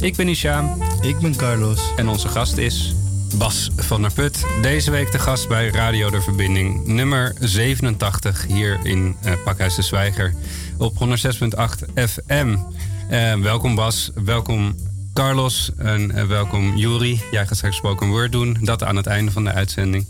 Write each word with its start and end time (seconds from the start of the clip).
Ik 0.00 0.16
ben 0.16 0.28
Ishaam 0.28 0.82
Ik 1.00 1.18
ben 1.18 1.36
Carlos. 1.36 1.80
en 1.96 2.08
onze 2.08 2.28
gast 2.28 2.56
is 2.56 2.94
Bas 3.34 3.70
van 3.76 4.02
der 4.02 4.12
Put. 4.12 4.46
Deze 4.62 4.90
week 4.90 5.12
de 5.12 5.18
gast 5.18 5.48
bij 5.48 5.68
Radio 5.68 6.10
De 6.10 6.20
Verbinding, 6.20 6.86
nummer 6.86 7.34
87 7.40 8.46
hier 8.46 8.78
in 8.82 9.16
eh, 9.22 9.32
Pakhuis 9.44 9.74
de 9.74 9.82
Zwijger 9.82 10.34
op 10.76 10.94
106.8 10.94 11.88
FM. 11.94 12.56
Eh, 13.08 13.34
welkom 13.34 13.74
Bas, 13.74 14.10
welkom 14.24 14.74
Carlos 15.14 15.70
en 15.76 16.10
eh, 16.10 16.24
welkom 16.24 16.76
Juri. 16.76 17.20
Jij 17.30 17.46
gaat 17.46 17.56
straks 17.56 17.76
spoken 17.76 18.08
word 18.08 18.32
doen, 18.32 18.58
dat 18.60 18.82
aan 18.82 18.96
het 18.96 19.06
einde 19.06 19.30
van 19.30 19.44
de 19.44 19.52
uitzending. 19.52 20.08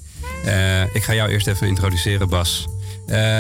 Ik 0.93 1.03
ga 1.03 1.15
jou 1.15 1.31
eerst 1.31 1.47
even 1.47 1.67
introduceren 1.67 2.29
Bas. 2.29 2.67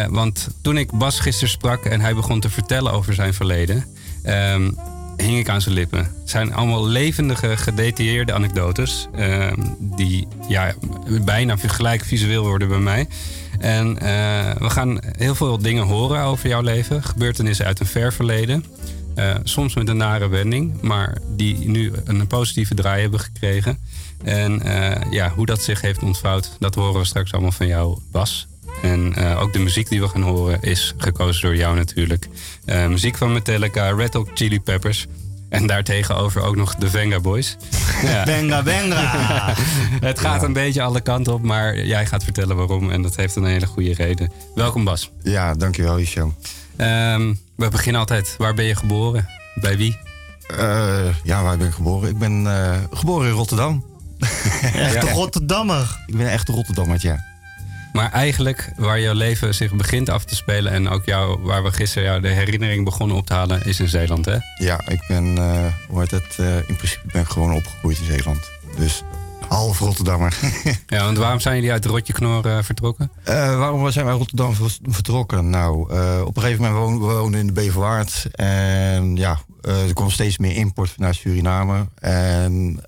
Want 0.09 0.48
toen 0.62 0.77
ik 0.77 0.92
Bas 0.92 1.20
gisteren 1.20 1.51
sprak 1.51 1.84
en 1.84 2.01
hij 2.01 2.15
begon 2.15 2.41
te 2.41 2.51
vertellen 2.51 2.92
over 2.92 3.15
zijn 3.15 3.34
verleden... 3.34 3.84
hing 5.22 5.38
ik 5.38 5.48
aan 5.48 5.60
zijn 5.60 5.74
lippen. 5.74 5.98
Het 5.98 6.30
zijn 6.30 6.54
allemaal 6.54 6.86
levendige, 6.86 7.56
gedetailleerde 7.56 8.32
anekdotes. 8.32 9.08
ehm, 9.14 9.60
die 9.78 10.28
ja, 10.48 10.74
bijna 11.24 11.56
gelijk 11.56 12.04
visueel 12.04 12.42
worden 12.42 12.69
bij 12.69 12.78
mij. 12.78 13.08
En 13.58 13.98
eh, 13.98 14.56
we 14.56 14.70
gaan 14.70 14.98
heel 15.16 15.34
veel 15.34 15.58
dingen 15.58 15.84
horen 15.84 16.22
over 16.22 16.48
jouw 16.48 16.60
leven. 16.60 17.02
Gebeurtenissen 17.02 17.66
uit 17.66 17.80
een 17.80 17.86
ver 17.86 18.12
verleden. 18.12 18.64
Eh, 19.14 19.34
soms 19.42 19.75
met 19.75 19.88
een 19.88 19.97
nare 19.97 20.28
wending, 20.28 20.80
maar 20.80 21.19
die 21.36 21.69
nu 21.69 21.92
een 22.05 22.27
positieve 22.27 22.75
draai 22.75 23.00
hebben 23.00 23.20
gekregen. 23.20 23.78
En 24.25 24.62
eh, 24.62 25.12
ja, 25.12 25.30
hoe 25.30 25.47
dat 25.47 25.62
zich 25.62 25.80
heeft 25.80 26.03
ontvouwd, 26.03 26.56
dat 26.58 26.75
horen 26.75 27.00
we 27.00 27.06
straks 27.06 27.32
allemaal 27.32 27.53
van 27.53 27.66
jou, 27.66 27.98
Bas. 28.10 28.48
En 28.83 29.15
eh, 29.15 29.41
ook 29.41 29.53
de 29.53 29.59
muziek 29.59 29.89
die 29.89 30.01
we 30.01 30.09
gaan 30.09 30.23
horen 30.23 30.62
is 30.62 30.95
gekozen 30.97 31.43
door 31.43 31.57
jou 31.57 31.77
natuurlijk. 31.77 32.29
Eh, 32.65 32.87
muziek 32.87 33.17
van 33.17 33.33
Metallica, 33.33 33.91
Red 33.91 34.15
Hot 34.15 34.29
Chili 34.34 34.61
Peppers. 34.61 35.07
En 35.48 35.67
daartegenover 35.67 36.43
ook 36.43 36.57
nog 36.57 36.75
de 36.75 36.91
Venga 36.91 37.21
Boys. 37.21 37.56
Ja. 38.03 38.25
Benga, 38.25 38.62
benga. 38.62 39.55
Het 40.01 40.19
gaat 40.21 40.43
een 40.43 40.53
beetje 40.53 40.83
alle 40.83 41.01
kanten 41.01 41.33
op, 41.33 41.43
maar 41.43 41.84
jij 41.84 42.06
gaat 42.06 42.25
vertellen 42.25 42.56
waarom. 42.56 42.91
En 42.91 43.03
dat 43.03 43.17
heeft 43.17 43.37
een 43.37 43.45
hele 43.45 43.67
goede 43.67 43.95
reden. 43.95 44.33
Welkom 44.55 44.84
Bas. 44.84 45.11
Ja, 45.23 45.55
dankjewel, 45.55 45.99
Isho. 45.99 46.34
Ehm, 46.77 47.34
we 47.56 47.69
beginnen 47.69 48.01
altijd. 48.01 48.34
Waar 48.39 48.55
ben 48.55 48.65
je 48.65 48.75
geboren? 48.75 49.29
Bij 49.55 49.77
wie? 49.77 49.97
Eh 50.56 51.06
ja, 51.25 51.43
waar 51.43 51.56
ben 51.56 51.67
ik 51.67 51.73
geboren? 51.73 52.09
Ik 52.09 52.19
ben 52.19 52.47
eh, 52.47 52.79
geboren 52.93 53.29
in 53.29 53.34
Rotterdam. 53.34 53.84
Echt 54.75 55.03
een 55.03 55.12
Rotterdammer. 55.23 55.99
Ik 56.06 56.17
ben 56.17 56.31
echt 56.31 56.49
een 56.49 56.55
Rotterdammer, 56.55 56.99
ja. 57.01 57.25
Maar 57.92 58.12
eigenlijk 58.12 58.72
waar 58.77 59.00
jouw 59.00 59.14
leven 59.14 59.55
zich 59.55 59.72
begint 59.75 60.08
af 60.11 60.25
te 60.25 60.34
spelen... 60.34 60.72
en 60.72 60.89
ook 60.89 61.05
jou, 61.05 61.41
waar 61.42 61.62
we 61.62 61.72
gisteren 61.72 62.08
jou 62.08 62.20
de 62.20 62.28
herinnering 62.28 62.84
begonnen 62.84 63.17
op 63.17 63.27
te 63.27 63.33
halen... 63.33 63.64
is 63.64 63.81
in 63.81 63.89
Zeeland, 63.89 64.25
hè? 64.25 64.36
Ja, 64.58 64.81
ik 64.89 65.05
ben, 65.08 65.39
eh, 65.39 65.64
hoe 65.89 66.00
heet 66.00 66.39
eh, 66.39 66.56
in 66.56 66.77
principe 66.77 67.06
ben 67.12 67.22
ik 67.22 67.28
gewoon 67.28 67.55
opgegroeid 67.55 67.98
in 67.98 68.05
Zeeland. 68.05 68.50
Dus 68.77 69.03
half 69.48 69.78
Rotterdammer. 69.78 70.36
Ja, 70.86 71.05
want 71.05 71.16
waarom 71.16 71.41
zijn 71.41 71.55
jullie 71.55 71.72
uit 71.72 71.84
Rotjeknor 71.84 72.47
eh, 72.47 72.59
vertrokken? 72.62 73.11
Waarom 73.25 73.91
zijn 73.91 74.05
wij 74.05 74.14
Rotterdam 74.14 74.55
ver- 74.55 74.78
vertrokken? 74.83 75.50
Nou, 75.50 75.81
op 76.25 76.36
een 76.36 76.43
gegeven 76.43 76.65
moment 76.65 76.81
woonden 76.81 77.09
we 77.09 77.15
woonden 77.15 77.41
in 77.41 77.47
de 77.47 77.53
Beverwaard. 77.53 78.26
En 78.32 79.16
ja, 79.16 79.38
er 79.60 79.93
kwam 79.94 80.10
steeds 80.10 80.38
meer 80.38 80.56
import 80.56 80.91
vanuit 80.91 81.15
Suriname. 81.15 81.88
En 82.00 82.81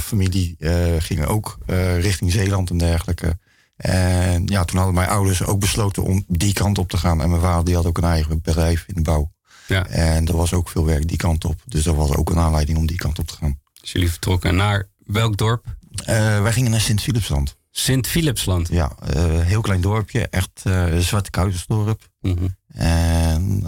familie 0.00 0.56
ging 0.98 1.26
ook 1.26 1.58
richting 1.98 2.32
Zeeland 2.32 2.70
en 2.70 2.78
dergelijke. 2.78 3.38
En 3.78 4.46
ja, 4.46 4.64
toen 4.64 4.76
hadden 4.76 4.94
mijn 4.94 5.08
ouders 5.08 5.44
ook 5.44 5.60
besloten 5.60 6.02
om 6.02 6.24
die 6.28 6.52
kant 6.52 6.78
op 6.78 6.90
te 6.90 6.96
gaan. 6.96 7.22
En 7.22 7.28
mijn 7.30 7.42
vader 7.42 7.64
die 7.64 7.74
had 7.74 7.86
ook 7.86 7.98
een 7.98 8.04
eigen 8.04 8.40
bedrijf 8.42 8.84
in 8.86 8.94
de 8.94 9.02
bouw. 9.02 9.32
Ja, 9.66 9.86
En 9.86 10.26
er 10.26 10.36
was 10.36 10.52
ook 10.52 10.68
veel 10.68 10.84
werk 10.84 11.08
die 11.08 11.16
kant 11.16 11.44
op. 11.44 11.62
Dus 11.64 11.82
dat 11.82 11.94
was 11.96 12.14
ook 12.14 12.30
een 12.30 12.38
aanleiding 12.38 12.78
om 12.78 12.86
die 12.86 12.96
kant 12.96 13.18
op 13.18 13.26
te 13.26 13.34
gaan. 13.36 13.58
dus 13.80 13.92
jullie 13.92 14.10
vertrokken 14.10 14.56
naar 14.56 14.88
welk 15.06 15.36
dorp? 15.36 15.64
Eh, 16.04 16.42
wij 16.42 16.52
gingen 16.52 16.70
naar 16.70 16.80
Sint-Philipsland. 16.80 17.56
Sint-Philipsland. 17.70 18.68
Ja, 18.68 18.92
eh, 19.12 19.40
heel 19.40 19.60
klein 19.60 19.80
dorpje. 19.80 20.28
Echt 20.28 20.60
eh 20.62 20.96
zwarte 20.96 21.30
kuitensdorp. 21.30 22.08
Mhm. 22.20 22.46
En 22.68 23.64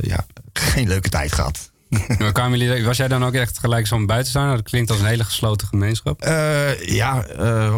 ja, 0.00 0.26
geen 0.52 0.88
leuke 0.88 1.08
tijd 1.08 1.32
gehad. 1.32 1.69
Maar 2.18 2.32
kwamen 2.32 2.58
jullie, 2.58 2.84
was 2.84 2.96
jij 2.96 3.08
dan 3.08 3.24
ook 3.24 3.34
echt 3.34 3.58
gelijk 3.58 3.86
zo'n 3.86 4.06
buitenstaander? 4.06 4.56
Dat 4.56 4.64
klinkt 4.64 4.90
als 4.90 5.00
een 5.00 5.06
hele 5.06 5.24
gesloten 5.24 5.66
gemeenschap. 5.66 6.22
Eh, 6.22 6.82
ja, 6.86 7.24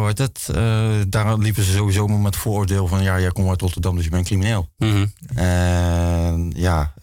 heet 0.05 0.17
het? 0.17 0.49
Eh, 0.55 0.89
daar 1.07 1.37
liepen 1.37 1.63
ze 1.63 1.71
sowieso 1.71 2.07
maar 2.07 2.19
met 2.19 2.35
vooroordeel 2.35 2.87
van... 2.87 3.03
ja, 3.03 3.19
jij 3.19 3.31
komt 3.31 3.49
uit 3.49 3.61
Rotterdam, 3.61 3.95
dus 3.95 4.03
je 4.03 4.09
bent 4.09 4.25
crimineel. 4.25 4.69
Mhm. 4.77 5.05
En 5.35 6.53
ja, 6.55 6.93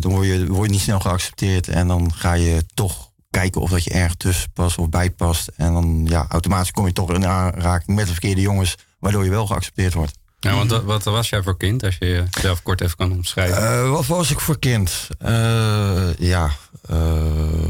dan 0.00 0.12
word 0.12 0.26
je, 0.26 0.46
word 0.46 0.66
je 0.66 0.72
niet 0.72 0.80
snel 0.80 1.00
geaccepteerd... 1.00 1.68
en 1.68 1.88
dan 1.88 2.12
ga 2.14 2.32
je 2.32 2.64
toch 2.74 3.10
kijken 3.30 3.60
of 3.60 3.70
dat 3.70 3.84
je 3.84 3.90
erg 3.90 4.14
tussen 4.14 4.52
past 4.52 4.78
of 4.78 4.88
bij 4.88 5.10
past. 5.10 5.50
En 5.56 5.72
dan, 5.72 6.06
ja, 6.08 6.26
automatisch 6.28 6.70
kom 6.70 6.86
je 6.86 6.92
toch 6.92 7.12
in 7.12 7.26
aanraking 7.26 7.96
met 7.96 8.06
de 8.06 8.12
verkeerde 8.12 8.40
jongens... 8.40 8.76
waardoor 8.98 9.24
je 9.24 9.30
wel 9.30 9.46
geaccepteerd 9.46 9.94
wordt. 9.94 10.18
Ja, 10.40 10.54
want 10.54 10.70
wat, 10.70 11.04
was 11.04 11.28
jij 11.28 11.42
voor 11.42 11.56
kind, 11.56 11.84
als 11.84 11.96
je 11.98 12.24
jezelf 12.30 12.62
kort 12.62 12.80
even 12.80 12.96
kan 12.96 13.12
omschrijven? 13.12 13.56
Eh, 13.56 13.90
wat 13.90 14.06
was 14.06 14.30
ik 14.30 14.40
voor 14.40 14.58
kind? 14.58 15.08
Eh, 15.18 16.14
ja, 16.18 16.50
eh, 16.88 17.64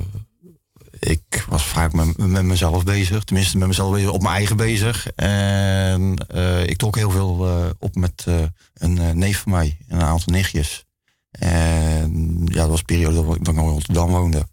ik 0.98 1.44
was 1.48 1.64
vaak 1.64 1.92
met, 1.92 2.16
met 2.16 2.42
mezelf 2.42 2.84
bezig. 2.84 3.24
Tenminste, 3.24 3.58
met 3.58 3.68
mezelf 3.68 3.92
bezig, 3.92 4.10
op 4.10 4.22
mijn 4.22 4.34
eigen 4.34 4.56
bezig. 4.56 5.06
En 5.14 6.14
ik 6.66 6.76
trok 6.76 6.96
heel 6.96 7.10
veel 7.10 7.46
op 7.78 7.94
met 7.94 8.26
een 8.74 9.18
neef 9.18 9.38
van 9.38 9.52
mij 9.52 9.78
en 9.88 9.96
een 9.96 10.06
aantal 10.06 10.32
nichtjes. 10.32 10.84
En 11.30 12.40
ja, 12.44 12.60
dat 12.60 12.68
was 12.68 12.78
een 12.78 12.84
periode 12.84 13.14
dat 13.14 13.36
ik 13.36 13.42
nog 13.42 13.56
in 13.56 13.70
Rotterdam 13.70 14.10
woonde. 14.10 14.46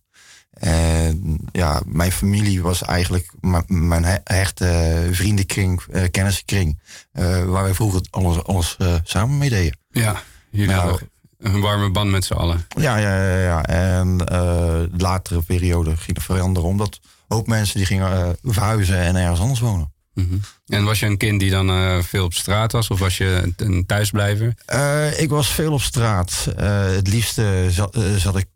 En 0.59 1.39
ja, 1.51 1.81
mijn 1.85 2.11
familie 2.11 2.61
was 2.61 2.81
eigenlijk 2.83 3.33
mijn 3.67 4.03
he- 4.03 4.17
hechte 4.23 5.07
vriendenkring, 5.11 5.81
eh, 5.91 6.03
kennissenkring. 6.11 6.79
eh, 7.11 7.43
waar 7.43 7.63
wij 7.63 7.73
vroeger 7.73 8.01
alles, 8.09 8.43
alles 8.43 8.75
eh, 8.77 8.95
samen 9.03 9.37
mee 9.37 9.49
deden. 9.49 9.77
ja, 9.91 10.21
jullie 10.51 10.75
nou, 10.75 10.99
een 11.39 11.61
warme 11.61 11.91
band 11.91 12.11
met 12.11 12.25
z'n 12.25 12.33
allen. 12.33 12.65
Ja, 12.77 12.97
ja, 12.97 13.23
ja. 13.27 13.37
ja. 13.37 13.63
En 13.65 14.17
de 14.17 14.89
latere 14.97 15.41
periode 15.41 15.97
ging 15.97 16.17
het 16.17 16.25
veranderen. 16.25 16.69
Omdat 16.69 16.99
hoop 17.27 17.47
mensen 17.47 17.77
die 17.77 17.85
gingen 17.85 18.37
verhuizen 18.43 18.97
en 18.99 19.15
ergens 19.15 19.39
anders 19.39 19.59
wonen. 19.59 19.91
Mhm. 20.17 20.35
En 20.67 20.83
was 20.83 20.99
je 20.99 21.05
een 21.05 21.17
kind 21.17 21.39
die 21.39 21.49
dan 21.49 21.69
eh, 21.69 21.97
veel 22.01 22.23
op 22.25 22.33
straat 22.33 22.71
was? 22.71 22.87
Of 22.87 22.99
was 22.99 23.17
je 23.17 23.53
een- 23.57 23.85
thuisblijver? 23.85 24.53
Eh, 24.65 25.19
ik 25.21 25.29
was 25.29 25.47
veel 25.47 25.73
op 25.73 25.81
straat. 25.81 26.53
Eh, 26.57 26.85
het 26.85 27.07
liefste 27.07 27.67
zat, 27.69 27.97
zat 28.17 28.37
ik 28.37 28.47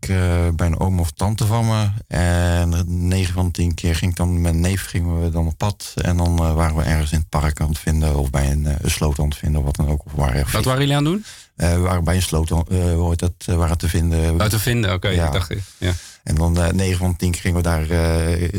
bij 0.56 0.68
een 0.68 0.80
oom 0.80 1.00
of 1.00 1.12
tante 1.12 1.46
van 1.46 1.68
me. 1.68 1.88
En 2.08 2.84
9 3.08 3.34
van 3.34 3.46
de 3.46 3.52
10 3.52 3.74
keer 3.74 3.96
ging 3.96 4.12
ik 4.12 4.18
dan 4.18 4.42
met 4.42 4.54
een 4.54 4.60
neef 4.60 4.86
gingen 4.86 5.22
we 5.24 5.30
dan 5.30 5.48
op 5.48 5.58
pad. 5.58 5.94
En 5.96 6.18
dan 6.18 6.36
waren 6.36 6.76
we 6.76 6.84
ergens 6.84 7.12
in 7.12 7.18
het 7.20 7.30
park 7.30 7.62
aan 7.62 7.70
het 7.70 7.80
vinden. 7.80 8.16
Of 8.16 8.30
bij 8.30 8.52
een, 8.52 8.66
een 8.66 8.92
sloot 8.92 9.20
aan 9.20 9.26
het 9.30 9.38
vinden. 9.38 9.60
Of 9.60 9.66
wat 9.66 9.76
dan 9.76 9.90
ook. 9.90 10.06
Of 10.06 10.12
waar, 10.16 10.48
Wat 10.52 10.66
waren 10.66 10.80
jullie 10.82 10.96
aan 10.96 11.06
het 11.06 11.14
doen? 11.14 11.26
We 11.56 11.78
waren 11.80 12.04
bij 12.04 12.16
een 12.16 12.22
sloot 12.22 12.48
dat, 12.48 13.34
waren 13.46 13.78
te 13.78 13.90
vinden. 13.90 14.42
Uit 14.42 14.50
te 14.52 14.60
vinden, 14.60 14.94
oké. 14.94 15.10
Ja. 15.10 15.26
ik 15.26 15.32
dacht, 15.34 15.54
ja. 15.78 15.94
En 16.24 16.36
dan 16.36 16.62
eh 16.62 16.72
9 16.72 16.98
van 16.98 17.12
de 17.12 17.16
10 17.18 17.32
keer 17.32 17.42
gingen 17.42 17.58
we 17.58 17.64
daar 17.64 17.86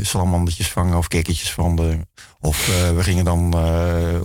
salamandertjes 0.05 0.69
vangen 0.69 0.99
of 0.99 1.09
kikkertjes 1.09 1.53
vangen. 1.53 2.09
Of 2.43 2.69
eh, 2.69 2.97
we 2.97 3.03
gingen 3.03 3.25
dan, 3.25 3.55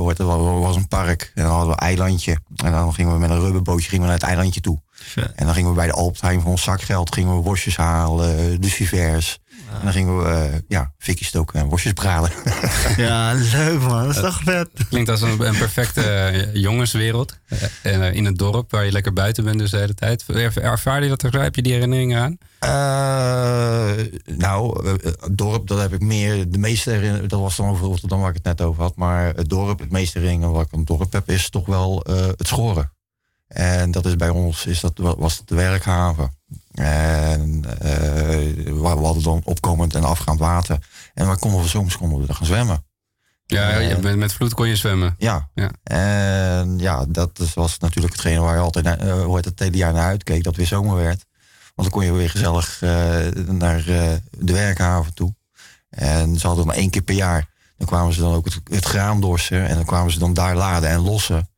heet 0.07 0.17
het, 0.17 0.27
was 0.27 0.75
een 0.75 0.87
park 0.87 1.31
en 1.35 1.43
dan 1.43 1.51
hadden 1.51 1.69
we 1.69 1.81
een 1.81 1.87
eilandje. 1.87 2.37
En 2.55 2.71
dan 2.71 2.93
gingen 2.93 3.13
we 3.13 3.19
met 3.19 3.29
een 3.29 3.39
rubberbootje 3.39 3.89
gingen 3.89 4.01
we 4.01 4.09
naar 4.09 4.19
het 4.19 4.27
eilandje 4.27 4.61
toe. 4.61 4.81
En 5.35 5.45
dan 5.45 5.53
gingen 5.53 5.69
we 5.69 5.75
bij 5.75 5.85
de 5.85 5.93
Alptheim 5.93 6.41
voor 6.41 6.51
ons 6.51 6.63
zakgeld 6.63 7.13
gingen 7.13 7.35
we 7.35 7.41
worstjes 7.41 7.77
halen, 7.77 8.59
lucifers. 8.59 9.39
En 9.73 9.83
dan 9.83 9.91
gingen 9.91 10.17
we 10.17 10.29
eh 10.29 10.59
ja, 10.67 10.93
fikjes 10.97 11.27
stoken 11.27 11.59
en 11.59 11.65
worstjes 11.67 11.93
braden. 11.93 12.29
Ja, 12.97 13.33
leuk 13.33 13.79
man. 13.79 14.05
Dat 14.05 14.15
is 14.15 14.21
toch 14.21 14.41
vet. 14.43 14.69
Klinkt 14.89 15.09
als 15.09 15.21
een, 15.21 15.47
een 15.47 15.57
perfecte 15.57 16.01
eh, 16.03 16.53
jongenswereld. 16.61 17.37
Eh, 17.81 18.07
eh, 18.07 18.13
in 18.15 18.25
het 18.25 18.37
dorp 18.37 18.71
waar 18.71 18.85
je 18.85 18.91
lekker 18.91 19.13
buiten 19.13 19.43
bent 19.43 19.59
dus 19.59 19.71
de 19.71 19.77
hele 19.77 19.93
tijd. 19.93 20.23
Er- 20.27 20.61
Ervaar 20.61 21.03
je 21.03 21.09
dat 21.09 21.23
er? 21.23 21.41
Heb 21.41 21.55
je 21.55 21.61
die 21.61 21.73
herinneringen 21.73 22.21
aan? 22.21 22.37
Eh, 22.59 24.05
nou, 24.25 24.87
het 25.01 25.37
dorp, 25.37 25.67
dat 25.67 25.79
heb 25.79 25.93
ik 25.93 26.01
meer. 26.01 26.49
De 26.51 26.57
meeste 26.57 26.89
herinneringen, 26.89 27.29
dat 27.29 27.39
was 27.39 27.55
dan 27.55 27.69
over 27.69 27.85
Rotterdam 27.85 28.19
waar 28.19 28.29
ik 28.29 28.35
het 28.35 28.43
net 28.43 28.61
over 28.61 28.81
had. 28.83 28.95
Maar 28.95 29.33
het 29.35 29.49
dorp, 29.49 29.79
het 29.79 29.91
meeste 29.91 30.19
herinneringen 30.19 30.55
wat 30.57 30.65
ik 30.65 30.73
aan 30.73 30.79
het 30.79 30.87
dorp 30.87 31.11
heb, 31.13 31.29
is 31.29 31.49
toch 31.49 31.65
wel 31.65 32.01
eh, 32.03 32.15
het 32.25 32.47
schoren. 32.47 32.91
En 33.47 33.91
dat 33.91 34.05
is 34.05 34.15
bij 34.15 34.29
ons, 34.29 34.65
is 34.65 34.79
dat, 34.79 34.93
was 35.17 35.37
het 35.37 35.47
de 35.47 35.55
werkhaven. 35.55 36.36
En 36.77 37.63
eh, 37.79 38.73
we 38.73 38.81
hadden 38.83 39.23
dan 39.23 39.41
opkomend 39.43 39.95
en 39.95 40.03
afgaand 40.03 40.39
water. 40.39 40.87
En 41.13 41.29
we 41.29 41.37
konden 41.37 41.61
we 41.61 41.67
zomers 41.67 41.97
konden 41.97 42.21
we 42.21 42.27
er 42.27 42.35
gaan 42.35 42.45
zwemmen. 42.45 42.85
Ja, 43.45 43.69
Eh, 43.69 43.97
met, 43.97 44.17
met 44.17 44.33
vloed 44.33 44.53
kon 44.53 44.67
je 44.67 44.75
zwemmen. 44.75 45.15
Ja. 45.17 45.49
Ja. 45.53 45.71
En 45.83 46.79
ja, 46.79 47.05
dat 47.07 47.51
was 47.53 47.77
natuurlijk 47.79 48.13
hetgene 48.13 48.39
waar 48.39 48.55
je 48.55 48.61
altijd 48.61 48.85
naar, 48.85 48.99
eh, 48.99 49.23
hoe 49.23 49.35
heet 49.35 49.45
het, 49.45 49.59
hele 49.59 49.77
jaar 49.77 49.93
naar 49.93 50.07
uitkeek. 50.07 50.43
Dat 50.43 50.55
weer 50.55 50.67
zomer 50.67 50.95
werd. 50.95 51.25
Want 51.75 51.89
dan 51.89 51.99
kon 51.99 52.05
je 52.05 52.11
weer 52.11 52.29
gezellig 52.29 52.77
naar 53.45 53.83
de 54.29 54.53
werkhaven 54.53 55.13
toe. 55.13 55.35
En 55.89 56.39
ze 56.39 56.47
hadden 56.47 56.65
maar 56.65 56.75
één 56.75 56.89
keer 56.89 57.01
per 57.01 57.15
jaar. 57.15 57.49
Dan 57.77 57.87
kwamen 57.87 58.13
ze 58.13 58.19
dan 58.19 58.33
ook 58.33 58.45
het, 58.45 58.59
het 58.63 58.85
graan 58.85 59.21
dorsen. 59.21 59.67
En 59.67 59.75
dan 59.75 59.85
kwamen 59.85 60.11
ze 60.11 60.19
dan 60.19 60.33
daar 60.33 60.55
laden 60.55 60.89
en 60.89 60.99
lossen. 60.99 61.49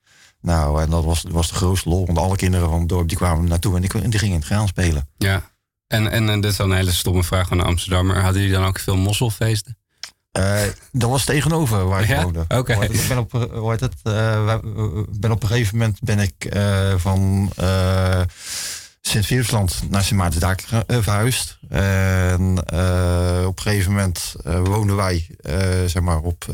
Nou, 0.42 0.82
en 0.82 0.90
dat 0.90 1.04
was, 1.04 1.24
was 1.30 1.48
de 1.48 1.56
grootste 1.56 1.90
lol. 1.90 2.06
Want 2.06 2.18
alle 2.18 2.36
kinderen 2.36 2.70
van 2.70 2.80
het 2.80 2.90
dorp 2.90 3.08
die 3.08 3.18
kwamen 3.18 3.50
naartoe 3.50 3.76
en 3.76 3.82
die, 3.82 4.10
die 4.10 4.20
gingen 4.20 4.34
in 4.36 4.40
het 4.42 4.50
graan 4.50 4.68
spelen. 4.68 5.08
Ja. 5.18 5.50
En, 5.88 6.12
en, 6.12 6.30
en 6.30 6.42
dit 6.42 6.52
is 6.52 6.58
dan 6.58 6.72
een 6.72 6.78
hele 6.78 6.92
stomme 6.92 7.24
vraag 7.24 7.48
van 7.48 7.60
een 7.60 7.66
Amsterdammer. 7.66 8.22
Hadden 8.22 8.42
jullie 8.42 8.58
dan 8.58 8.66
ook 8.66 8.80
veel 8.80 8.98
mosselfeesten? 8.98 9.78
Eh, 10.32 10.62
dat 10.92 11.10
was 11.10 11.26
tegenover 11.26 11.86
waar 11.86 12.02
ik 12.02 12.08
Ja? 12.08 12.24
woonde. 12.24 12.46
Het? 12.48 12.94
Ik 13.02 13.08
ben 13.08 13.18
op, 13.18 13.34
eh, 13.34 13.70
heet 13.70 13.80
het, 13.80 13.96
eh, 14.04 14.56
ben 15.10 15.32
op 15.32 15.42
een 15.44 15.48
gegeven 15.48 15.78
moment 15.78 16.00
ben 16.02 16.20
ik 16.20 16.54
van 16.98 17.52
Sint-Viersland 19.02 19.82
naar 19.90 20.04
Sint 20.04 20.20
Maartensdijk 20.20 20.64
verhuisd. 20.88 21.58
En 21.70 22.58
op 23.46 23.58
een 23.58 23.62
gegeven 23.62 23.92
moment 23.92 24.36
woonden 24.44 24.96
wij 24.96 25.30
zeg 25.86 26.02
maar 26.02 26.20
op 26.20 26.46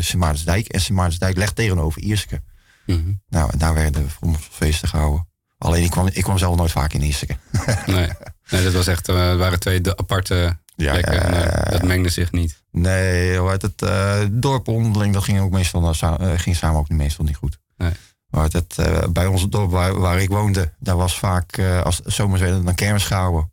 Sint 0.00 0.22
Maartensdijk. 0.22 0.66
En 0.66 0.80
Sint 0.80 0.98
Maartensdijk 0.98 1.36
ligt 1.36 1.56
tegenover 1.56 2.02
Ierseke. 2.02 2.42
Mhm. 2.86 3.12
Nou, 3.28 3.50
en 3.52 3.58
daar 3.58 3.74
werden 3.74 4.10
feesten 4.50 4.88
gehouden. 4.88 5.28
Alleen 5.58 5.84
ik 5.84 5.90
kwam, 5.90 6.06
ik 6.12 6.22
kwam 6.22 6.38
zelf 6.38 6.56
nooit 6.56 6.70
vaak 6.70 6.92
in 6.92 7.02
Ierseke. 7.02 7.36
Nee. 7.86 8.08
nee, 8.50 8.62
dat 8.64 8.72
was 8.72 8.86
echt, 8.86 9.06
het 9.06 9.36
waren 9.38 9.60
twee 9.60 9.80
de 9.80 9.96
aparte 9.96 10.58
Ja, 10.76 10.92
plekken. 10.92 11.14
ja. 11.32 11.62
dat 11.70 11.82
mengde 11.82 12.08
zich 12.08 12.32
niet. 12.32 12.62
Nee, 12.70 13.38
hoe 13.38 13.50
heet 13.50 13.62
het? 13.62 13.82
eh 13.82 14.20
dorp 14.30 14.68
onderling, 14.68 15.12
dat 15.14 15.24
ging 15.24 15.40
ook 15.40 15.50
meestal 15.50 15.92
eh, 16.00 16.30
ging 16.36 16.56
samen 16.56 16.78
ook 16.80 16.88
meestal 16.88 17.24
niet 17.24 17.36
goed. 17.36 17.58
Nee. 17.76 17.92
Heet 18.30 18.52
het? 18.52 18.76
bij 19.12 19.26
ons 19.26 19.48
dorp 19.48 19.70
waar, 19.70 19.98
waar 20.00 20.20
ik 20.20 20.28
woonde, 20.28 20.72
daar 20.78 20.96
was 20.96 21.18
vaak, 21.18 21.58
als 21.82 22.00
zomers 22.00 22.40
werden 22.40 22.64
dan 22.64 22.74
kermis 22.74 23.04
gehouden. 23.04 23.50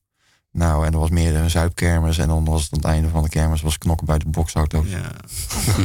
Nou, 0.52 0.86
en 0.86 0.94
er 0.94 1.00
was 1.00 1.10
meer 1.10 1.36
een 1.36 1.50
zuipkermis. 1.50 2.18
En 2.18 2.28
dan 2.28 2.46
was 2.46 2.62
het 2.64 2.72
aan 2.74 2.80
het 2.80 2.88
einde 2.88 3.10
van 3.10 3.24
de 3.24 3.30
kermis 3.30 3.62
was 3.62 3.78
knokken 3.78 4.08
bij 4.08 4.18
de 4.18 4.28
boksauto's. 4.28 4.86
Ja. 4.90 5.12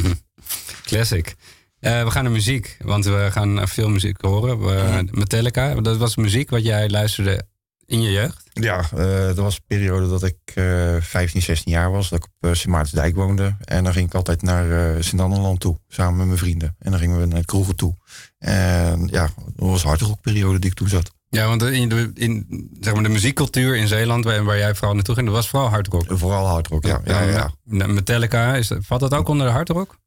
Classic. 0.85 1.35
Eh, 1.79 2.03
we 2.03 2.11
gaan 2.11 2.23
naar 2.23 2.31
muziek, 2.31 2.77
want 2.83 3.05
we 3.05 3.27
gaan 3.31 3.67
veel 3.67 3.89
muziek 3.89 4.21
horen. 4.21 4.59
We, 4.59 5.07
Metallica, 5.11 5.75
dat 5.75 5.97
was 5.97 6.15
muziek 6.15 6.49
wat 6.49 6.63
jij 6.63 6.89
luisterde 6.89 7.43
in 7.85 8.01
je 8.01 8.11
jeugd. 8.11 8.49
Ja, 8.53 8.77
eh, 8.95 9.25
dat 9.25 9.37
was 9.37 9.55
een 9.55 9.63
periode 9.67 10.09
dat 10.09 10.23
ik 10.23 10.37
eh 10.53 10.95
15, 10.99 11.41
16 11.41 11.71
jaar 11.71 11.91
was. 11.91 12.09
Dat 12.09 12.19
ik 12.19 12.47
op 12.47 12.55
Sint 12.55 12.73
Maartensdijk 12.73 13.15
woonde. 13.15 13.55
En 13.59 13.83
dan 13.83 13.93
ging 13.93 14.07
ik 14.07 14.13
altijd 14.13 14.41
naar 14.41 14.95
eh 14.95 15.01
Sint-Anneland 15.01 15.59
toe. 15.59 15.79
Samen 15.87 16.17
met 16.17 16.25
mijn 16.25 16.37
vrienden. 16.37 16.75
En 16.79 16.91
dan 16.91 16.99
gingen 16.99 17.19
we 17.19 17.25
naar 17.25 17.37
het 17.37 17.45
kroegen 17.45 17.75
toe. 17.75 17.95
En 18.37 19.07
ja, 19.11 19.29
dat 19.35 19.53
was 19.69 19.81
een 19.81 19.87
hardrockperiode 19.87 20.59
die 20.59 20.69
ik 20.69 20.75
toen 20.75 20.87
zat. 20.87 21.11
Ja, 21.29 21.47
want 21.47 21.63
in 21.63 21.89
de, 21.89 22.11
in, 22.13 22.45
zeg 22.79 22.93
maar 22.93 23.03
de 23.03 23.09
muziekcultuur 23.09 23.75
in 23.75 23.87
Zeeland, 23.87 24.23
waar, 24.23 24.43
waar 24.43 24.57
jij 24.57 24.75
vooral 24.75 24.93
naartoe 24.93 25.15
ging, 25.15 25.27
dat 25.27 25.35
was 25.35 25.49
vooral 25.49 25.69
hardrock. 25.69 26.05
Vooral 26.07 26.45
hardrock, 26.45 26.85
ja. 26.85 27.01
ja, 27.05 27.21
ja, 27.21 27.51
ja. 27.63 27.87
Metallica, 27.87 28.55
is, 28.55 28.71
valt 28.79 29.01
dat 29.01 29.13
ook 29.13 29.27
onder 29.27 29.47
de 29.47 29.53
hardrock? 29.53 29.97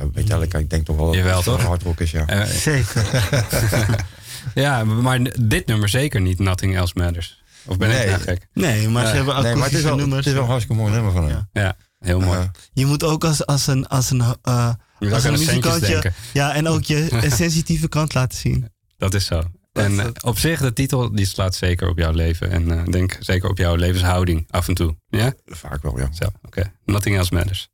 Uh, 0.00 0.06
Metallica, 0.12 0.58
ik 0.58 0.70
denk 0.70 0.84
toch 0.84 0.96
wel 0.96 1.06
dat 1.06 1.14
Jawel, 1.14 1.36
het 1.36 1.44
toch? 1.44 1.62
hardrock 1.62 2.00
is, 2.00 2.10
ja. 2.10 2.26
Eh, 2.26 2.42
Zeker. 2.44 3.04
ja, 4.54 4.84
maar 4.84 5.20
dit 5.40 5.66
nummer 5.66 5.88
zeker 5.88 6.20
niet, 6.20 6.38
Nothing 6.38 6.76
Else 6.76 6.92
Matters. 6.96 7.42
Of 7.66 7.76
ben 7.78 7.90
ik 7.90 7.96
Nee. 7.96 8.06
nou 8.06 8.20
gek? 8.20 8.46
Nee, 8.52 8.88
maar 8.88 9.06
ze 9.06 9.14
hebben 9.14 9.42
nee, 9.42 9.54
maar 9.54 9.64
het 9.64 9.72
is, 9.78 9.82
wel, 9.82 9.96
nummers. 9.96 10.16
het 10.16 10.26
is 10.26 10.32
wel 10.32 10.42
een 10.42 10.48
hartstikke 10.48 10.82
mooi 10.82 10.92
nummer 10.94 11.12
van 11.12 11.22
hem. 11.28 11.30
Ja. 11.30 11.48
Ja, 11.62 11.76
heel 11.98 12.20
mooi. 12.20 12.38
Eh, 12.38 12.44
Je 12.72 12.86
moet 12.86 13.04
ook 13.04 13.24
als, 13.24 13.46
als 13.46 13.66
een, 13.66 13.86
als 13.88 14.10
een, 14.10 14.20
eh, 14.42 14.72
Je 14.98 15.04
moet 15.06 15.12
als 15.12 15.26
ook 15.26 15.32
een 15.32 15.38
muzikantje... 15.38 16.12
Ja, 16.32 16.54
en 16.54 16.68
ook 16.68 16.82
je 16.82 17.06
een 17.22 17.30
sensitieve 17.42 17.88
kant 17.88 18.14
laten 18.14 18.38
zien. 18.38 18.68
Dat 18.96 19.14
is 19.14 19.24
zo. 19.26 19.42
En 19.72 20.00
eh, 20.00 20.06
op 20.20 20.38
zich, 20.38 20.60
de 20.60 20.72
titel 20.72 21.14
die 21.14 21.26
slaat 21.26 21.54
zeker 21.54 21.88
op 21.88 21.98
jouw 21.98 22.12
leven. 22.12 22.50
En 22.50 22.70
eh, 22.70 22.84
denk 22.84 23.16
zeker 23.20 23.48
op 23.48 23.58
jouw 23.58 23.74
levenshouding 23.74 24.46
af 24.50 24.68
en 24.68 24.74
toe. 24.74 24.96
Ja? 25.08 25.32
vaak 25.44 25.82
wel, 25.82 25.98
ja. 25.98 26.08
Zo, 26.12 26.24
oké. 26.42 26.72
Nothing 26.84 27.16
else 27.16 27.34
matters. 27.34 27.68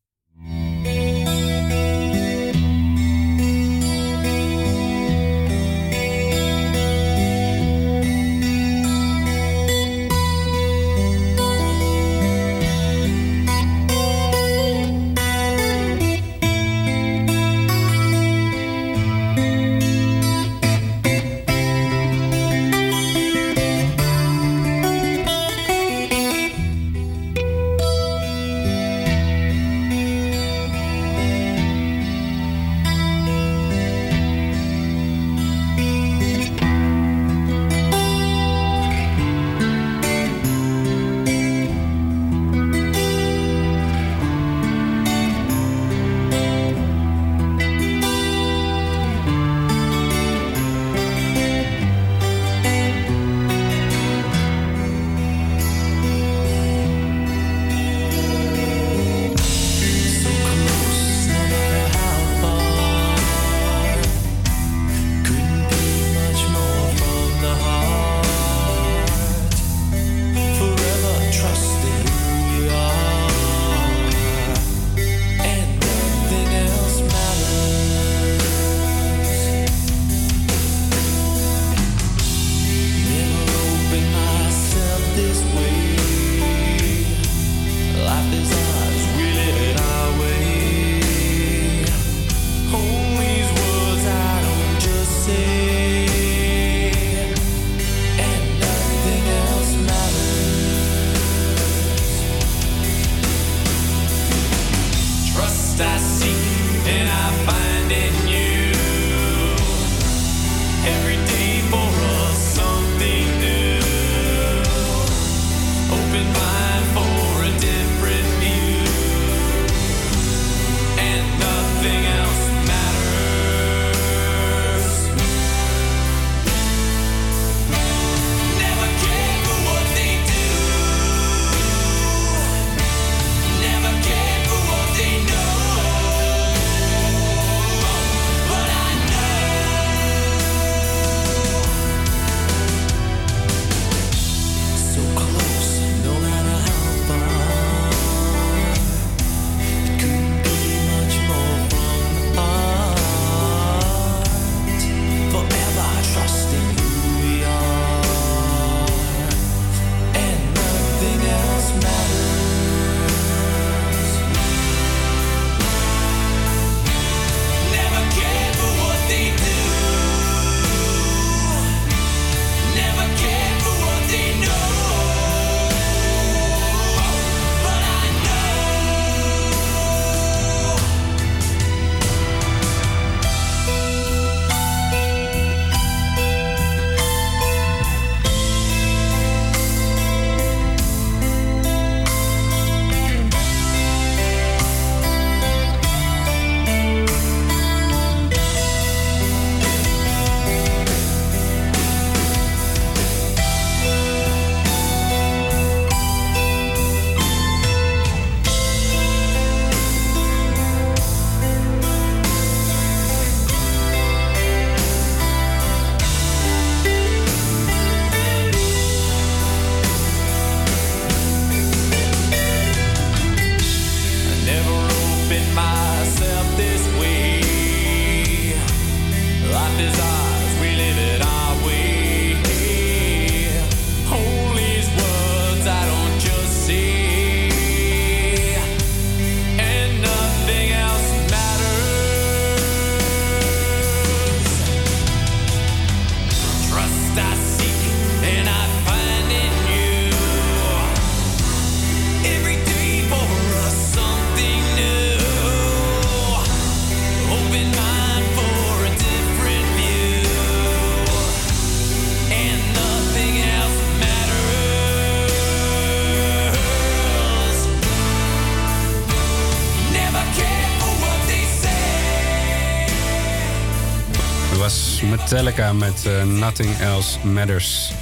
Metallica 275.37 275.73
met 275.73 276.07
eh, 276.07 276.23
Nothing 276.23 276.79
Else 276.79 277.27
Matters. 277.27 277.93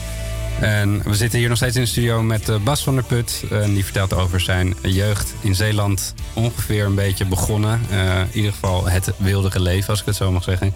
En 0.61 1.03
we 1.03 1.15
zitten 1.15 1.39
hier 1.39 1.49
nog 1.49 1.57
steeds 1.57 1.77
in 1.77 1.83
de 1.83 1.89
studio 1.89 2.23
met 2.23 2.49
eh, 2.49 2.57
Bas 2.65 2.83
van 2.83 2.95
der 2.95 3.05
Put. 3.05 3.45
Die 3.67 3.85
vertelt 3.85 4.15
over 4.15 4.41
zijn 4.41 4.75
jeugd 4.83 5.35
in 5.41 5.55
Zeeland. 5.55 6.15
Ongeveer 6.33 6.85
een 6.85 6.95
beetje 6.95 7.25
begonnen. 7.25 7.81
Eh, 7.91 8.21
in 8.21 8.29
ieder 8.33 8.53
geval 8.53 8.89
het 8.89 9.13
wilde 9.17 9.61
leven, 9.61 9.89
als 9.89 10.01
ik 10.01 10.07
het 10.07 10.17
zo 10.17 10.33
mag 10.33 10.43
zeggen. 10.43 10.73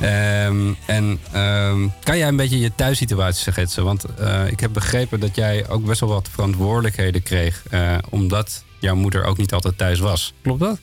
Ehm, 0.00 0.72
en 0.86 1.18
ehm, 1.32 1.88
kan 2.02 2.18
jij 2.18 2.28
een 2.28 2.36
beetje 2.36 2.58
je 2.58 2.74
thuissituatie 2.74 3.52
schetsen? 3.52 3.84
Want 3.84 4.04
ik 4.48 4.60
heb 4.60 4.72
begrepen 4.72 5.20
dat 5.20 5.36
jij 5.36 5.68
ook 5.68 5.84
best 5.84 6.00
wel 6.00 6.08
wat 6.08 6.28
verantwoordelijkheden 6.32 7.22
kreeg. 7.22 7.62
omdat 8.10 8.64
jouw 8.78 8.94
moeder 8.94 9.24
ook 9.24 9.36
niet 9.36 9.52
altijd 9.52 9.78
thuis 9.78 9.98
was. 9.98 10.34
Klopt 10.42 10.60
dat? 10.60 10.78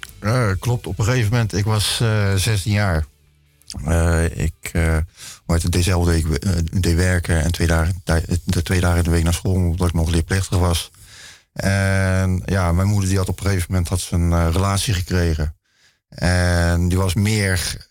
Klopt. 0.60 0.88
Op 0.88 1.00
een 1.00 1.06
gegeven 1.06 1.32
moment, 1.32 1.54
ik 1.54 1.66
was 1.66 2.00
eh 2.02 2.34
16 2.36 2.72
jaar. 2.72 3.06
Eh, 3.86 4.38
ik 4.38 4.72
uh, 4.74 4.98
dezelfde 5.70 6.12
week 6.12 6.26
eh, 6.26 6.52
deed 6.72 6.96
werken 6.96 7.44
en 7.44 7.52
twee 7.52 7.68
dagen, 7.68 8.02
de 8.44 8.62
twee 8.62 8.80
dagen 8.80 8.98
in 8.98 9.04
de 9.04 9.10
week 9.10 9.24
naar 9.24 9.34
school, 9.34 9.54
omdat 9.54 9.88
ik 9.88 9.94
nog 9.94 10.10
leerplichtig 10.10 10.58
was. 10.58 10.92
En 11.54 12.42
ja, 12.46 12.72
mijn 12.72 12.88
moeder 12.88 13.10
die 13.10 13.18
had 13.18 13.30
op 13.30 13.40
een 13.40 13.46
gegeven 13.46 13.66
moment 13.70 13.90
had 13.90 14.00
ze 14.00 14.16
een 14.16 14.52
relatie 14.52 14.94
gekregen. 14.94 15.56
En 16.10 16.88
die 16.88 16.98
was 16.98 17.14
meer 17.14 17.88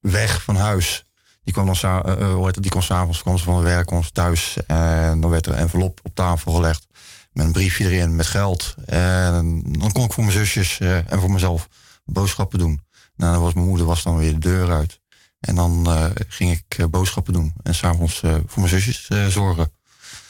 weg 0.00 0.42
van 0.42 0.56
huis. 0.56 1.04
Die 1.42 1.54
kwam 1.54 1.66
dan 1.66 2.52
die 2.52 2.70
kwam 2.70 2.82
s'avonds 2.82 3.22
kwam 3.22 3.38
ze 3.38 3.44
van 3.44 3.54
het 3.54 3.64
werk, 3.64 3.86
kwam 3.86 4.02
thuis. 4.12 4.56
En 4.66 5.20
dan 5.20 5.30
werd 5.30 5.46
er 5.46 5.52
een 5.52 5.58
envelop 5.58 6.00
op 6.02 6.14
tafel 6.14 6.52
gelegd 6.52 6.86
met 7.32 7.46
een 7.46 7.52
briefje 7.52 7.84
erin 7.84 8.16
met 8.16 8.26
geld. 8.26 8.74
En 8.86 9.62
dan 9.78 9.92
kon 9.92 10.04
ik 10.04 10.12
voor 10.12 10.24
mijn 10.24 10.36
zusjes 10.36 10.80
en 10.80 11.20
voor 11.20 11.30
mezelf 11.30 11.68
boodschappen 12.04 12.58
doen. 12.58 12.80
Nou, 13.20 13.32
dan 13.32 13.42
was 13.42 13.54
mijn 13.54 13.66
moeder 13.66 13.86
was 13.86 14.02
dan 14.02 14.16
weer 14.16 14.32
de 14.32 14.38
deur 14.38 14.70
uit. 14.72 15.00
En 15.40 15.54
dan 15.54 15.86
eh, 15.86 16.04
ging 16.28 16.50
ik 16.50 16.78
eh, 16.78 16.86
boodschappen 16.86 17.32
doen. 17.32 17.52
En 17.62 17.74
s'avonds 17.74 18.22
eh 18.22 18.34
voor 18.46 18.62
mijn 18.62 18.68
zusjes 18.68 19.08
eh, 19.08 19.26
zorgen. 19.26 19.72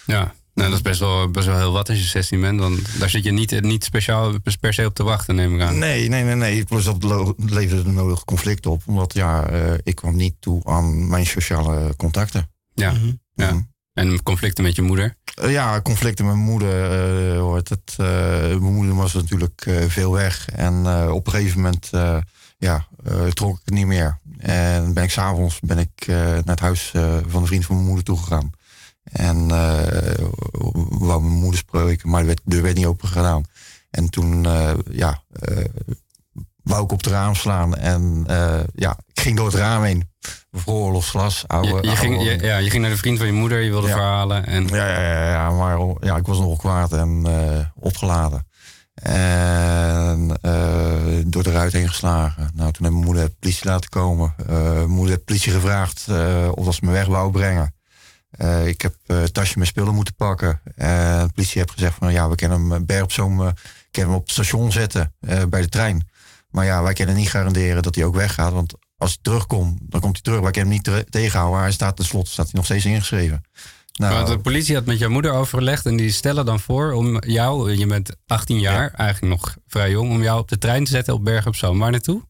Ja, 0.06 0.34
nou, 0.54 0.68
dat 0.68 0.78
is 0.78 0.84
best 0.84 1.00
wel, 1.00 1.30
best 1.30 1.46
wel 1.46 1.56
heel 1.56 1.72
wat 1.72 1.88
als 1.88 1.98
je 1.98 2.04
16 2.04 2.40
bent. 2.40 2.58
Dan, 2.58 2.78
daar 2.98 3.10
zit 3.10 3.24
je 3.24 3.30
niet, 3.32 3.60
niet 3.60 3.84
speciaal 3.84 4.32
per 4.60 4.74
se 4.74 4.86
op 4.86 4.94
te 4.94 5.02
wachten, 5.02 5.34
neem 5.34 5.54
ik 5.54 5.60
aan. 5.60 5.78
Nee, 5.78 6.08
nee, 6.08 6.24
nee, 6.24 6.34
nee. 6.34 6.64
Plus 6.64 6.84
dat 6.84 7.04
leverde 7.36 7.82
de 7.82 7.90
nodige 7.90 8.24
conflict 8.24 8.66
op. 8.66 8.82
Omdat 8.86 9.14
ja, 9.14 9.46
eh, 9.46 9.72
ik 9.82 9.94
kwam 9.94 10.16
niet 10.16 10.34
toe 10.40 10.64
aan 10.64 11.08
mijn 11.08 11.26
sociale 11.26 11.96
contacten. 11.96 12.50
Ja, 12.74 12.92
ja. 13.34 13.52
Mhm. 13.52 13.60
En 13.92 14.22
conflicten 14.22 14.64
met 14.64 14.76
je 14.76 14.82
moeder. 14.82 15.14
Ja, 15.46 15.80
conflicten 15.80 16.24
met 16.26 16.34
mijn 16.34 16.46
moeder. 16.46 16.90
eh, 17.32 17.38
hoort 17.40 17.68
het. 17.68 17.94
eh, 17.96 18.06
mijn 18.46 18.74
moeder 18.74 18.94
was 18.94 19.12
natuurlijk 19.14 19.62
eh, 19.66 19.84
veel 19.88 20.12
weg. 20.12 20.48
En 20.48 20.82
eh, 20.86 21.10
op 21.14 21.26
een 21.26 21.32
gegeven 21.32 21.60
moment 21.60 21.88
eh, 21.92 22.16
ja, 22.60 22.86
eh, 23.04 23.26
trok 23.26 23.54
ik 23.58 23.60
het 23.64 23.74
niet 23.74 23.86
meer. 23.86 24.18
En 24.38 24.92
ben 24.94 25.04
ik 25.04 25.10
s'avonds 25.10 25.60
ben 25.60 25.78
ik 25.78 25.90
eh, 26.06 26.16
naar 26.16 26.42
het 26.44 26.60
huis 26.60 26.92
eh, 26.94 27.16
van 27.26 27.40
een 27.40 27.46
vriend 27.46 27.64
van 27.66 27.74
mijn 27.74 27.86
moeder 27.86 28.04
toegegaan. 28.04 28.50
En 29.02 29.48
wou 30.88 31.22
mijn 31.22 31.38
moeder 31.40 31.58
spreken, 31.58 32.08
maar 32.10 32.20
de 32.20 32.26
werd- 32.26 32.40
de 32.44 32.50
deur 32.50 32.62
werd 32.62 32.76
niet 32.76 32.86
open 32.86 33.08
gedaan. 33.08 33.42
En 33.90 34.08
toen, 34.10 34.42
ja, 34.90 35.22
wou 36.62 36.84
ik 36.84 36.92
op 36.92 36.98
het 37.04 37.06
raam 37.06 37.34
slaan. 37.34 37.76
En 37.76 38.24
ja, 38.74 38.96
ik 39.12 39.20
ging 39.20 39.36
door 39.36 39.46
het 39.46 39.54
raam 39.54 39.82
heen. 39.82 40.08
Veroorlogsglas, 40.52 41.44
oude... 41.46 41.68
Je, 41.68 41.90
je, 41.90 41.96
ging, 41.96 42.22
je, 42.22 42.38
ja, 42.46 42.56
je 42.56 42.70
ging 42.70 42.82
naar 42.82 42.90
de 42.90 42.96
vriend 42.96 43.18
van 43.18 43.26
je 43.26 43.32
moeder, 43.32 43.60
je 43.60 43.70
wilde 43.70 43.86
Ja. 43.88 43.92
verhalen. 43.94 44.46
En, 44.46 44.66
ja, 44.66 44.88
ja, 44.88 45.00
ja, 45.00 45.30
ja, 45.30 45.50
maar 45.50 45.78
ja, 46.00 46.16
ik 46.16 46.26
was 46.26 46.38
nogal 46.38 46.56
kwaad 46.56 46.92
en 46.92 47.26
opgeladen. 47.74 48.46
En 49.00 50.38
eh, 50.42 51.22
door 51.26 51.42
de 51.42 51.50
ruit 51.50 51.72
heen 51.72 51.88
geslagen. 51.88 52.42
Nou, 52.42 52.52
toen 52.54 52.64
heeft 52.66 52.80
mijn 52.80 53.04
moeder 53.04 53.24
de 53.24 53.34
politie 53.38 53.66
laten 53.68 53.90
komen. 53.90 54.34
Eh, 54.46 54.62
mijn 54.62 54.88
moeder 54.88 55.10
heeft 55.14 55.24
politie 55.24 55.52
gevraagd 55.52 56.06
eh, 56.08 56.48
of 56.54 56.74
ze 56.74 56.84
me 56.84 56.90
weg 56.90 57.06
wou 57.06 57.30
brengen. 57.30 57.74
Ik 58.64 58.80
heb 58.80 58.94
het 59.06 59.34
tasje 59.34 59.58
met 59.58 59.66
spullen 59.66 59.94
moeten 59.94 60.14
pakken. 60.14 60.60
En 60.74 61.26
de 61.26 61.32
politie 61.32 61.60
heeft 61.60 61.72
gezegd 61.72 61.96
van 61.98 62.12
ja, 62.12 62.28
we 62.28 62.34
kunnen 62.34 62.70
hem 62.70 62.86
berg 62.86 63.02
op 63.02 63.12
zo'n 63.12 63.36
kunnen 63.90 64.10
hem 64.10 64.20
op 64.20 64.22
het 64.22 64.30
station 64.30 64.72
zetten 64.72 65.14
bij 65.48 65.60
de 65.60 65.68
trein. 65.68 66.08
Maar 66.50 66.64
ja, 66.64 66.82
wij 66.82 66.92
kunnen 66.92 67.14
niet 67.14 67.30
garanderen 67.30 67.82
dat 67.82 67.94
hij 67.94 68.04
ook 68.04 68.14
weggaat. 68.14 68.52
Want 68.52 68.74
als 68.96 69.10
hij 69.10 69.18
terugkomt, 69.22 69.78
dan 69.80 70.00
komt 70.00 70.14
hij 70.14 70.22
terug. 70.22 70.40
Wij 70.40 70.50
kunnen 70.50 70.72
hem 70.72 70.82
niet 70.82 70.94
te- 70.94 71.10
tegenhouden. 71.10 71.60
Hij 71.60 71.72
staat 71.72 71.96
tenslotte 71.96 72.30
staat 72.30 72.44
hij 72.44 72.54
nog 72.54 72.64
steeds 72.64 72.84
ingeschreven. 72.84 73.42
Nou, 73.92 74.14
Maar 74.14 74.26
de 74.26 74.38
politie 74.38 74.74
had 74.74 74.84
met 74.84 74.98
jouw 74.98 75.10
moeder 75.10 75.32
overlegd 75.32 75.86
en 75.86 75.96
die 75.96 76.10
stellen 76.10 76.44
dan 76.44 76.60
voor 76.60 76.92
om 76.92 77.18
jou, 77.24 77.76
je 77.76 77.86
bent 77.86 78.10
18 78.26 78.58
jaar, 78.58 78.92
eigenlijk 78.94 79.34
nog 79.40 79.56
vrij 79.66 79.90
jong, 79.90 80.10
om 80.10 80.22
jou 80.22 80.40
op 80.40 80.48
de 80.48 80.58
trein 80.58 80.84
te 80.84 80.90
zetten 80.90 81.14
op 81.14 81.24
Bergen 81.24 81.46
op 81.46 81.56
Zoom. 81.56 81.78
Waar 81.78 81.90
naartoe? 81.90 82.22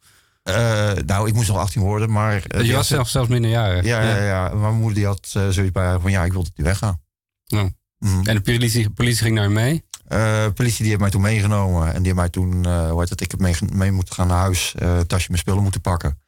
Eh, 0.42 0.92
nou, 1.06 1.28
ik 1.28 1.34
moest 1.34 1.48
nog 1.48 1.56
18 1.56 1.82
worden, 1.82 2.10
maar... 2.10 2.34
eh, 2.34 2.42
je 2.60 2.62
die 2.62 2.74
was 2.74 2.86
zelfs, 2.88 3.10
zelfs 3.12 3.28
minderjarig. 3.28 3.84
Ja, 3.84 4.02
ja, 4.02 4.24
ja. 4.24 4.48
Maar 4.48 4.56
Mijn 4.56 4.74
moeder 4.74 4.94
die 4.94 5.06
had 5.06 5.30
eh, 5.32 5.48
zoiets 5.48 5.72
bij 5.72 5.98
van 5.98 6.10
ja, 6.10 6.24
ik 6.24 6.32
wil 6.32 6.42
dat 6.42 6.52
hij 6.54 6.64
weggaan. 6.64 7.00
Ja. 7.44 7.68
Mhm. 7.98 8.28
En 8.28 8.34
de 8.34 8.40
politie, 8.40 8.90
politie 8.90 9.22
ging 9.22 9.34
naar 9.34 9.50
mee? 9.50 9.84
Eh, 10.06 10.46
politie 10.54 10.78
die 10.78 10.88
heeft 10.88 11.00
mij 11.00 11.10
toen 11.10 11.20
meegenomen. 11.20 11.86
En 11.86 12.02
die 12.02 12.04
heeft 12.04 12.14
mij 12.16 12.28
toen, 12.28 12.66
hoe 12.88 13.00
heet 13.00 13.08
het, 13.08 13.20
ik 13.20 13.30
heb 13.30 13.40
mee, 13.40 13.54
mee 13.72 13.92
moeten 13.92 14.14
gaan 14.14 14.26
naar 14.26 14.38
huis. 14.38 14.74
tasje 15.06 15.30
met 15.30 15.40
spullen 15.40 15.62
moeten 15.62 15.80
pakken. 15.80 16.18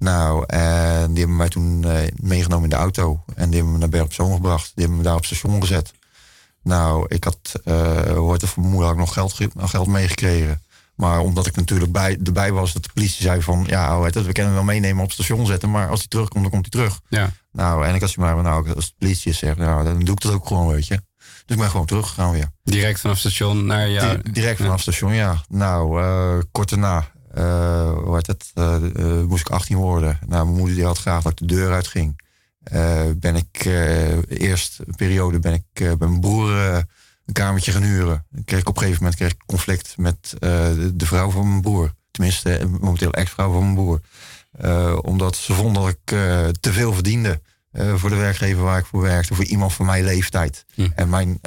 Nou, 0.00 0.44
en 0.46 1.08
die 1.08 1.18
hebben 1.18 1.36
mij 1.36 1.48
toen 1.48 1.84
eh, 1.84 2.08
meegenomen 2.16 2.64
in 2.64 2.70
de 2.70 2.76
auto. 2.76 3.20
En 3.34 3.44
die 3.46 3.54
hebben 3.54 3.72
me 3.72 3.78
naar 3.78 3.88
Berg 3.88 4.04
op 4.04 4.12
Zoom 4.12 4.32
gebracht. 4.34 4.64
Die 4.74 4.84
hebben 4.84 4.96
me 4.96 5.02
daar 5.02 5.16
op 5.16 5.24
station 5.24 5.60
gezet. 5.60 5.92
Nou, 6.62 7.04
ik 7.08 7.24
had, 7.24 7.38
eh 7.64 8.02
hoe 8.16 8.32
heet 8.32 8.40
het, 8.40 8.50
van 8.50 8.62
mijn 8.62 8.74
moeder 8.74 8.88
had 8.90 8.98
ik 8.98 9.04
nog 9.04 9.12
geld, 9.12 9.36
geld 9.70 9.86
meegekregen. 9.86 10.62
Maar 10.94 11.20
omdat 11.20 11.46
ik 11.46 11.56
natuurlijk 11.56 11.92
bij, 11.92 12.18
erbij 12.24 12.52
was, 12.52 12.72
dat 12.72 12.82
de 12.82 12.90
politie 12.94 13.22
zei 13.22 13.42
van... 13.42 13.64
Ja, 13.66 13.94
hoe 13.96 14.04
heet 14.04 14.14
het, 14.14 14.26
we 14.26 14.32
kunnen 14.32 14.52
hem 14.54 14.64
wel 14.64 14.74
meenemen 14.74 15.04
op 15.04 15.12
station 15.12 15.46
zetten. 15.46 15.70
Maar 15.70 15.88
als 15.88 15.98
hij 15.98 16.08
terugkomt, 16.08 16.42
dan 16.42 16.50
komt 16.52 16.68
hij 16.72 16.82
terug. 16.82 17.00
Ja. 17.08 17.30
Nou, 17.52 17.86
en 17.86 17.94
ik 17.94 18.00
had 18.00 18.10
zoiets 18.10 18.34
maar, 18.34 18.42
nou, 18.42 18.74
als 18.74 18.86
de 18.86 18.94
politie 18.98 19.32
zegt, 19.32 19.56
nou, 19.56 19.84
dan 19.84 19.98
doe 19.98 20.14
ik 20.14 20.20
dat 20.20 20.32
ook 20.32 20.46
gewoon, 20.46 20.68
weet 20.68 20.86
je. 20.86 20.94
Dus 21.16 21.56
ik 21.56 21.62
ben 21.62 21.70
gewoon 21.70 21.86
teruggegaan 21.86 22.32
weer. 22.32 22.50
Direct 22.64 23.00
vanaf 23.00 23.18
station 23.18 23.66
naar 23.66 23.90
jou? 23.90 24.22
Di- 24.22 24.30
direct 24.32 24.60
vanaf 24.60 24.80
station, 24.80 25.14
ja. 25.14 25.44
Nou, 25.48 26.02
eh, 26.02 26.38
kort 26.52 26.68
daarna, 26.70 27.10
eh, 27.40 27.92
hoe 28.04 28.14
heet 28.14 28.26
het, 28.26 28.50
eh, 28.54 28.74
eh, 28.74 29.26
moest 29.26 29.40
ik 29.40 29.52
18 29.52 29.76
worden. 29.76 30.18
Nou, 30.26 30.44
mijn 30.44 30.56
moeder 30.56 30.74
die 30.76 30.84
had 30.84 30.98
graag 30.98 31.22
dat 31.22 31.32
ik 31.32 31.38
de 31.38 31.54
deur 31.54 31.72
uitging. 31.72 32.28
Ben 33.16 33.36
ik, 33.36 33.64
eerst 34.28 34.78
een 34.86 34.94
periode 34.94 35.38
ben 35.38 35.52
ik 35.52 35.64
bij 35.98 36.08
mijn 36.08 36.20
broer 36.20 36.50
een 37.26 37.32
kamertje 37.32 37.72
gaan 37.72 37.82
huren. 37.82 38.26
Kreeg 38.44 38.60
ik 38.60 38.68
op 38.68 38.74
een 38.74 38.82
gegeven 38.82 39.02
moment 39.02 39.20
kreeg 39.20 39.32
ik 39.32 39.42
conflict 39.46 39.96
met 39.96 40.34
de, 40.38 40.92
de 40.94 41.06
vrouw 41.06 41.30
van 41.30 41.48
mijn 41.48 41.60
broer. 41.60 41.94
Tenminste, 42.10 42.68
momenteel 42.80 43.12
ex-vrouw 43.12 43.52
van 43.52 43.62
mijn 43.62 43.74
broer. 43.74 44.00
Omdat 45.02 45.36
ze 45.36 45.54
vond 45.54 45.74
dat 45.74 45.88
ik 45.88 46.04
te 46.60 46.72
veel 46.72 46.92
verdiende. 46.92 47.40
voor 47.72 48.10
de 48.10 48.16
werkgever 48.16 48.62
waar 48.62 48.78
ik 48.78 48.86
voor 48.86 49.02
werkte. 49.02 49.34
Voor 49.34 49.44
iemand 49.44 49.72
van 49.72 49.86
mijn 49.86 50.04
leeftijd. 50.04 50.64
Hm. 50.74 50.88
En 50.94 51.08
mijn 51.08 51.38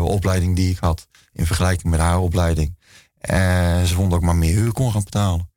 opleiding 0.00 0.56
die 0.56 0.70
ik 0.70 0.78
had. 0.78 1.08
In 1.32 1.46
vergelijking 1.46 1.90
met 1.90 2.00
haar 2.00 2.18
opleiding. 2.18 2.76
En 3.20 3.86
ze 3.86 3.94
vond 3.94 4.10
dat 4.10 4.20
ik 4.20 4.24
maar 4.24 4.36
meer 4.36 4.54
huur 4.54 4.72
kon 4.72 4.92
gaan 4.92 5.04
betalen. 5.04 5.50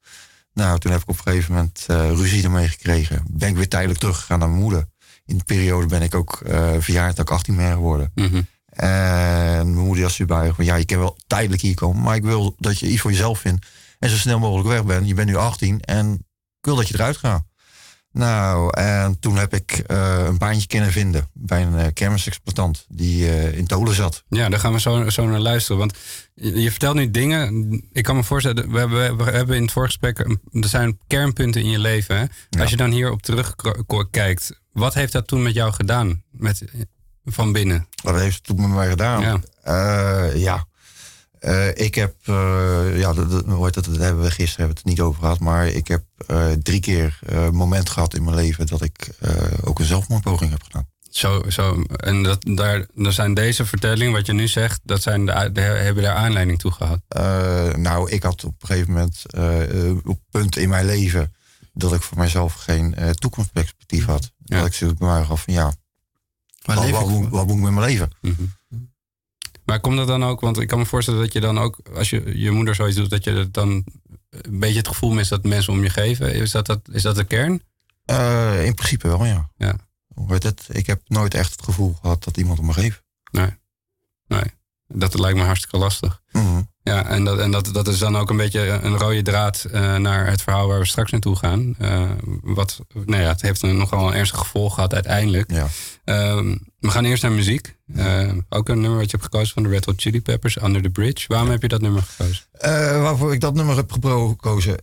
Nou, 0.53 0.79
toen 0.79 0.91
heb 0.91 1.01
ik 1.01 1.09
op 1.09 1.17
een 1.17 1.23
gegeven 1.23 1.53
moment 1.53 1.85
eh, 1.87 2.09
ruzie 2.09 2.43
ermee 2.43 2.67
gekregen. 2.67 3.25
Ben 3.29 3.49
ik 3.49 3.55
weer 3.55 3.69
tijdelijk 3.69 3.99
teruggegaan 3.99 4.39
naar 4.39 4.49
mijn 4.49 4.61
moeder. 4.61 4.85
In 5.25 5.37
de 5.37 5.43
periode 5.43 5.87
ben 5.87 6.01
ik 6.01 6.15
ook 6.15 6.41
eh 6.45 6.71
verjaard 6.79 7.15
dat 7.15 7.25
ik 7.25 7.33
18 7.33 7.55
ben 7.55 7.71
geworden. 7.71 8.11
Mhm. 8.15 8.41
En 8.73 9.73
mijn 9.73 9.85
moeder 9.85 10.03
was 10.03 10.19
erbij 10.19 10.53
van 10.53 10.65
ja, 10.65 10.75
je 10.75 10.85
kan 10.85 10.97
wel 10.97 11.17
tijdelijk 11.27 11.61
hier 11.61 11.73
komen, 11.73 12.03
maar 12.03 12.15
ik 12.15 12.23
wil 12.23 12.55
dat 12.57 12.79
je 12.79 12.87
iets 12.87 13.01
voor 13.01 13.11
jezelf 13.11 13.39
vindt. 13.39 13.65
En 13.99 14.09
zo 14.09 14.17
snel 14.17 14.39
mogelijk 14.39 14.67
weg 14.67 14.85
bent. 14.85 15.07
Je 15.07 15.13
bent 15.13 15.27
nu 15.27 15.35
18 15.35 15.81
en 15.81 16.13
ik 16.59 16.65
wil 16.65 16.75
dat 16.75 16.87
je 16.87 16.93
eruit 16.93 17.17
gaat. 17.17 17.43
Nou, 18.13 18.69
en 18.79 19.19
toen 19.19 19.37
heb 19.37 19.53
ik 19.53 19.71
eh, 19.71 20.23
een 20.25 20.37
baantje 20.37 20.67
kunnen 20.67 20.91
vinden 20.91 21.29
bij 21.33 21.61
een 21.61 21.77
eh, 21.77 21.87
kermisexploitant 21.93 22.85
die 22.89 23.29
eh, 23.29 23.57
in 23.57 23.67
Tolen 23.67 23.95
zat. 23.95 24.23
Ja, 24.29 24.49
daar 24.49 24.59
gaan 24.59 24.73
we 24.73 24.79
zo, 24.79 25.09
zo 25.09 25.27
naar 25.27 25.39
luisteren. 25.39 25.77
Want 25.77 25.97
je, 26.33 26.61
je 26.61 26.69
vertelt 26.69 26.95
nu 26.95 27.11
dingen. 27.11 27.81
Ik 27.91 28.03
kan 28.03 28.15
me 28.15 28.23
voorstellen, 28.23 28.71
we 28.71 28.79
hebben, 28.79 29.17
we 29.17 29.23
hebben 29.23 29.55
in 29.55 29.61
het 29.61 29.71
voorgesprek. 29.71 30.19
Er 30.19 30.37
zijn 30.51 30.99
kernpunten 31.07 31.61
in 31.61 31.69
je 31.69 31.79
leven. 31.79 32.17
Hè? 32.17 32.25
Als 32.61 32.69
je 32.69 32.77
dan 32.77 32.91
hierop 32.91 33.21
terugkijkt, 33.21 34.59
wat 34.71 34.93
heeft 34.93 35.11
dat 35.11 35.27
toen 35.27 35.43
met 35.43 35.53
jou 35.53 35.73
gedaan? 35.73 36.23
Met, 36.31 36.63
van 37.25 37.51
binnen? 37.51 37.87
Wat 38.03 38.19
heeft 38.19 38.35
het 38.35 38.43
toen 38.43 38.61
met 38.61 38.69
mij 38.69 38.89
gedaan? 38.89 39.21
Ja. 39.21 40.31
Ja. 40.33 40.65
Eh, 41.43 41.67
ik 41.85 41.95
heb, 41.95 42.15
eh, 42.23 42.99
ja, 42.99 43.13
dat, 43.13 43.31
dat, 43.31 43.45
hoe 43.45 43.65
heet 43.65 43.73
dat, 43.73 43.85
dat 43.85 43.97
hebben 43.97 44.23
we 44.23 44.31
gisteren 44.31 44.65
hebben 44.65 44.75
we 44.75 44.89
het 44.89 44.97
niet 44.97 45.01
over 45.01 45.21
gehad, 45.21 45.39
maar 45.39 45.67
ik 45.67 45.87
heb 45.87 46.03
eh, 46.27 46.51
drie 46.51 46.79
keer 46.79 47.19
eh, 47.25 47.43
een 47.43 47.55
moment 47.55 47.89
gehad 47.89 48.13
in 48.13 48.23
mijn 48.23 48.35
leven 48.35 48.67
dat 48.67 48.81
ik 48.81 49.09
eh, 49.19 49.31
ook 49.63 49.79
een 49.79 49.85
zelfmoordpoging 49.85 50.51
heb 50.51 50.63
gedaan. 50.63 50.87
Zo, 51.09 51.43
zo. 51.49 51.83
En 51.83 52.23
dat, 52.23 52.37
daar, 52.55 52.87
daar 52.93 53.11
zijn 53.11 53.33
deze 53.33 53.65
vertellingen, 53.65 54.13
wat 54.13 54.25
je 54.25 54.33
nu 54.33 54.47
zegt, 54.47 54.79
dat 54.83 55.01
zijn 55.01 55.25
de, 55.25 55.49
de, 55.53 55.61
hebben 55.61 56.03
daar 56.03 56.15
aanleiding 56.15 56.59
toe 56.59 56.71
gehad. 56.71 56.99
Eh, 57.07 57.73
nou, 57.73 58.09
ik 58.11 58.23
had 58.23 58.43
op 58.43 58.55
een 58.61 58.67
gegeven 58.67 58.93
moment 58.93 59.23
op 60.05 60.19
punten 60.31 60.61
in 60.61 60.69
mijn 60.69 60.85
leven 60.85 61.33
dat 61.73 61.93
ik 61.93 62.01
voor 62.01 62.17
mezelf 62.17 62.53
geen 62.53 62.95
eh, 62.95 63.09
toekomstperspectief 63.09 64.05
had. 64.05 64.31
Ja. 64.43 64.57
Dat 64.57 64.67
ik 64.67 64.73
zoiets 64.73 64.99
bij 64.99 65.07
mij 65.07 65.23
gaf 65.23 65.43
van 65.43 65.53
ja, 65.53 65.73
Waar 66.63 66.91
wat, 66.91 67.09
moet, 67.09 67.21
voor? 67.21 67.29
wat 67.29 67.47
moet 67.47 67.55
ik 67.55 67.61
met 67.61 67.71
mijn 67.73 67.85
leven? 67.85 68.09
Mhm. 68.21 68.43
Maar 69.65 69.79
komt 69.79 69.97
dat 69.97 70.07
dan 70.07 70.23
ook, 70.23 70.41
want 70.41 70.59
ik 70.59 70.67
kan 70.67 70.79
me 70.79 70.85
voorstellen 70.85 71.19
dat 71.19 71.33
je 71.33 71.39
dan 71.39 71.59
ook, 71.59 71.79
als 71.95 72.09
je 72.09 72.39
je 72.39 72.51
moeder 72.51 72.75
zoiets 72.75 72.95
doet, 72.95 73.09
dat 73.09 73.23
je 73.23 73.49
dan 73.51 73.69
een 74.29 74.59
beetje 74.59 74.77
het 74.77 74.87
gevoel 74.87 75.11
mist 75.11 75.29
dat 75.29 75.43
mensen 75.43 75.73
om 75.73 75.83
je 75.83 75.89
geven. 75.89 76.33
Is 76.33 76.51
dat, 76.51 76.65
dat, 76.65 76.79
is 76.91 77.01
dat 77.01 77.15
de 77.15 77.23
kern? 77.23 77.61
Eh, 78.05 78.65
in 78.65 78.73
principe 78.73 79.07
wel, 79.07 79.25
ja. 79.25 79.49
Ja. 79.57 79.75
Het? 80.27 80.67
Ik 80.71 80.87
heb 80.87 81.01
nooit 81.07 81.33
echt 81.33 81.51
het 81.51 81.63
gevoel 81.63 81.97
gehad 82.01 82.23
dat 82.23 82.37
iemand 82.37 82.59
om 82.59 82.65
me 82.65 82.73
geeft. 82.73 83.03
Nee. 83.31 83.57
Nee. 84.27 84.43
Dat 84.87 85.19
lijkt 85.19 85.37
me 85.37 85.43
hartstikke 85.43 85.77
lastig. 85.77 86.21
Mhm. 86.31 86.61
Ja, 86.83 87.05
en, 87.05 87.23
dat, 87.23 87.39
en 87.39 87.51
dat, 87.51 87.69
dat 87.73 87.87
is 87.87 87.97
dan 87.97 88.17
ook 88.17 88.29
een 88.29 88.37
beetje 88.37 88.59
een 88.59 88.97
rode 88.97 89.21
draad 89.21 89.63
eh, 89.71 89.95
naar 89.95 90.27
het 90.27 90.41
verhaal 90.41 90.67
waar 90.67 90.79
we 90.79 90.85
straks 90.85 91.11
naartoe 91.11 91.35
gaan. 91.35 91.75
Eh, 91.79 92.09
wat, 92.41 92.79
nou 93.05 93.21
ja, 93.21 93.27
het 93.27 93.41
heeft 93.41 93.61
een, 93.61 93.77
nogal 93.77 94.07
een 94.07 94.13
ernstig 94.13 94.39
gevolg 94.39 94.73
gehad 94.73 94.93
uiteindelijk. 94.93 95.51
Ja. 95.51 95.67
Ehm, 96.05 96.55
we 96.79 96.89
gaan 96.89 97.05
eerst 97.05 97.23
naar 97.23 97.31
muziek. 97.31 97.75
Eh, 97.95 98.31
ook 98.49 98.69
een 98.69 98.81
nummer 98.81 98.99
wat 98.99 99.11
je 99.11 99.17
hebt 99.17 99.23
gekozen 99.23 99.53
van 99.53 99.63
de 99.63 99.69
Red 99.69 99.85
Hot 99.85 100.01
Chili 100.01 100.21
Peppers, 100.21 100.61
Under 100.61 100.81
the 100.81 100.89
Bridge. 100.89 101.25
Waarom 101.27 101.49
heb 101.49 101.61
je 101.61 101.67
dat 101.67 101.81
nummer 101.81 102.03
gekozen? 102.03 102.43
Waarvoor 103.01 103.33
ik 103.33 103.39
dat 103.39 103.53
nummer 103.53 103.75
heb 103.75 103.91
gekozen. 103.91 104.77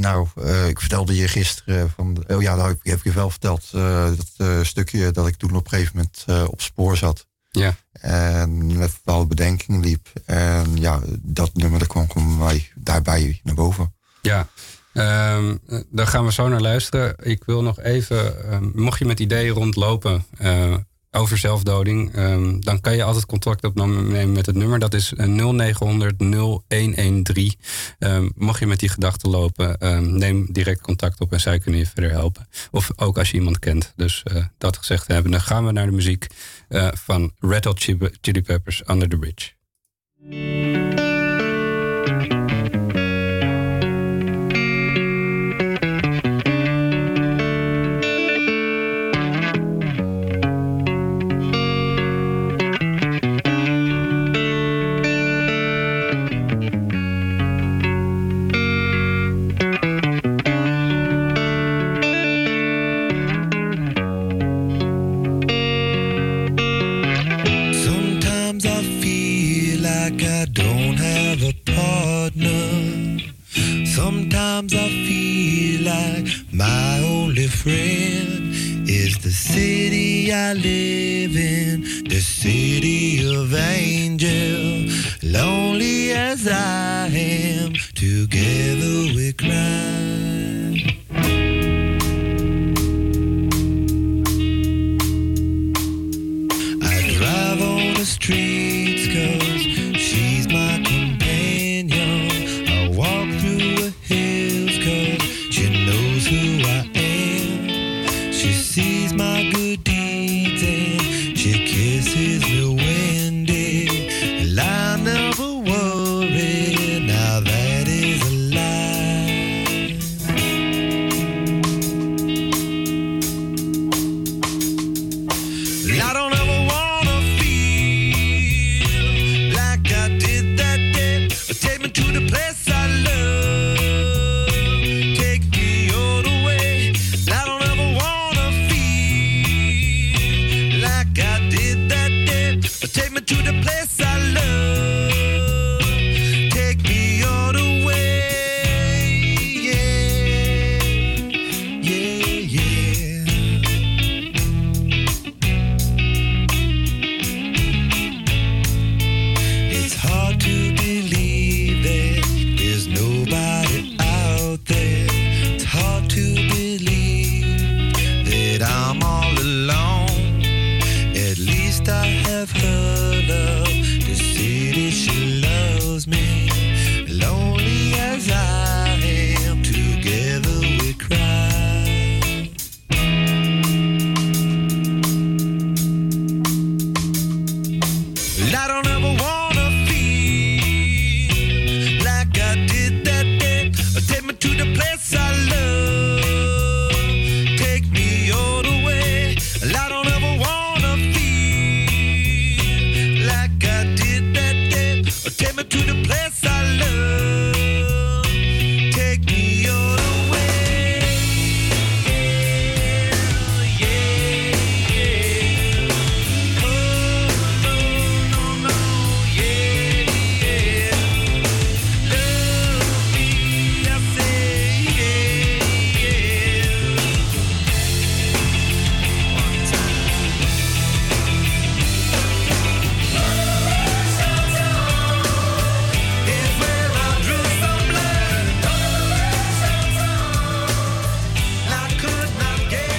Nou, 0.00 0.26
ik 0.68 0.80
vertelde 0.80 1.16
je 1.16 1.28
gisteren 1.28 1.90
van. 1.96 2.24
Oh 2.28 2.42
ja, 2.42 2.56
dat 2.56 2.66
heb 2.66 2.96
ik, 2.96 3.04
je 3.04 3.12
wel 3.12 3.30
verteld. 3.30 3.70
dat 4.36 4.66
stukje 4.66 5.10
dat 5.10 5.26
ik 5.26 5.36
toen 5.36 5.56
op 5.56 5.64
een 5.64 5.70
gegeven 5.70 5.92
moment 5.96 6.50
op 6.50 6.60
spoor 6.60 6.96
zat. 6.96 7.26
Ja. 7.50 7.74
En 8.02 8.66
met 8.66 8.90
bepaalde 9.04 9.26
bedenkingen 9.26 9.80
liep. 9.80 10.08
En 10.24 10.76
ja, 10.76 11.00
dat 11.20 11.50
nummer 11.54 11.78
dat 11.78 11.88
kwam 11.88 12.06
bij 12.06 12.22
mij 12.38 12.70
daarbij 12.74 13.40
naar 13.42 13.54
boven. 13.54 13.94
Ja, 14.22 14.48
eh, 14.92 15.48
daar 15.90 16.06
gaan 16.06 16.24
we 16.24 16.32
zo 16.32 16.48
naar 16.48 16.60
luisteren. 16.60 17.14
Ik 17.20 17.44
wil 17.44 17.62
nog 17.62 17.80
even, 17.80 18.50
ehm, 18.50 18.70
mocht 18.74 18.98
je 18.98 19.04
met 19.04 19.20
ideeën 19.20 19.54
rondlopen 19.54 20.24
eh, 20.38 20.74
over 21.14 21.38
zelfdoding, 21.38 22.14
ehm, 22.14 22.60
dan 22.60 22.80
kan 22.80 22.96
je 22.96 23.02
altijd 23.02 23.26
contact 23.26 23.64
opnemen 23.64 24.32
met 24.32 24.46
het 24.46 24.56
nummer. 24.56 24.78
Dat 24.78 24.94
is 24.94 25.12
eh, 25.12 25.26
0900 25.26 26.18
0113. 26.18 27.54
Ehm, 27.98 28.28
mocht 28.34 28.60
je 28.60 28.66
met 28.66 28.80
die 28.80 28.88
gedachten 28.88 29.30
lopen, 29.30 29.78
ehm, 29.78 30.16
neem 30.16 30.46
direct 30.52 30.80
contact 30.80 31.20
op 31.20 31.32
en 31.32 31.40
zij 31.40 31.58
kunnen 31.58 31.80
je 31.80 31.86
verder 31.86 32.10
helpen. 32.10 32.48
Of 32.70 32.90
ook 32.96 33.18
als 33.18 33.30
je 33.30 33.36
iemand 33.36 33.58
kent. 33.58 33.92
Dus 33.96 34.22
eh, 34.22 34.44
dat 34.58 34.76
gezegd 34.76 35.06
hebben, 35.06 35.30
dan 35.30 35.40
gaan 35.40 35.66
we 35.66 35.72
naar 35.72 35.86
de 35.86 35.92
muziek 35.92 36.26
eh, 36.68 36.88
van 36.92 37.32
Red 37.38 37.64
Hot 37.64 37.80
Chili 38.20 38.42
Peppers 38.42 38.82
Under 38.88 39.08
the 39.08 39.18
Bridge. 39.18 40.81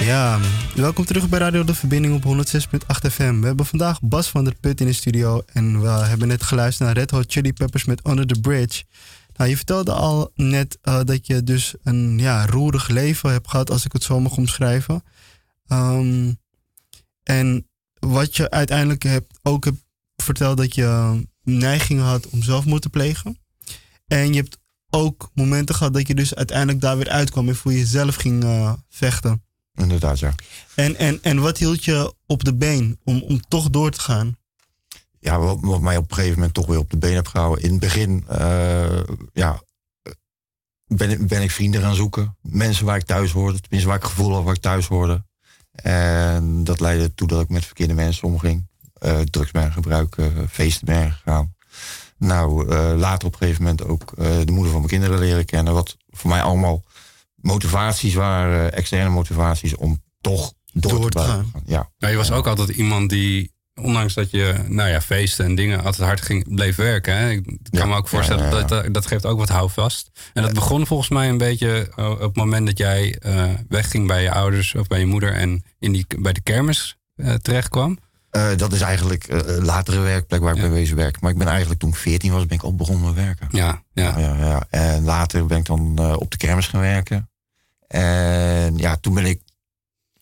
Ja, 0.04 0.40
welkom 0.74 1.04
terug 1.04 1.28
bij 1.28 1.38
Radio 1.38 1.64
De 1.64 1.74
Verbinding 1.74 2.14
op 2.14 2.46
106.8 2.46 3.10
FM. 3.10 3.40
We 3.40 3.46
hebben 3.46 3.66
vandaag 3.66 4.00
Bas 4.02 4.28
van 4.28 4.44
der 4.44 4.54
Put 4.60 4.80
in 4.80 4.86
de 4.86 4.92
studio 4.92 5.42
en 5.52 5.80
we 5.80 5.88
hebben 5.88 6.28
net 6.28 6.42
geluisterd 6.42 6.88
naar 6.88 6.98
Red 6.98 7.10
Hot 7.10 7.32
Chili 7.32 7.52
Peppers 7.52 7.84
met 7.84 8.06
Under 8.08 8.26
the 8.26 8.40
Bridge. 8.40 8.84
Nou, 9.36 9.50
je 9.50 9.56
vertelde 9.56 9.92
al 9.92 10.30
net 10.34 10.78
eh, 10.82 11.00
dat 11.04 11.26
je 11.26 11.42
dus 11.42 11.74
een 11.82 12.18
ja, 12.18 12.46
roerig 12.46 12.88
leven 12.88 13.30
hebt 13.30 13.48
gehad, 13.48 13.70
als 13.70 13.84
ik 13.84 13.92
het 13.92 14.02
zo 14.02 14.20
mag 14.20 14.36
omschrijven. 14.36 15.02
Ehm, 15.66 16.32
en 17.22 17.68
wat 17.98 18.36
je 18.36 18.50
uiteindelijk 18.50 19.02
hebt, 19.02 19.38
ook 19.42 19.64
hebt 19.64 19.84
verteld 20.16 20.56
dat 20.56 20.74
je 20.74 21.20
neigingen 21.42 22.04
had 22.04 22.28
om 22.28 22.42
zelfmoord 22.42 22.82
te 22.82 22.90
plegen. 22.90 23.38
En 24.06 24.32
je 24.32 24.40
hebt 24.40 24.58
ook 24.90 25.30
momenten 25.34 25.74
gehad 25.74 25.92
dat 25.94 26.06
je 26.06 26.14
dus 26.14 26.34
uiteindelijk 26.34 26.80
daar 26.80 26.96
weer 26.96 27.10
uitkwam 27.10 27.48
en 27.48 27.56
voor 27.56 27.72
jezelf 27.72 28.14
ging 28.14 28.44
eh, 28.44 28.72
vechten. 28.88 29.43
Inderdaad, 29.74 30.18
ja. 30.18 30.34
En, 30.74 30.96
en, 30.96 31.18
en 31.22 31.40
wat 31.40 31.58
hield 31.58 31.84
je 31.84 32.14
op 32.26 32.44
de 32.44 32.54
been 32.54 32.98
om, 33.04 33.22
om 33.22 33.40
toch 33.48 33.70
door 33.70 33.90
te 33.90 34.00
gaan? 34.00 34.36
ja, 35.18 35.38
wat, 35.38 35.58
wat 35.60 35.80
mij 35.80 35.96
op 35.96 36.08
een 36.10 36.14
gegeven 36.16 36.34
moment 36.36 36.54
toch 36.54 36.66
weer 36.66 36.78
op 36.78 36.90
de 36.90 36.96
been 36.96 37.14
heb 37.14 37.26
gehouden. 37.26 37.64
In 37.64 37.70
het 37.70 37.80
begin, 37.80 38.24
eh, 38.28 39.00
ja, 39.32 39.62
ben, 40.86 41.10
ik- 41.10 41.26
ben 41.28 41.42
ik 41.42 41.50
vrienden 41.50 41.80
gaan 41.80 41.94
zoeken. 41.94 42.36
Mensen 42.40 42.84
waar 42.84 42.96
ik 42.96 43.04
thuis 43.04 43.30
hoorde. 43.32 43.60
Tenminste, 43.60 43.88
waar 43.88 43.98
ik 43.98 44.04
gevoel 44.04 44.32
had 44.34 44.44
waar 44.44 44.54
ik 44.54 44.60
thuis 44.60 44.86
hoorde. 44.86 45.24
En 45.72 46.64
dat 46.64 46.80
leidde 46.80 47.04
ertoe 47.04 47.28
dat 47.28 47.40
ik 47.42 47.48
met 47.48 47.64
verkeerde 47.64 47.94
mensen 47.94 48.28
omging. 48.28 48.66
Eh 48.98 49.20
drugs 49.20 49.50
ben 49.50 49.72
gebruiken, 49.72 50.48
feesten 50.48 50.86
ben 50.86 51.12
gegaan. 51.12 51.54
Nou, 52.18 52.68
eh, 52.70 52.92
later 52.96 53.26
op 53.26 53.32
een 53.32 53.38
gegeven 53.38 53.62
moment 53.62 53.84
ook 53.84 54.12
de 54.16 54.52
moeder 54.52 54.70
van 54.72 54.80
mijn 54.80 54.92
kinderen 54.92 55.18
leren 55.18 55.44
kennen. 55.44 55.72
Wat 55.74 55.96
voor 56.10 56.30
mij 56.30 56.42
allemaal 56.42 56.82
motivaties 57.44 58.14
waren, 58.14 58.72
externe 58.72 59.10
motivaties 59.10 59.74
om 59.76 60.02
toch 60.20 60.52
door, 60.72 60.92
Door 61.00 61.10
te 61.10 61.18
gaan. 61.18 61.52
Ja. 61.66 61.90
Ja, 61.96 62.08
je 62.08 62.16
was 62.16 62.32
ook 62.32 62.46
altijd 62.46 62.68
iemand 62.68 63.10
die, 63.10 63.52
ondanks 63.80 64.14
dat 64.14 64.30
je, 64.30 64.54
nou 64.68 64.88
ja, 64.90 65.00
feesten 65.00 65.44
en 65.44 65.54
dingen 65.54 65.84
altijd 65.84 66.06
hard 66.08 66.20
ging, 66.20 66.54
bleef 66.54 66.76
werken. 66.76 67.16
Hè? 67.16 67.30
Ik 67.30 67.44
kan 67.44 67.56
Ja, 67.80 67.86
me 67.86 67.94
ook 67.96 68.08
voorstellen 68.08 68.44
ja, 68.44 68.50
ja, 68.50 68.56
ja. 68.56 68.60
dat 68.66 68.68
dat 68.84 68.94
dat 68.94 69.06
geeft 69.06 69.26
ook 69.26 69.38
wat 69.38 69.48
houvast. 69.48 70.10
En 70.32 70.42
dat 70.42 70.52
begon 70.54 70.86
volgens 70.86 71.08
mij 71.08 71.28
een 71.28 71.38
beetje 71.38 71.90
eh, 71.96 72.10
op 72.10 72.18
het 72.20 72.36
moment 72.36 72.66
dat 72.66 72.78
jij 72.78 73.18
eh, 73.18 73.44
wegging 73.68 74.06
bij 74.06 74.22
je 74.22 74.30
ouders 74.32 74.74
of 74.74 74.86
bij 74.86 74.98
je 74.98 75.06
moeder 75.06 75.32
en 75.34 75.64
in 75.78 75.92
die, 75.92 76.06
bij 76.18 76.32
de 76.32 76.40
kermis 76.42 76.96
eh, 77.16 77.34
terecht 77.34 77.68
kwam. 77.68 77.98
Eh, 78.30 78.48
dat 78.56 78.72
is 78.72 78.80
eigenlijk 78.80 79.24
eh, 79.24 79.38
een 79.44 79.64
latere 79.64 80.00
werkplek 80.00 80.40
waar 80.40 80.50
ik 80.50 80.56
Ja. 80.56 80.62
ben 80.62 80.72
wezen 80.72 80.96
werken. 80.96 81.18
Maar 81.22 81.30
ik 81.30 81.38
ben 81.38 81.46
eigenlijk 81.48 81.80
toen 81.80 81.88
ik 81.90 81.96
14 81.96 82.32
was, 82.32 82.46
ben 82.46 82.56
ik 82.56 82.62
al 82.62 82.74
begonnen 82.74 83.04
met 83.04 83.24
werken. 83.24 83.48
Ja, 83.50 83.82
ja. 83.92 84.18
Ja, 84.18 84.36
ja, 84.36 84.36
ja. 84.46 84.66
En 84.70 85.04
later 85.04 85.46
ben 85.46 85.58
ik 85.58 85.64
dan 85.66 85.92
eh, 85.98 86.12
op 86.18 86.30
de 86.30 86.36
kermis 86.36 86.66
gaan 86.66 86.80
werken. 86.80 87.28
En 87.86 88.76
ja, 88.76 88.96
toen 88.96 89.14
ben 89.14 89.24
ik 89.26 89.40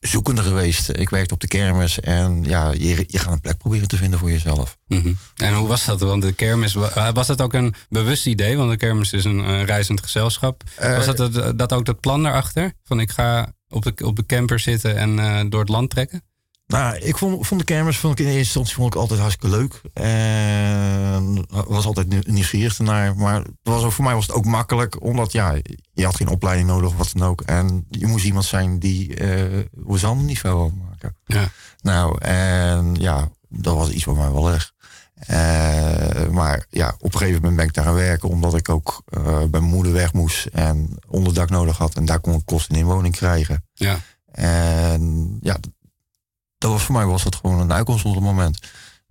zoekende 0.00 0.42
geweest. 0.42 0.88
Ik 0.88 1.08
werkte 1.10 1.34
op 1.34 1.40
de 1.40 1.46
kermis 1.46 2.00
en 2.00 2.44
ja, 2.44 2.70
je, 2.70 3.04
je 3.06 3.18
gaat 3.18 3.32
een 3.32 3.40
plek 3.40 3.58
proberen 3.58 3.88
te 3.88 3.96
vinden 3.96 4.18
voor 4.18 4.30
jezelf. 4.30 4.78
Mhm. 4.86 5.12
En 5.36 5.54
hoe 5.54 5.68
was 5.68 5.84
dat? 5.84 6.00
Want 6.00 6.22
de 6.22 6.32
kermis, 6.32 6.74
wa- 6.74 7.12
was 7.12 7.26
dat 7.26 7.40
ook 7.40 7.52
een 7.52 7.74
bewust 7.88 8.26
idee? 8.26 8.56
Want 8.56 8.70
de 8.70 8.76
kermis 8.76 9.12
is 9.12 9.24
een 9.24 9.44
eh, 9.44 9.64
reizend 9.64 10.02
gezelschap. 10.02 10.62
Eh, 10.76 10.96
was 10.96 11.06
dat, 11.16 11.34
het- 11.34 11.58
dat 11.58 11.72
ook 11.72 11.84
dat 11.84 12.00
plan 12.00 12.22
daarachter? 12.22 12.72
Van 12.84 13.00
ik 13.00 13.10
ga 13.10 13.52
op 13.68 13.82
de, 13.82 14.04
op 14.06 14.16
de 14.16 14.26
camper 14.26 14.58
zitten 14.58 14.96
en 14.96 15.18
eh, 15.18 15.40
door 15.48 15.60
het 15.60 15.68
land 15.68 15.90
trekken? 15.90 16.22
Nou, 16.66 16.96
ik 16.96 17.16
vond, 17.16 17.46
vond 17.46 17.60
de 17.60 17.66
kermis 17.66 17.98
vond 17.98 18.12
ik 18.12 18.18
in 18.18 18.24
eerste 18.24 18.40
instantie 18.40 18.74
vond 18.74 18.94
ik 18.94 19.00
altijd 19.00 19.20
hartstikke 19.20 19.56
leuk. 19.56 19.80
En 19.92 21.46
was 21.48 21.86
altijd 21.86 22.08
nieuw- 22.08 22.22
nieuwsgierig 22.24 22.78
ernaar. 22.78 23.16
Maar 23.16 23.34
het 23.40 23.50
was 23.62 23.82
ook, 23.82 23.92
voor 23.92 24.04
mij 24.04 24.14
was 24.14 24.26
het 24.26 24.36
ook 24.36 24.44
makkelijk, 24.44 25.02
omdat 25.02 25.32
ja, 25.32 25.56
je 25.92 26.04
had 26.04 26.16
geen 26.16 26.28
opleiding 26.28 26.68
nodig 26.68 26.88
of 26.90 26.96
wat 26.96 27.10
dan 27.14 27.28
ook. 27.28 27.40
En 27.40 27.86
je 27.90 28.06
moest 28.06 28.24
iemand 28.24 28.44
zijn 28.44 28.78
die 28.78 29.14
niet 30.26 30.38
veel 30.38 30.56
wou 30.56 30.72
maken. 30.88 31.16
Ja. 31.24 31.48
Nou, 31.80 32.18
en 32.20 32.94
ja, 32.94 33.28
dat 33.48 33.74
was 33.76 33.90
iets 33.90 34.04
wat 34.04 34.16
mij 34.16 34.32
wel 34.32 34.44
leg. 34.44 34.72
Eh, 35.26 36.28
maar 36.30 36.66
ja, 36.70 36.94
op 36.98 37.12
een 37.12 37.18
gegeven 37.18 37.40
moment 37.40 37.56
ben 37.56 37.66
ik 37.66 37.74
daar 37.74 37.84
gaan 37.84 37.94
werken, 37.94 38.28
omdat 38.28 38.54
ik 38.56 38.68
ook 38.68 39.02
eh, 39.04 39.22
bij 39.24 39.60
mijn 39.60 39.62
moeder 39.62 39.92
weg 39.92 40.12
moest 40.12 40.46
en 40.46 40.98
onderdak 41.08 41.50
nodig 41.50 41.76
had. 41.78 41.94
En 41.94 42.04
daar 42.04 42.20
kon 42.20 42.34
ik 42.34 42.42
kosten 42.44 42.76
in 42.76 42.84
woning 42.84 43.16
krijgen. 43.16 43.64
Ja. 43.74 43.98
En 44.32 45.36
ja, 45.40 45.56
dat 46.62 46.70
was 46.70 46.82
voor 46.82 46.94
mij 46.94 47.06
was 47.06 47.22
dat 47.22 47.34
gewoon 47.34 47.60
een 47.60 47.72
uitkomst 47.72 48.04
op 48.04 48.14
het 48.14 48.24
moment. 48.24 48.58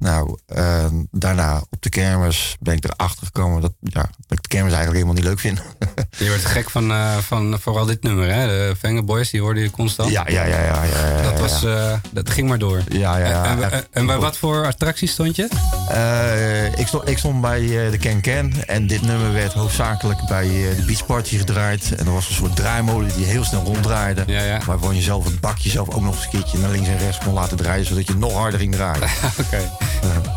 Nou, 0.01 0.37
en 0.47 1.07
daarna 1.11 1.61
op 1.69 1.81
de 1.81 1.89
kermis 1.89 2.55
ben 2.59 2.75
ik 2.75 2.83
erachter 2.83 3.25
gekomen 3.25 3.61
dat, 3.61 3.73
ja, 3.79 4.01
dat 4.01 4.37
ik 4.37 4.41
de 4.41 4.47
kermis 4.47 4.73
eigenlijk 4.73 4.93
helemaal 4.93 5.13
niet 5.13 5.23
leuk 5.23 5.39
vind. 5.39 5.61
Je 6.17 6.29
werd 6.29 6.45
gek 6.45 6.69
van, 6.69 6.91
eh, 6.91 7.17
van 7.17 7.59
vooral 7.59 7.85
dit 7.85 8.03
nummer, 8.03 8.33
hè? 8.33 8.47
De 8.47 8.75
Venga 8.79 9.03
Boys, 9.03 9.29
die 9.29 9.41
hoorde 9.41 9.59
je 9.59 9.71
constant. 9.71 10.11
ja, 10.11 10.23
ja, 10.27 10.45
ja, 10.45 10.59
ja, 10.59 10.83
ja, 10.83 11.17
ja. 11.17 11.21
Dat, 11.21 11.39
was, 11.39 11.63
eh, 11.63 11.93
dat 12.11 12.29
ging 12.29 12.47
maar 12.47 12.57
door. 12.57 12.81
Ja, 12.87 13.17
ja, 13.17 13.27
ja. 13.27 13.45
en, 13.45 13.71
en, 13.71 13.85
en 13.91 14.05
bij 14.05 14.17
wat 14.17 14.37
voor 14.37 14.65
attractie 14.65 15.07
stond 15.07 15.35
je? 15.35 15.47
Eh, 15.89 16.79
ik, 16.79 16.87
stond, 16.87 17.09
ik 17.09 17.17
stond 17.17 17.41
bij 17.41 17.89
de 17.91 17.97
Ken 17.97 18.21
Ken 18.21 18.67
en 18.67 18.87
dit 18.87 19.01
nummer 19.01 19.33
werd 19.33 19.53
hoofdzakelijk 19.53 20.19
bij 20.27 20.47
de 20.47 20.83
Beach 20.85 21.05
Party 21.05 21.37
gedraaid. 21.37 21.95
En 21.95 22.05
er 22.05 22.13
was 22.13 22.29
een 22.29 22.35
soort 22.35 22.55
draaimolen 22.55 23.15
die 23.15 23.25
heel 23.25 23.43
snel 23.43 23.63
ronddraaide. 23.63 24.25
Waarvan 24.65 24.95
je 24.95 25.01
zelf 25.01 25.25
het 25.25 25.39
bakje 25.39 25.69
zelf 25.69 25.89
ook 25.89 26.01
nog 26.01 26.15
eens 26.15 26.23
een 26.23 26.29
keertje 26.29 26.57
naar 26.57 26.71
links 26.71 26.87
en 26.87 26.97
rechts 26.97 27.17
kon 27.17 27.33
laten 27.33 27.57
draaien, 27.57 27.85
zodat 27.85 28.07
je 28.07 28.15
nog 28.15 28.33
harder 28.33 28.59
ging 28.59 28.75
draaien. 28.75 29.09
Oké. 29.45 29.69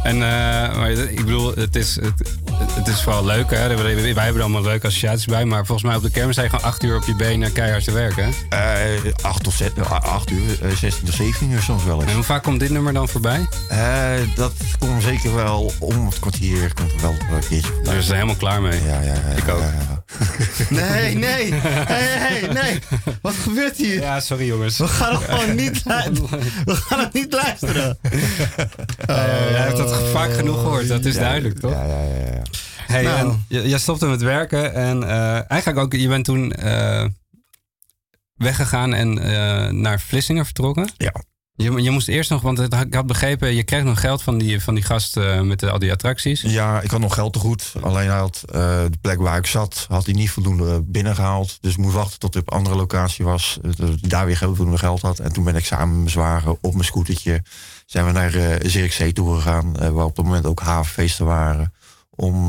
En 0.02 0.14
eh, 0.14 0.76
maar 0.76 0.90
ik 0.90 1.16
bedoel, 1.24 1.54
het 1.54 1.76
is, 1.76 1.94
het, 1.94 2.28
het 2.72 2.88
is 2.88 3.02
vooral 3.02 3.24
leuk, 3.24 3.50
hè? 3.50 3.76
Wij 3.76 3.94
hebben 3.94 4.24
er 4.34 4.40
allemaal 4.40 4.62
leuke 4.62 4.86
associaties 4.86 5.24
bij. 5.26 5.44
Maar 5.44 5.66
volgens 5.66 5.86
mij 5.88 5.96
op 5.96 6.02
de 6.02 6.10
kermis 6.10 6.36
je 6.36 6.42
gewoon 6.48 6.64
acht 6.64 6.82
uur 6.82 6.96
op 6.96 7.04
je 7.06 7.14
benen 7.16 7.52
keihard 7.52 7.84
te 7.84 7.92
werken. 7.92 8.32
hè? 8.48 8.94
Eh, 8.94 9.12
acht 9.22 9.42
tot 9.42 9.52
zet, 9.52 9.72
eh, 9.78 9.90
acht 9.90 10.30
uur, 10.30 10.62
eh, 10.62 10.76
16 10.76 11.04
tot 11.06 11.14
17 11.14 11.50
uur 11.50 11.62
soms 11.62 11.84
wel 11.84 12.00
eens. 12.00 12.08
En 12.10 12.14
hoe 12.14 12.24
vaak 12.24 12.42
komt 12.42 12.60
dit 12.60 12.70
nummer 12.70 12.92
dan 12.92 13.08
voorbij? 13.08 13.46
Eh, 13.68 14.10
dat 14.34 14.52
komt 14.78 15.02
zeker 15.02 15.34
wel 15.34 15.72
om 15.78 16.06
het 16.06 16.18
kwartier, 16.18 16.74
komt 16.74 16.92
er 16.92 17.00
wel 17.00 17.10
een 17.10 17.38
keertje 17.48 17.60
Daar 17.60 17.74
voorbij. 17.74 17.96
is 17.98 18.08
er 18.08 18.14
helemaal 18.14 18.34
klaar 18.36 18.62
mee. 18.62 18.82
Ja, 18.84 19.00
ja, 19.00 19.12
ja. 19.14 19.36
Ik 19.36 19.48
ook. 19.48 19.60
ja, 19.60 19.72
ja. 19.88 20.02
Nee, 20.80 21.14
nee. 21.14 21.52
Hey, 21.54 22.02
hey, 22.02 22.48
nee. 22.52 22.78
Wat 23.22 23.34
gebeurt 23.42 23.76
hier? 23.76 24.00
Ja, 24.00 24.20
sorry 24.20 24.46
jongens. 24.46 24.78
We 24.78 24.86
gaan 24.88 25.14
het 25.14 25.24
gewoon 25.24 25.54
niet 25.54 25.80
luisteren. 25.94 26.40
We 26.64 26.74
gaan 26.74 26.98
het 27.00 27.12
niet 27.12 27.32
luisteren. 27.32 27.98
Jij 29.50 29.60
hebt 29.62 29.76
dat 29.76 29.96
vaak 30.08 30.32
genoeg 30.32 30.60
gehoord, 30.60 30.88
dat 30.88 31.04
is 31.04 31.14
duidelijk, 31.14 31.58
toch? 31.60 31.70
Ja, 31.70 31.84
ja, 31.84 32.02
ja. 32.02 32.32
ja. 32.34 32.42
Hey, 32.86 33.02
Nou. 33.02 33.18
en 33.18 33.44
je- 33.48 33.68
jij 33.68 33.78
stopte 33.78 34.06
met 34.06 34.22
werken 34.22 34.74
en 34.74 35.02
eh, 35.02 35.50
eigenlijk 35.50 35.78
ook, 35.84 35.92
je 35.92 36.08
bent 36.08 36.24
toen 36.24 36.52
eh, 36.52 37.04
weggegaan 38.34 38.94
en 38.94 39.18
eh, 39.18 39.70
naar 39.72 40.00
Vlissingen 40.00 40.44
vertrokken. 40.44 40.88
Ja. 40.96 41.12
Je, 41.56 41.82
je 41.82 41.90
moest 41.90 42.08
eerst 42.08 42.30
nog, 42.30 42.42
want 42.42 42.58
het- 42.58 42.72
ik 42.74 42.94
had 42.94 43.06
begrepen, 43.06 43.54
je 43.54 43.62
kreeg 43.62 43.82
nog 43.84 44.00
geld 44.00 44.22
van 44.22 44.38
die, 44.38 44.60
van 44.60 44.74
die 44.74 44.84
gast 44.84 45.16
eh, 45.16 45.40
met 45.40 45.60
de, 45.60 45.70
al 45.70 45.78
die 45.78 45.92
attracties. 45.92 46.40
Ja, 46.40 46.80
ik 46.80 46.90
had 46.90 47.00
nog 47.00 47.14
geld 47.14 47.32
te 47.32 47.38
goed. 47.38 47.72
Alleen 47.80 48.08
hij 48.08 48.16
had 48.18 48.42
eh, 48.46 48.52
de 48.90 48.98
plek 49.00 49.18
waar 49.18 49.38
ik 49.38 49.46
zat, 49.46 49.86
had 49.88 50.04
hij 50.04 50.14
niet 50.14 50.30
voldoende 50.30 50.82
binnengehaald. 50.82 51.58
Dus 51.60 51.72
ik 51.72 51.78
moest 51.78 51.94
wachten 51.94 52.18
tot 52.18 52.34
hij 52.34 52.42
op 52.42 52.50
een 52.52 52.58
andere 52.58 52.76
locatie 52.76 53.24
was. 53.24 53.58
eh, 53.78 53.86
daar 54.00 54.26
weer 54.26 54.36
voldoende 54.36 54.78
geld 54.78 55.00
had. 55.02 55.18
En 55.18 55.32
toen 55.32 55.44
ben 55.44 55.56
ik 55.56 55.64
samen 55.64 55.88
met 55.88 55.96
mijn 55.96 56.10
zwager 56.10 56.56
op 56.60 56.72
mijn 56.72 56.84
scootertje... 56.84 57.42
zijn 57.86 58.06
we 58.06 58.12
naar 58.12 58.34
eh 58.34 58.56
Zierikzee 58.70 59.12
toe 59.12 59.34
gegaan. 59.34 59.92
waar 59.94 60.04
op 60.04 60.16
dat 60.16 60.24
moment 60.24 60.46
ook 60.46 60.60
havenfeesten 60.60 61.26
waren. 61.26 61.72
Om 62.10 62.48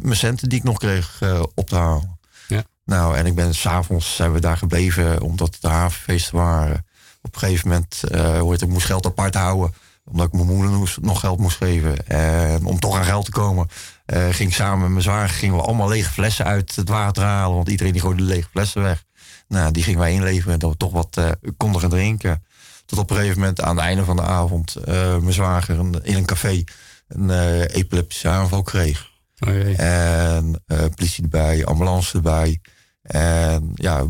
mijn 0.00 0.16
centen 0.16 0.48
die 0.48 0.58
ik 0.58 0.64
nog 0.64 0.78
kreeg 0.78 1.20
op 1.54 1.68
te 1.68 1.76
halen. 1.76 2.18
Ja. 2.48 2.62
Nou, 2.84 3.16
en 3.16 3.26
ik 3.26 3.34
ben 3.34 3.54
s'avonds 3.54 4.16
zijn 4.16 4.32
we 4.32 4.40
daar 4.40 4.56
gebleven 4.56 5.20
omdat 5.20 5.52
het 5.52 5.62
de 5.62 5.68
havenfeesten 5.68 6.36
waren. 6.36 6.84
Op 7.26 7.34
een 7.34 7.40
gegeven 7.40 7.68
moment 7.68 8.02
hoort 8.40 8.62
ik 8.62 8.68
moest 8.68 8.86
geld 8.86 9.06
apart 9.06 9.34
houden 9.34 9.74
omdat 10.04 10.26
ik 10.26 10.32
mijn 10.32 10.46
moeder 10.46 10.70
moest- 10.72 11.00
nog 11.00 11.20
geld 11.20 11.38
moest 11.38 11.56
geven. 11.56 12.06
En 12.06 12.64
om 12.64 12.78
toch 12.80 12.96
aan 12.96 13.04
geld 13.04 13.24
te 13.24 13.30
komen, 13.30 13.68
eh, 14.06 14.24
ging 14.30 14.48
ik 14.48 14.54
samen 14.54 14.80
met 14.80 14.90
mijn 14.90 15.02
zwager 15.02 15.28
gingen 15.28 15.56
we 15.56 15.62
allemaal 15.62 15.88
lege 15.88 16.10
flessen 16.10 16.44
uit 16.44 16.76
het 16.76 16.88
water 16.88 17.22
halen. 17.22 17.56
Want 17.56 17.68
iedereen 17.68 17.92
die 17.92 18.00
gooide 18.00 18.22
de 18.22 18.28
lege 18.28 18.48
flessen 18.50 18.82
weg. 18.82 19.04
Nou, 19.48 19.70
die 19.72 19.82
gingen 19.82 20.00
wij 20.00 20.12
inleveren 20.12 20.58
dat 20.58 20.70
we 20.70 20.76
toch 20.76 20.92
wat 20.92 21.16
eh, 21.16 21.30
konden 21.56 21.80
gaan 21.80 21.90
drinken. 21.90 22.44
Tot 22.86 22.98
op 22.98 23.10
een 23.10 23.16
gegeven 23.16 23.38
moment 23.38 23.60
aan 23.60 23.76
het 23.76 23.84
einde 23.84 24.04
van 24.04 24.16
de 24.16 24.22
avond 24.22 24.76
mijn 24.86 25.32
zwager 25.32 25.78
een- 25.78 26.00
in 26.04 26.16
een 26.16 26.24
café 26.26 26.64
een 27.08 27.30
epileptische 27.66 28.28
aanval 28.28 28.62
kreeg. 28.62 29.08
Oh. 29.38 29.80
En 29.80 30.62
politie 30.94 31.22
erbij, 31.22 31.64
ambulance 31.64 32.16
erbij. 32.16 32.60
En 33.02 33.70
ja, 33.74 34.04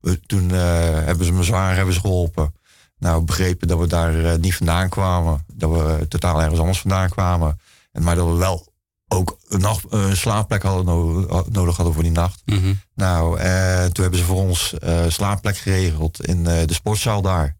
we- 0.00 0.20
toen 0.26 0.48
hebben 0.50 1.26
ze 1.26 1.32
mijn 1.32 1.44
zwaar 1.44 1.76
hebben 1.76 1.94
ze 1.94 2.00
geholpen. 2.00 2.54
Nou, 3.00 3.22
begrepen 3.22 3.68
dat 3.68 3.78
we 3.78 3.86
daar 3.86 4.24
eh, 4.24 4.38
niet 4.38 4.54
vandaan 4.56 4.88
kwamen. 4.88 5.44
Dat 5.52 5.70
we 5.70 6.06
totaal 6.08 6.40
ergens 6.42 6.60
anders 6.60 6.80
vandaan 6.80 7.08
kwamen. 7.08 7.60
En, 7.92 8.02
maar 8.02 8.14
dat 8.16 8.26
we 8.28 8.34
wel 8.34 8.68
ook 9.08 9.36
een, 9.48 9.60
nacht, 9.60 9.84
een 9.88 10.16
slaapplek 10.16 10.62
hadden 10.62 10.84
no- 10.84 11.44
nodig 11.50 11.76
hadden 11.76 11.94
voor 11.94 12.02
die 12.02 12.12
nacht. 12.12 12.42
Mhm. 12.44 12.72
Nou, 12.94 13.38
eh, 13.38 13.84
toen 13.84 14.02
hebben 14.02 14.18
ze 14.20 14.26
voor 14.26 14.36
ons 14.42 14.78
eh 14.78 15.04
slaapplek 15.08 15.56
geregeld 15.56 16.26
in 16.26 16.46
eh, 16.46 16.66
de 16.66 16.74
sportzaal 16.74 17.22
daar. 17.22 17.56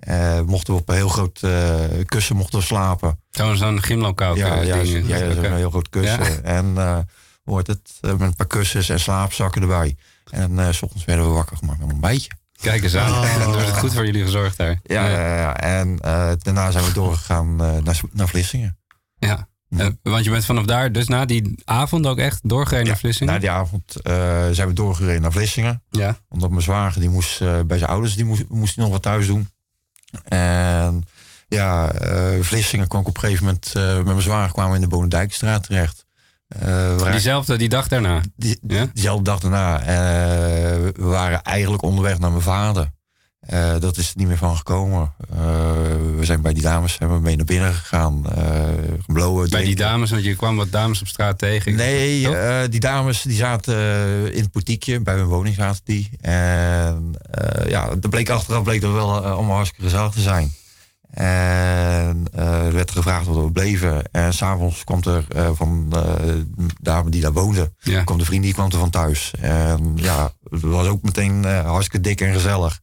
Eh, 0.00 0.40
mochten 0.40 0.74
we 0.74 0.80
op 0.80 0.88
een 0.88 0.94
heel 0.94 1.08
groot 1.08 1.38
eh, 1.42 1.74
kussen 2.04 2.36
mochten 2.36 2.58
we 2.58 2.64
slapen. 2.64 3.20
Zo'n 3.30 3.56
zo'n 3.56 3.82
gymlokaal. 3.82 4.36
Ja, 4.36 4.60
eh, 4.60 4.66
ja, 4.66 4.82
ding. 4.82 5.08
ja, 5.08 5.16
Oké. 5.16 5.46
een 5.46 5.54
heel 5.56 5.70
groot 5.70 5.88
kussen. 5.88 6.24
Ja. 6.32 6.40
En 6.42 6.72
eh 6.76 6.98
hoort 7.44 7.66
het 7.66 7.90
eh, 8.00 8.10
met 8.10 8.20
een 8.20 8.34
paar 8.34 8.46
kussens 8.46 8.88
en 8.88 9.00
slaapzakken 9.00 9.62
erbij. 9.62 9.96
En 10.30 10.58
eh, 10.58 10.72
s 10.72 10.82
ochtends 10.82 11.04
werden 11.04 11.26
we 11.26 11.32
wakker 11.32 11.56
gemaakt 11.56 11.78
met 11.78 11.86
een 11.88 11.92
ontbijtje. 11.94 12.30
Kijk 12.60 12.82
eens 12.82 12.96
aan. 12.96 13.10
Oh. 13.10 13.38
Dan 13.38 13.52
wordt 13.54 13.66
het 13.66 13.78
goed 13.78 13.94
voor 13.94 14.06
jullie 14.06 14.22
gezorgd 14.22 14.56
daar. 14.56 14.80
Ja, 14.82 15.08
ja. 15.08 15.36
ja. 15.36 15.56
en 15.56 15.98
eh, 16.00 16.30
daarna 16.38 16.70
zijn 16.70 16.84
we 16.84 16.92
doorgegaan 16.92 17.62
eh, 17.64 17.76
naar, 17.82 18.00
naar 18.12 18.28
Vlissingen. 18.28 18.78
Ja. 19.18 19.48
Eh, 19.76 19.86
want 20.02 20.24
je 20.24 20.30
bent 20.30 20.44
vanaf 20.44 20.64
daar, 20.64 20.92
dus 20.92 21.08
na 21.08 21.24
die 21.24 21.62
avond 21.64 22.06
ook 22.06 22.18
echt 22.18 22.40
doorgereden 22.42 22.86
naar 22.86 22.98
Vlissingen? 22.98 23.32
Na 23.32 23.38
die 23.38 23.50
avond 23.50 24.00
eh, 24.02 24.48
zijn 24.50 24.68
we 24.68 24.74
doorgereden 24.74 25.22
naar 25.22 25.32
Vlissingen. 25.32 25.82
Ja. 25.90 26.16
Omdat 26.28 26.50
mijn 26.50 26.62
zwager 26.62 27.00
die 27.00 27.10
moest 27.10 27.40
eh, 27.40 27.60
bij 27.66 27.78
zijn 27.78 27.90
ouders, 27.90 28.14
die 28.14 28.24
moest, 28.24 28.44
moest 28.48 28.74
hij 28.74 28.84
nog 28.84 28.92
wat 28.92 29.02
thuis 29.02 29.26
doen. 29.26 29.48
En 30.24 31.04
ja, 31.48 31.92
eh, 31.92 32.40
Vlissingen 32.40 32.88
kwam 32.88 33.00
ik 33.00 33.08
op 33.08 33.14
een 33.14 33.20
gegeven 33.20 33.44
moment 33.44 33.72
eh, 33.74 33.96
met 33.96 34.04
mijn 34.04 34.22
zwager 34.22 34.52
kwamen 34.52 34.70
we 34.70 34.76
in 34.76 34.82
de 34.82 34.88
Bonendijkstraat 34.88 35.62
terecht. 35.62 36.06
Eh, 36.58 37.10
Diezelfde, 37.10 37.56
die 37.56 37.68
dag 37.68 37.88
daarna. 37.88 38.20
die, 38.36 38.58
Ja? 38.66 38.86
diezelfde 38.92 39.24
dag 39.24 39.40
daarna. 39.40 39.80
eh, 39.80 39.86
we 40.94 41.04
waren 41.04 41.42
eigenlijk 41.42 41.82
onderweg 41.82 42.18
naar 42.18 42.30
mijn 42.30 42.42
vader. 42.42 42.90
Eh, 43.40 43.74
dat 43.78 43.96
is 43.96 44.08
er 44.08 44.14
niet 44.16 44.26
meer 44.26 44.36
van 44.36 44.56
gekomen. 44.56 45.12
We 46.16 46.24
zijn 46.24 46.40
bij 46.42 46.52
die 46.52 46.62
dames 46.62 46.98
hebben 46.98 47.16
we 47.16 47.22
mee 47.22 47.36
naar 47.36 47.44
binnen 47.44 47.74
gegaan. 47.74 48.24
geblowen. 49.04 49.50
Bij 49.50 49.64
die 49.64 49.76
dames, 49.76 50.10
want 50.10 50.24
je 50.24 50.36
kwam 50.36 50.56
wat 50.56 50.72
dames 50.72 51.00
op 51.00 51.06
straat 51.06 51.38
tegen. 51.38 51.74
Nee, 51.74 52.28
die 52.68 52.80
dames 52.80 53.22
die 53.22 53.36
zaten 53.36 53.74
in 54.34 54.40
het 54.42 54.50
portiekje. 54.50 55.00
Bij 55.00 55.14
hun 55.14 55.26
woning 55.26 55.54
zaten 55.54 55.80
die. 55.84 56.10
En 56.20 57.10
ja, 57.66 57.88
dat 57.96 58.10
bleek 58.10 58.30
achteraf 58.30 58.62
bleek 58.62 58.80
dat 58.80 58.92
wel 58.92 59.24
allemaal 59.26 59.54
hartstikke 59.56 59.84
gezellig 59.90 60.12
te 60.12 60.20
zijn. 60.20 60.52
En 61.10 62.26
eh, 62.32 62.64
er 62.66 62.72
werd 62.72 62.90
gevraagd 62.90 63.26
wat 63.26 63.44
we 63.44 63.52
bleven. 63.52 64.12
En 64.12 64.34
s'avonds 64.34 64.84
kwam 64.84 65.00
er 65.02 65.24
eh, 65.28 65.50
van 65.52 65.86
eh, 65.92 66.02
de 66.24 66.46
dame 66.80 67.10
die 67.10 67.20
daar 67.20 67.32
woonde, 67.32 67.72
Ja. 67.80 68.04
kwam 68.04 68.18
de 68.18 68.24
vriend 68.24 68.42
die 68.42 68.52
kwam 68.52 68.70
er 68.70 68.78
van 68.78 68.90
thuis. 68.90 69.32
En 69.40 69.92
ja, 69.96 70.32
het 70.50 70.60
was 70.62 70.86
ook 70.86 71.02
meteen 71.02 71.44
hartstikke 71.44 72.00
dik 72.08 72.20
en 72.20 72.32
gezellig. 72.32 72.80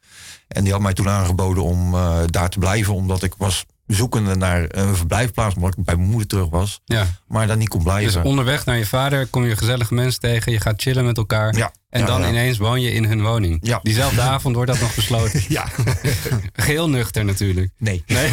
En 0.48 0.64
die 0.64 0.74
had 0.74 0.82
mij 0.82 0.94
toen 0.94 1.10
aangeboden 1.10 1.64
om 1.64 1.92
daar 2.26 2.50
te 2.50 2.60
blijven, 2.60 2.94
omdat 2.94 3.24
ik 3.24 3.34
was 3.38 3.66
zoekende 3.88 4.36
naar 4.36 4.66
een 4.68 4.96
verblijfplaats, 4.96 5.56
omdat 5.56 5.78
ik 5.78 5.84
bij 5.84 5.96
mijn 5.96 6.10
moeder 6.10 6.28
terug 6.28 6.50
was, 6.50 6.82
Ja. 6.86 7.06
maar 7.28 7.48
daar 7.48 7.58
niet 7.58 7.70
kon 7.70 7.84
blijven. 7.84 8.14
Dus 8.14 8.24
onderweg 8.32 8.66
naar 8.66 8.78
je 8.78 8.86
vader 8.86 9.28
kom 9.28 9.46
je 9.46 9.56
gezellige 9.58 9.94
mensen 9.94 10.20
tegen. 10.20 10.52
Je 10.52 10.60
gaat 10.60 10.82
chillen 10.82 11.06
met 11.06 11.18
elkaar. 11.18 11.56
Ja. 11.56 11.72
En 11.90 12.00
Ja, 12.00 12.06
dan 12.06 12.22
ja. 12.22 12.28
ineens 12.30 12.58
woon 12.58 12.82
je 12.82 12.92
in 12.92 13.06
hun 13.06 13.22
woning. 13.22 13.58
Ja. 13.62 13.80
Diezelfde 13.84 14.22
avond 14.36 14.56
wordt 14.56 14.72
dat 14.72 14.80
nog 14.82 14.96
besloten. 14.96 15.44
Ja. 15.48 15.66
Geheel 16.54 16.90
nuchter 16.90 17.26
natuurlijk. 17.26 17.72
Nee. 17.78 18.04
Nee? 18.08 18.32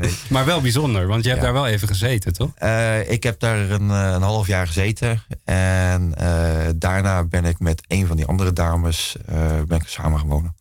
nee. 0.00 0.14
Maar 0.28 0.44
wel 0.44 0.60
bijzonder, 0.60 1.06
want 1.06 1.24
je 1.24 1.30
hebt 1.30 1.42
daar 1.42 1.52
wel 1.52 1.66
even 1.66 1.88
gezeten, 1.88 2.32
toch? 2.32 2.50
Eh, 2.54 3.10
ik 3.10 3.22
heb 3.22 3.40
daar 3.40 3.70
een, 3.70 3.90
eh, 3.90 4.12
een 4.14 4.22
half 4.22 4.46
jaar 4.46 4.66
gezeten. 4.66 5.22
En 5.44 6.14
eh, 6.16 6.68
daarna 6.76 7.24
ben 7.24 7.44
ik 7.44 7.58
met 7.58 7.82
een 7.88 8.06
van 8.06 8.16
die 8.16 8.26
andere 8.26 8.52
dames 8.52 9.16
eh, 9.26 9.36
ben 9.66 9.78
ik 9.80 9.88
samen 9.88 10.18
gaan 10.18 10.28
wonen. 10.28 10.54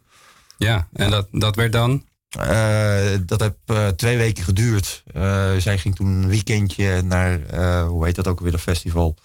Ja, 0.58 0.88
en 0.93 1.10
dat, 1.10 1.27
dat 1.31 1.55
werd 1.55 1.71
dan? 1.71 2.03
Eh, 2.39 3.19
dat 3.26 3.39
heb 3.39 3.56
eh, 3.65 3.88
twee 3.88 4.17
weken 4.17 4.43
geduurd. 4.43 5.04
Eh, 5.13 5.52
zij 5.58 5.78
ging 5.78 5.95
toen 5.95 6.08
een 6.08 6.28
weekendje 6.28 7.02
naar, 7.02 7.45
eh, 7.45 7.88
hoe 7.88 8.06
heet 8.06 8.15
dat 8.15 8.28
ook 8.28 8.39
weer, 8.39 8.52
dat 8.52 8.62
festival? 8.62 9.15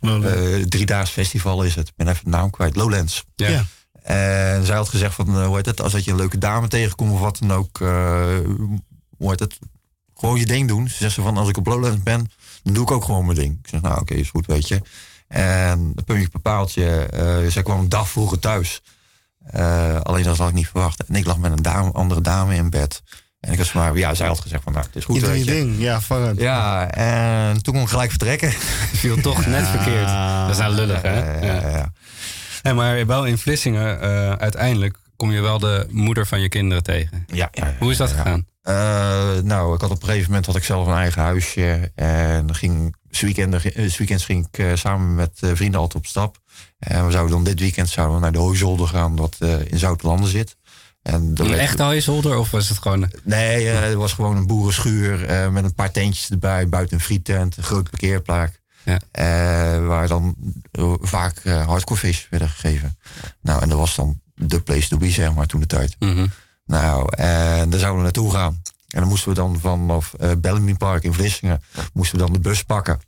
Eh 0.00 0.62
driedaags 0.68 1.10
festival 1.10 1.62
is 1.62 1.74
het. 1.74 1.88
Ik 1.88 1.94
ben 1.96 2.08
even 2.08 2.24
de 2.24 2.30
naam 2.30 2.50
kwijt. 2.50 2.76
Lowlands. 2.76 3.24
Ja. 3.36 3.48
Ja. 3.48 3.64
En 4.02 4.66
zij 4.66 4.76
had 4.76 4.88
gezegd 4.88 5.14
van, 5.14 5.28
eh, 5.28 5.46
hoe 5.46 5.56
heet 5.56 5.66
het, 5.66 5.80
als 5.80 5.92
dat 5.92 6.04
je 6.04 6.10
een 6.10 6.16
leuke 6.16 6.38
dame 6.38 6.68
tegenkomt 6.68 7.12
of 7.12 7.20
wat 7.20 7.38
dan 7.40 7.52
ook, 7.52 7.80
eh, 7.80 8.38
hoe 9.16 9.30
heet 9.30 9.40
het, 9.40 9.58
gewoon 10.14 10.38
je 10.38 10.46
ding 10.46 10.68
doen. 10.68 10.88
Ze 10.88 10.96
zegt 10.96 11.14
ze 11.14 11.22
van, 11.22 11.36
als 11.36 11.48
ik 11.48 11.56
op 11.56 11.66
Lowlands 11.66 12.02
ben, 12.02 12.30
dan 12.62 12.74
doe 12.74 12.82
ik 12.82 12.90
ook 12.90 13.04
gewoon 13.04 13.24
mijn 13.24 13.38
ding. 13.38 13.58
Ik 13.62 13.68
zeg, 13.68 13.80
nou 13.80 14.00
oké, 14.00 14.14
is 14.14 14.30
goed, 14.30 14.46
weet 14.46 14.68
je. 14.68 14.80
En 15.28 15.92
een 15.94 16.04
puntje 16.04 16.28
bepaaltje, 16.32 16.84
eh 17.06 17.50
zij 17.50 17.62
kwam 17.62 17.78
een 17.78 17.88
dag 17.88 18.08
vroeger 18.08 18.38
thuis. 18.38 18.82
Eh, 19.46 20.00
alleen 20.00 20.24
dat 20.24 20.38
had 20.38 20.48
ik 20.48 20.54
niet 20.54 20.68
verwacht. 20.68 21.04
En 21.04 21.14
ik 21.14 21.26
lag 21.26 21.38
met 21.38 21.52
een 21.52 21.62
dame, 21.62 21.92
andere 21.92 22.20
dame 22.20 22.54
in 22.54 22.70
bed. 22.70 23.02
En 23.40 23.52
ik 23.52 23.58
was 23.58 23.72
maar, 23.72 23.96
ja, 23.96 24.14
zij 24.14 24.26
had 24.26 24.40
gezegd 24.40 24.62
van, 24.62 24.72
nou, 24.72 24.84
het 24.86 24.96
is 24.96 25.04
goed, 25.04 25.14
Je 25.14 25.20
doet 25.20 25.30
weet 25.30 25.44
je 25.44 25.50
ding, 25.50 25.74
ja, 25.78 26.00
vangend. 26.00 26.40
Ja, 26.40 26.90
en 26.90 27.62
toen 27.62 27.74
kon 27.74 27.82
ik 27.82 27.88
gelijk 27.88 28.10
vertrekken. 28.10 28.50
Viel 29.00 29.20
toch 29.20 29.46
net 29.46 29.66
verkeerd. 29.66 30.08
Dat 30.40 30.50
is 30.50 30.58
nou 30.58 30.74
lullig, 30.74 31.02
hè? 31.02 31.18
Ja, 31.18 31.46
Ja. 31.46 31.60
ja, 31.60 31.68
ja. 31.68 31.92
Hey, 32.62 32.74
maar 32.74 33.06
wel 33.06 33.24
in 33.26 33.38
Vlissingen, 33.38 34.00
eh, 34.00 34.32
uiteindelijk 34.32 34.96
kom 35.20 35.32
je 35.32 35.40
wel 35.40 35.58
de 35.58 35.86
moeder 35.90 36.26
van 36.26 36.40
je 36.40 36.48
kinderen 36.48 36.82
tegen. 36.82 37.24
Ja, 37.26 37.48
ja, 37.52 37.66
ja, 37.66 37.76
Hoe 37.78 37.90
is 37.90 37.96
dat 37.96 38.10
gegaan? 38.10 38.46
Eh, 38.62 38.74
nou, 39.42 39.74
ik 39.74 39.80
had 39.80 39.90
op 39.90 40.02
een 40.02 40.08
gegeven 40.08 40.28
moment 40.28 40.46
had 40.46 40.56
ik 40.56 40.64
zelf 40.64 40.86
een 40.86 40.94
eigen 40.94 41.22
huisje. 41.22 41.92
En 41.94 42.54
ging, 42.54 42.96
s 43.10 43.20
weekenden, 43.20 43.62
eh, 43.62 43.90
s 43.90 43.98
weekends 43.98 44.24
ging 44.24 44.46
ik 44.46 44.58
eh, 44.58 44.74
samen 44.74 45.14
met 45.14 45.30
vrienden 45.40 45.80
altijd 45.80 46.02
op 46.02 46.06
stap. 46.06 46.38
En 46.78 47.06
we 47.06 47.10
zouden 47.10 47.34
dan 47.34 47.44
dit 47.44 47.60
weekend 47.60 47.88
zouden 47.88 48.16
we 48.16 48.22
naar 48.22 48.32
de 48.32 48.38
Hooizolder 48.38 48.88
gaan, 48.88 49.16
wat 49.16 49.36
in 49.64 49.78
Zoutelanden 49.78 50.30
zit. 50.30 50.56
En 51.02 51.32
Een 51.34 51.54
echte 51.54 51.82
huisholder 51.82 52.38
of 52.38 52.50
was 52.50 52.68
het 52.68 52.78
gewoon... 52.78 53.10
Nee, 53.24 53.66
het 53.66 53.94
was 53.94 54.12
gewoon 54.12 54.36
een 54.36 54.46
boerenschuur 54.46 55.18
met 55.52 55.64
een 55.64 55.74
paar 55.74 55.90
tentjes 55.90 56.30
erbij. 56.30 56.68
Buiten 56.68 56.96
een 56.96 57.02
frietent, 57.02 57.56
een 57.56 57.62
grote 57.62 57.90
parkeerplaat. 57.90 58.60
Ja. 58.84 58.98
Waar 59.80 60.08
dan 60.08 60.34
vaak 61.00 61.44
hardcore 61.44 62.00
feestjes 62.00 62.28
werden 62.30 62.48
gegeven. 62.48 62.98
Nou, 63.40 63.62
en 63.62 63.68
dat 63.68 63.78
was 63.78 63.94
dan 63.94 64.20
de 64.46 64.60
place 64.60 64.88
to 64.88 64.96
be, 64.96 65.10
zeg 65.10 65.34
maar, 65.34 65.46
toen 65.46 65.60
de 65.60 65.66
tijd. 65.66 65.96
Mhm. 65.98 66.26
Nou, 66.66 67.14
en 67.16 67.70
daar 67.70 67.80
zouden 67.80 67.96
we 67.96 68.02
naartoe 68.02 68.30
gaan. 68.30 68.62
En 68.88 69.00
dan 69.00 69.08
moesten 69.08 69.28
we 69.28 69.34
dan 69.34 69.60
vanaf 69.60 70.14
eh 70.14 70.30
Bellamy 70.38 70.74
Park 70.74 71.02
in 71.02 71.12
Vlissingen, 71.12 71.62
moesten 71.92 72.18
we 72.18 72.24
dan 72.24 72.32
de 72.32 72.40
bus 72.40 72.62
pakken. 72.62 73.00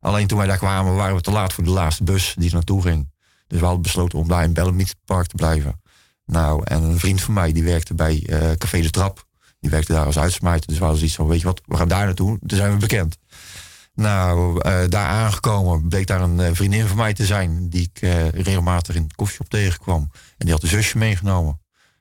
Alleen 0.00 0.26
toen 0.26 0.38
wij 0.38 0.46
daar 0.46 0.58
kwamen, 0.58 0.94
waren 0.94 1.14
we 1.14 1.20
te 1.20 1.30
laat 1.30 1.52
voor 1.52 1.64
de 1.64 1.70
laatste 1.70 2.04
bus 2.04 2.34
die 2.38 2.48
er 2.48 2.54
naartoe 2.54 2.82
ging. 2.82 3.10
Dus 3.46 3.58
we 3.58 3.64
hadden 3.64 3.82
besloten 3.82 4.18
om 4.18 4.28
daar 4.28 4.44
in 4.44 4.52
Bellamy 4.52 4.86
Park 5.04 5.26
te 5.26 5.34
blijven. 5.34 5.80
Nou, 6.26 6.62
en 6.64 6.82
een 6.82 6.98
vriend 6.98 7.20
van 7.20 7.34
mij, 7.34 7.52
die 7.52 7.64
werkte 7.64 7.94
bij 7.94 8.22
eh, 8.26 8.50
Café 8.52 8.80
de 8.80 8.90
Trap. 8.90 9.26
Die 9.60 9.70
werkte 9.70 9.92
daar 9.92 10.06
als 10.06 10.18
uitsmijter. 10.18 10.66
Dus 10.66 10.76
we 10.76 10.82
hadden 10.82 10.98
zoiets 10.98 11.16
van, 11.16 11.26
weet 11.26 11.40
je 11.40 11.46
wat, 11.46 11.60
we 11.64 11.76
gaan 11.76 11.88
daar 11.88 12.04
naartoe. 12.04 12.38
Toen 12.46 12.58
zijn 12.58 12.72
we 12.72 12.78
bekend. 12.78 13.18
Nou, 13.94 14.60
eh, 14.60 14.80
daar 14.88 15.06
aangekomen 15.06 15.88
bleek 15.88 16.06
daar 16.06 16.20
een 16.20 16.56
vriendin 16.56 16.86
van 16.86 16.96
mij 16.96 17.14
te 17.14 17.26
zijn... 17.26 17.68
die 17.68 17.90
ik 17.92 17.98
regelmatig 18.34 18.94
in 18.94 19.08
de 19.08 19.14
koffieshop 19.14 19.48
tegenkwam. 19.48 20.10
En 20.38 20.44
die 20.44 20.52
had 20.52 20.62
een 20.62 20.68
zusje 20.68 20.98
meegenomen. 20.98 21.60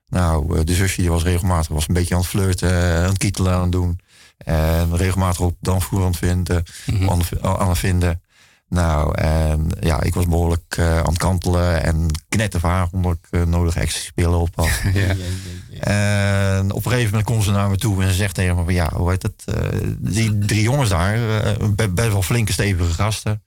Nou, 0.09 0.57
eh, 0.57 0.63
de 0.65 0.73
zusje 0.73 1.01
die 1.01 1.09
was 1.09 1.23
regelmatig 1.23 1.67
was 1.67 1.87
een 1.87 1.93
beetje 1.93 2.13
aan 2.15 2.19
het 2.21 2.29
flirten, 2.29 2.69
eh, 2.71 2.95
aan 3.03 3.09
het 3.09 3.17
kietelen 3.17 3.53
aan 3.53 3.61
het 3.61 3.71
doen. 3.71 3.99
En 4.37 4.95
regelmatig 4.97 5.39
op 5.39 5.51
de 5.51 5.57
dansvloer 5.59 6.01
aan 6.01 6.07
het 6.07 6.17
vinden. 6.17 6.63
Mhm. 6.85 7.09
aan, 7.09 7.19
het- 7.19 7.41
aan 7.41 7.69
het 7.69 7.77
vinden. 7.77 8.21
Nou, 8.69 9.15
en 9.15 9.67
ja, 9.79 10.01
ik 10.01 10.13
was 10.13 10.27
behoorlijk 10.27 10.75
eh, 10.77 10.97
aan 10.97 11.05
het 11.09 11.17
kantelen 11.17 11.83
en 11.83 12.05
knettervaar, 12.29 12.87
omdat 12.91 13.13
ik 13.13 13.27
eh, 13.29 13.41
nodige 13.45 13.79
ecstasy-pillen 13.79 14.39
op 14.39 14.55
had. 14.55 14.69
Ja. 14.93 15.15
En 15.79 16.71
op 16.71 16.85
een 16.85 16.91
gegeven 16.91 17.09
moment 17.09 17.29
komt 17.29 17.43
ze 17.43 17.51
naar 17.51 17.69
me 17.69 17.77
toe 17.77 18.03
en 18.03 18.09
ze 18.09 18.15
zegt 18.15 18.35
tegen 18.35 18.55
me 18.55 18.63
van 18.63 18.73
ja, 18.73 18.91
hoe 18.93 19.09
heet 19.09 19.23
het? 19.23 19.43
eh, 19.45 19.79
die 19.97 20.37
drie 20.37 20.61
jongens 20.61 20.89
daar, 20.89 21.41
eh, 21.43 21.67
be- 21.75 21.89
best 21.89 22.07
wel 22.11 22.21
flinke 22.21 22.51
stevige 22.51 22.93
gasten. 22.93 23.43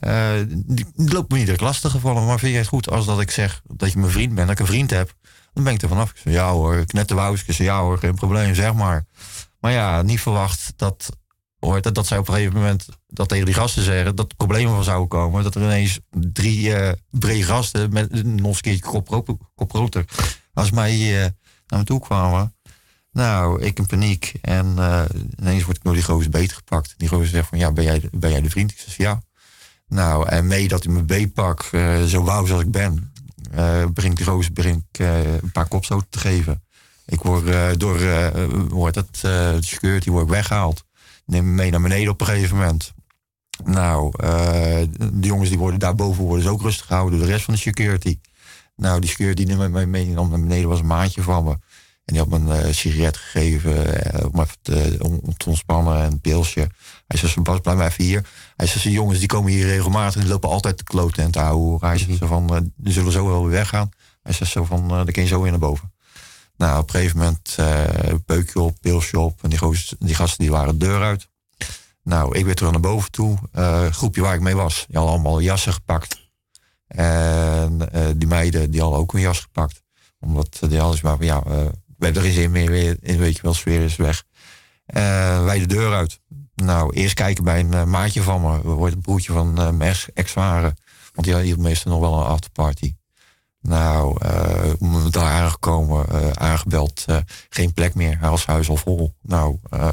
Eh, 0.00 0.32
die, 0.48 0.86
die 0.94 1.12
lopen 1.12 1.26
me 1.28 1.36
niet 1.36 1.44
direct 1.44 1.60
lastig 1.60 1.90
gevallen. 1.90 2.26
Maar 2.26 2.38
vind 2.38 2.50
jij 2.50 2.60
het 2.60 2.68
goed 2.68 2.90
als 2.90 3.06
dat 3.06 3.20
ik 3.20 3.30
zeg 3.30 3.62
dat 3.66 3.92
je 3.92 3.98
mijn 3.98 4.12
vriend 4.12 4.34
bent, 4.34 4.46
dat 4.48 4.58
ik 4.58 4.60
een 4.66 4.72
vriend 4.72 4.90
heb? 4.90 5.14
Dan 5.52 5.64
ben 5.64 5.72
ik 5.74 5.82
er 5.82 5.88
vanaf. 5.88 6.10
Ik 6.10 6.16
zeg 6.24 6.32
ja 6.32 6.50
hoor. 6.50 6.76
Ik 6.76 6.90
zeg 7.46 7.56
ja 7.56 7.80
hoor, 7.80 7.98
geen 7.98 8.14
probleem, 8.14 8.54
zeg 8.54 8.74
maar. 8.74 9.06
Maar 9.60 9.72
ja, 9.72 10.02
niet 10.02 10.20
verwacht 10.20 10.72
dat, 10.76 11.08
hoort 11.58 11.82
dat, 11.82 11.94
dat 11.94 12.06
zij 12.06 12.18
op 12.18 12.28
een 12.28 12.34
gegeven 12.34 12.54
moment 12.56 12.86
dat 13.06 13.28
tegen 13.28 13.44
die 13.44 13.54
gasten 13.54 13.82
zeggen 13.82 14.16
dat 14.16 14.30
er 14.30 14.36
problemen 14.36 14.74
van 14.74 14.84
zouden 14.84 15.08
komen. 15.08 15.42
Dat 15.42 15.54
er 15.54 15.62
ineens 15.62 15.98
drie 16.10 16.74
eh 16.74 16.92
brede 17.10 17.42
gasten 17.42 17.92
met 17.92 18.12
een 18.12 18.40
keertje 18.60 18.80
kop, 18.80 19.08
ro- 19.08 19.38
kop 19.54 19.70
groter 19.72 20.04
als 20.52 20.70
mij 20.70 20.92
eh, 21.24 21.30
naar 21.66 21.78
me 21.78 21.84
toe 21.84 22.00
kwamen. 22.00 22.52
Nou, 23.12 23.62
ik 23.62 23.78
in 23.78 23.86
paniek. 23.86 24.32
En 24.40 24.74
eh, 24.78 25.04
ineens 25.40 25.64
word 25.64 25.76
ik 25.76 25.82
door 25.82 25.94
die 25.94 26.02
gozer 26.02 26.30
beet 26.30 26.52
gepakt. 26.52 26.94
Die 26.96 27.08
gozer 27.08 27.26
zegt 27.26 27.48
van, 27.48 27.58
ja, 27.58 27.72
ben 27.72 27.84
jij, 27.84 28.02
ben 28.12 28.30
jij 28.30 28.40
de 28.40 28.50
vriend? 28.50 28.70
Ik 28.70 28.78
zeg, 28.78 28.96
ja. 28.96 29.20
Nou, 29.88 30.28
en 30.28 30.46
mee 30.46 30.68
dat 30.68 30.84
hij 30.84 30.92
me 30.92 31.02
beet 31.02 31.32
pak, 31.32 31.62
eh, 31.62 32.02
zo 32.02 32.22
wauw 32.22 32.40
als 32.40 32.60
ik 32.60 32.70
ben, 32.70 33.12
begint 33.94 34.16
die 34.16 34.26
gozer 34.26 34.52
begint, 34.52 34.84
eh, 34.92 35.34
een 35.34 35.52
paar 35.52 35.68
kopstoten 35.68 36.08
te 36.10 36.18
geven. 36.18 36.62
Ik 37.06 37.22
word 37.22 37.80
door, 37.80 38.00
wordt 38.68 38.94
het, 38.94 39.20
de 39.20 39.58
security 39.60 40.10
word 40.10 40.24
ik 40.24 40.30
weggehaald. 40.30 40.84
Neem 41.26 41.44
me 41.44 41.50
mee 41.50 41.70
naar 41.70 41.80
beneden 41.80 42.12
op 42.12 42.20
een 42.20 42.26
gegeven 42.26 42.56
moment. 42.56 42.92
Nou, 43.64 44.10
de 45.12 45.26
jongens 45.26 45.48
die 45.48 45.58
worden 45.58 45.78
daarboven 45.78 46.24
worden 46.24 46.44
dus 46.44 46.52
ook 46.52 46.62
rustig 46.62 46.86
gehouden 46.86 47.18
door 47.18 47.26
de 47.26 47.32
rest 47.32 47.44
van 47.44 47.54
de 47.54 47.60
security. 47.60 48.18
Nou, 48.76 49.00
die 49.00 49.10
security 49.10 49.54
met 49.54 49.70
mij 49.70 49.86
mee 49.86 50.06
naar 50.06 50.28
beneden 50.28 50.68
was 50.68 50.80
een 50.80 50.86
maatje 50.86 51.22
van 51.22 51.44
me. 51.44 51.50
En 52.04 52.14
die 52.14 52.18
had 52.18 52.28
me 52.28 52.54
een 52.54 52.74
sigaret 52.74 53.16
gegeven 53.16 53.74
om 54.32 54.40
even 54.40 54.56
te, 54.62 54.96
te 55.36 55.48
ontspannen 55.48 56.02
en 56.02 56.12
een 56.12 56.20
pilsje. 56.20 56.68
Hij 57.08 57.18
zei, 57.18 57.42
Bas, 57.42 57.60
blijf 57.60 57.76
maar 57.76 57.86
even 57.86 58.04
hier. 58.04 58.28
Hij 58.56 58.66
zei, 58.66 58.80
"Ze 58.80 58.90
jongens 58.90 59.18
die 59.18 59.28
komen 59.28 59.52
hier 59.52 59.66
regelmatig, 59.66 60.20
die 60.20 60.30
lopen 60.30 60.48
altijd 60.48 60.76
te 60.76 60.84
kloten 60.84 61.22
en 61.22 61.30
te 61.30 61.38
houden. 61.38 61.88
Hij 61.88 61.98
zei 61.98 62.16
zo 62.16 62.26
van, 62.26 62.54
eh, 62.54 62.60
die 62.76 62.92
zullen 62.92 63.12
zo 63.12 63.26
wel 63.26 63.42
weer 63.42 63.50
weggaan. 63.50 63.88
Hij 64.22 64.32
zei 64.32 64.48
zo 64.48 64.64
van, 64.64 64.82
eh 64.82 64.96
dan 64.96 65.06
kun 65.06 65.22
je 65.22 65.28
zo 65.28 65.40
weer 65.42 65.50
naar 65.50 65.60
boven. 65.60 65.92
Nou, 66.56 66.80
op 66.80 66.88
een 66.88 66.94
gegeven 66.94 67.18
moment 67.18 67.54
eh 67.56 68.14
peukje 68.26 68.60
op, 68.60 68.76
pilsje 68.80 69.18
op. 69.18 69.42
En 69.42 69.48
die, 69.48 69.58
goos, 69.58 69.94
die 69.98 70.14
gasten 70.14 70.38
die 70.38 70.50
waren 70.50 70.78
de 70.78 70.86
deur 70.86 71.02
uit. 71.02 71.28
Nou, 72.02 72.38
ik 72.38 72.44
weer 72.44 72.54
terug 72.54 72.72
naar 72.72 72.80
boven 72.80 73.10
toe. 73.10 73.38
Groepje 73.90 74.20
waar 74.20 74.34
ik 74.34 74.40
mee 74.40 74.56
was, 74.56 74.84
die 74.88 74.96
hadden 74.96 75.14
allemaal 75.14 75.40
jassen 75.40 75.72
gepakt. 75.72 76.30
En 76.86 77.78
die 78.16 78.28
meiden, 78.28 78.70
die 78.70 78.80
hadden 78.80 78.98
ook 78.98 79.12
een 79.12 79.20
jas 79.20 79.40
gepakt. 79.40 79.82
Omdat 80.20 80.58
die 80.68 80.78
hadden 80.78 81.00
maar 81.02 81.16
van, 81.16 81.26
ja, 81.26 81.42
we 81.42 82.04
hebben 82.04 82.22
er 82.22 82.28
geen 82.28 82.32
zin 82.32 82.50
meer, 82.50 82.96
weet 83.00 83.36
je 83.36 83.42
wel, 83.42 83.54
sfeer 83.54 83.80
is 83.80 83.96
weg. 83.96 84.24
Wij 85.44 85.58
de 85.58 85.66
deur 85.66 85.94
uit. 85.94 86.20
Nou, 86.62 86.92
eerst 86.94 87.14
kijken 87.14 87.44
bij 87.44 87.60
een 87.60 87.72
eh, 87.74 87.84
maatje 87.84 88.22
van 88.22 88.40
me. 88.40 88.62
Wordt 88.62 88.94
het 88.94 89.02
broertje 89.02 89.32
van 89.32 89.58
eh, 89.58 89.70
mijn 89.70 89.90
ex- 89.90 90.08
ex-zware. 90.14 90.74
Want 91.14 91.26
die 91.26 91.36
hield 91.36 91.58
meestal 91.58 91.92
nog 91.92 92.00
wel 92.00 92.20
een 92.20 92.26
afterparty. 92.26 92.94
Nou, 93.60 94.16
eh 94.24 94.72
om 94.78 95.10
daar 95.10 95.32
aangekomen, 95.32 96.08
eh, 96.08 96.30
aangebeld. 96.30 97.02
eh, 97.06 97.16
geen 97.48 97.72
plek 97.72 97.94
meer, 97.94 98.18
hij 98.20 98.38
huis 98.46 98.68
al 98.68 98.76
vol. 98.76 99.14
Nou, 99.22 99.58
eh, 99.70 99.88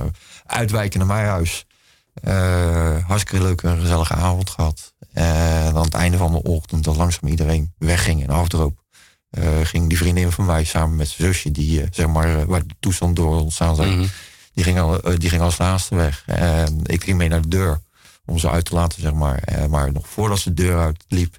uitwijken 0.46 1.00
naar 1.00 1.08
mijn 1.08 1.28
huis. 1.28 1.66
Eh, 2.14 3.06
hartstikke 3.08 3.44
leuk 3.46 3.62
en 3.62 3.80
gezellige 3.80 4.14
avond 4.14 4.50
gehad. 4.50 4.94
En 5.14 5.76
aan 5.76 5.84
het 5.84 5.94
einde 5.94 6.18
van 6.18 6.32
de 6.32 6.44
ochtend 6.44 6.84
dat 6.84 6.96
langzaam 6.96 7.30
iedereen 7.30 7.74
wegging 7.78 8.24
en 8.24 8.30
afdroop. 8.30 8.84
eh, 9.30 9.44
ging 9.64 9.90
die 9.90 9.98
vriendin 9.98 10.32
van 10.32 10.46
mij 10.46 10.64
samen 10.64 10.96
met 10.96 11.08
zijn 11.08 11.28
zusje, 11.34 11.52
die 11.52 11.82
eh, 11.82 11.88
zeg 11.92 12.08
maar, 12.08 12.40
eh, 12.40 12.44
waar 12.44 12.68
de 12.68 12.76
toestand 12.80 13.16
door 13.16 13.42
ontstaan 13.42 13.76
zijn, 13.76 13.98
Mhm. 14.00 14.08
Die, 14.56 14.64
ging 14.64 14.80
al, 14.80 15.02
eh, 15.02 15.18
die 15.18 15.30
ging 15.30 15.42
als 15.42 15.58
laatste 15.58 15.96
weg. 15.96 16.24
En 16.26 16.80
ik 16.84 17.04
ging 17.04 17.18
mee 17.18 17.30
naar 17.30 17.42
de 17.42 17.48
deur 17.48 17.82
om 18.26 18.38
ze 18.38 18.50
uit 18.50 18.66
te 18.66 18.74
laten, 18.74 19.02
zeg 19.02 19.14
maar. 19.14 19.38
Eh, 19.38 19.66
maar 19.66 19.92
nog 19.92 20.08
voordat 20.08 20.40
ze 20.40 20.54
de 20.54 20.64
deur 20.64 20.80
uitliep, 20.80 21.38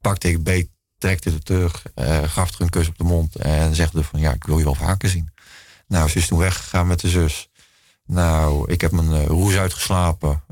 pakte 0.00 0.28
ik 0.28 0.42
beet, 0.42 0.68
trekte 0.98 1.30
er 1.30 1.42
terug, 1.42 1.82
eh, 1.94 2.22
gaf 2.22 2.54
er 2.54 2.60
een 2.60 2.68
kus 2.68 2.88
op 2.88 2.98
de 2.98 3.04
mond 3.04 3.36
en 3.36 3.74
zegde 3.74 4.04
van 4.04 4.20
ja, 4.20 4.32
ik 4.32 4.44
wil 4.44 4.58
je 4.58 4.64
wel 4.64 4.74
vaker 4.74 5.08
zien. 5.08 5.32
Nou, 5.86 6.08
ze 6.08 6.18
is 6.18 6.26
toen 6.26 6.38
weggegaan 6.38 6.86
met 6.86 7.00
de 7.00 7.08
zus. 7.08 7.48
Nou, 8.06 8.72
ik 8.72 8.80
heb 8.80 8.90
mijn 8.90 9.26
roes 9.26 9.56
uitgeslapen. 9.56 10.42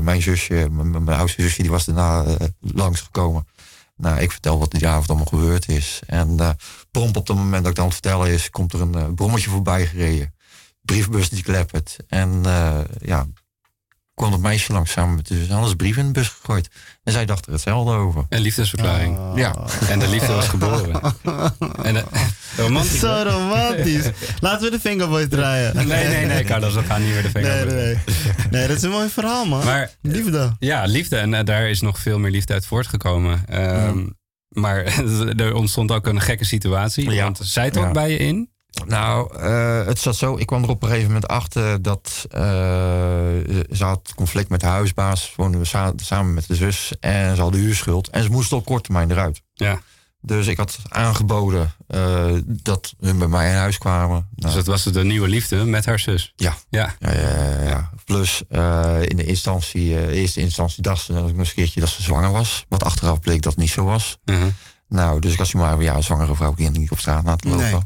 Mijn 0.00 0.22
zusje, 0.22 0.68
mijn, 0.70 1.08
oudste 1.08 1.42
zusje, 1.42 1.62
die 1.62 1.70
was 1.70 1.84
daarna 1.84 2.24
eh, 2.24 2.46
langsgekomen. 2.60 3.46
Nou, 3.96 4.20
ik 4.20 4.30
vertel 4.32 4.58
wat 4.58 4.70
die 4.70 4.88
avond 4.88 5.08
allemaal 5.08 5.26
gebeurd 5.26 5.68
is. 5.68 6.00
En 6.06 6.56
prompt 6.90 7.16
op 7.16 7.28
het 7.28 7.36
moment 7.36 7.62
dat 7.62 7.70
ik 7.70 7.74
dan 7.76 7.84
aan 7.84 7.90
het 7.90 8.00
vertellen 8.00 8.30
is, 8.30 8.50
komt 8.50 8.72
er 8.72 8.80
een 8.80 9.14
brommetje 9.14 9.50
voorbij 9.50 9.86
gereden. 9.86 10.33
Briefbus 10.84 11.28
die 11.28 11.42
kleppert. 11.42 11.96
En 12.08 12.40
eh, 12.44 12.78
ja, 12.98 13.26
kwam 14.14 14.30
dat 14.30 14.40
meisje 14.40 14.72
langs 14.72 14.90
samen 14.92 15.14
met 15.14 15.26
de 15.28 15.34
zus. 15.38 15.50
Alles 15.50 15.74
brief 15.74 15.96
in 15.96 16.06
de 16.06 16.12
bus 16.12 16.28
gegooid. 16.28 16.68
En 17.02 17.12
zij 17.12 17.24
dacht 17.24 17.46
er 17.46 17.52
hetzelfde 17.52 17.92
over. 17.92 18.24
Een 18.28 18.40
liefdesverklaring. 18.40 19.18
Ja. 19.34 19.54
En 19.88 19.98
de 19.98 20.08
liefde 20.08 20.32
was 20.32 20.48
geboren. 20.48 21.00
En 21.82 21.94
de, 21.94 22.04
romantisch. 22.56 22.98
Zo 22.98 23.22
romantisch. 23.26 24.10
Laten 24.40 24.64
we 24.64 24.70
de 24.70 24.80
Fingerboys 24.80 25.28
draaien. 25.28 25.76
Nee, 25.76 25.86
nee, 26.08 26.26
nee, 26.26 26.44
Carlos, 26.44 26.74
we 26.74 26.82
gaan 26.82 27.04
niet 27.04 27.12
meer 27.12 27.22
de 27.22 27.30
vinger 27.30 27.66
Nee, 27.66 27.74
nee, 27.74 27.84
nee. 27.84 27.98
Nee, 28.50 28.66
dat 28.68 28.76
is 28.76 28.82
een 28.82 28.90
mooi 28.90 29.08
verhaal, 29.08 29.44
man. 29.46 29.64
Maar 29.64 29.90
Liefde. 30.02 30.56
ja, 30.58 30.84
liefde. 30.84 31.16
En 31.16 31.34
eh, 31.34 31.44
daar 31.44 31.68
is 31.68 31.80
nog 31.80 31.98
veel 31.98 32.18
meer 32.18 32.30
liefde 32.30 32.52
uit 32.52 32.66
voortgekomen. 32.66 33.42
Ehm, 33.46 34.06
Maar 34.48 34.84
er 35.36 35.54
ontstond 35.54 35.92
ook 35.92 36.06
een 36.06 36.20
gekke 36.20 36.44
situatie. 36.44 37.10
Ja. 37.10 37.22
Want 37.22 37.38
zij 37.42 37.70
trok 37.70 37.84
Ja. 37.84 37.90
bij 37.90 38.10
je 38.10 38.16
in. 38.18 38.52
Nou, 38.86 39.36
eh, 39.38 39.86
het 39.86 39.98
zat 39.98 40.16
zo. 40.16 40.36
Ik 40.36 40.46
kwam 40.46 40.62
er 40.62 40.68
op 40.68 40.82
een 40.82 40.88
gegeven 40.88 41.08
moment 41.12 41.28
achter 41.28 41.82
dat 41.82 42.26
eh, 42.30 42.40
ze 43.72 43.84
had 43.84 44.12
conflict 44.16 44.48
met 44.48 44.60
de 44.60 44.66
huisbaas. 44.66 45.32
Woonden 45.36 45.60
we 45.60 45.66
sa- 45.66 45.92
samen 45.96 46.34
met 46.34 46.46
de 46.48 46.54
zus. 46.54 46.92
En 47.00 47.34
ze 47.36 47.42
hadden 47.42 47.60
huurschuld. 47.60 48.08
En 48.08 48.22
ze 48.22 48.30
moesten 48.30 48.56
op 48.56 48.64
korte 48.64 48.82
termijn 48.82 49.10
eruit. 49.10 49.42
Ja. 49.54 49.80
Dus 50.20 50.46
ik 50.46 50.56
had 50.56 50.78
aangeboden 50.88 51.72
eh, 51.86 52.32
dat 52.46 52.94
hun 53.00 53.18
bij 53.18 53.28
mij 53.28 53.50
in 53.50 53.56
huis 53.56 53.78
kwamen. 53.78 54.28
Dus 54.34 54.44
Nou, 54.44 54.56
dat 54.56 54.66
was 54.66 54.82
de 54.82 55.04
nieuwe 55.04 55.28
liefde 55.28 55.64
met 55.64 55.84
haar 55.86 55.98
zus. 55.98 56.32
ja. 56.36 56.54
Ja. 56.68 56.94
Ja, 56.98 57.12
ja, 57.12 57.62
ja. 57.62 57.90
Plus 58.04 58.42
in 59.08 59.16
de 59.16 59.24
instantie, 59.24 60.10
eerste 60.12 60.40
instantie 60.40 60.82
dacht 60.82 61.04
ze 61.04 61.12
nog 61.12 61.28
een 61.28 61.52
keertje 61.54 61.80
dat 61.80 61.88
ze 61.88 62.02
zwanger 62.02 62.30
was. 62.32 62.64
Wat 62.68 62.84
achteraf 62.84 63.20
bleek 63.20 63.42
dat 63.42 63.56
niet 63.56 63.70
zo 63.70 63.84
was. 63.84 64.18
Mhm. 64.24 64.48
Nou, 64.88 65.20
dus 65.20 65.32
ik 65.32 65.38
had 65.38 65.52
maar 65.52 65.82
ja, 65.82 65.94
een 65.94 66.02
zwangere 66.02 66.34
vrouw 66.34 66.54
die 66.54 66.70
niet 66.70 66.90
op 66.90 66.98
straat 66.98 67.24
na 67.24 67.36
te 67.36 67.48
lopen. 67.48 67.64
Nee. 67.70 67.80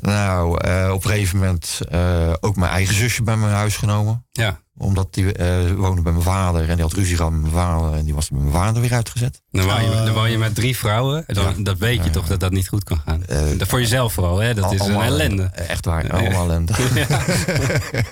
Nou, 0.00 0.58
eh, 0.60 0.90
op 0.92 1.04
een 1.04 1.10
gegeven 1.10 1.38
moment 1.38 1.80
eh, 1.88 2.32
ook 2.40 2.56
mijn 2.56 2.70
eigen 2.72 2.94
zusje 2.94 3.22
bij 3.22 3.36
mijn 3.36 3.52
huis 3.52 3.76
genomen. 3.76 4.26
Ja. 4.32 4.62
Omdat 4.76 5.14
die 5.14 5.32
eh, 5.32 5.70
woonde 5.76 6.02
bij 6.02 6.12
mijn 6.12 6.24
vader 6.24 6.68
en 6.68 6.74
die 6.74 6.84
had 6.84 6.92
ruzie 6.92 7.16
gehad 7.16 7.32
met 7.32 7.40
mijn 7.40 7.52
vader. 7.52 7.92
En 7.98 8.04
die 8.04 8.14
was 8.14 8.28
bij 8.28 8.40
mijn 8.40 8.52
vader 8.52 8.80
weer 8.82 8.92
uitgezet. 8.92 9.40
Dan 9.50 9.64
woon, 9.64 9.82
je, 9.84 9.90
Oh. 9.90 10.04
dan 10.04 10.14
woon 10.14 10.30
je 10.30 10.38
met 10.38 10.54
drie 10.54 10.76
vrouwen. 10.76 11.24
Dan, 11.26 11.62
Dat 11.62 11.78
weet 11.78 12.04
je 12.04 12.10
toch 12.10 12.26
dat 12.26 12.40
dat 12.40 12.52
niet 12.52 12.68
goed 12.68 12.84
kan 12.84 13.00
gaan. 13.06 13.22
Dat 13.58 13.68
voor 13.68 13.80
jezelf 13.80 14.12
vooral, 14.12 14.38
hè? 14.38 14.54
Dat 14.54 14.72
is 14.72 14.80
een 14.80 15.00
ellende. 15.00 15.42
Echt 15.52 15.84
waar, 15.84 16.10
allemaal 16.12 16.44
ellende. 16.44 16.72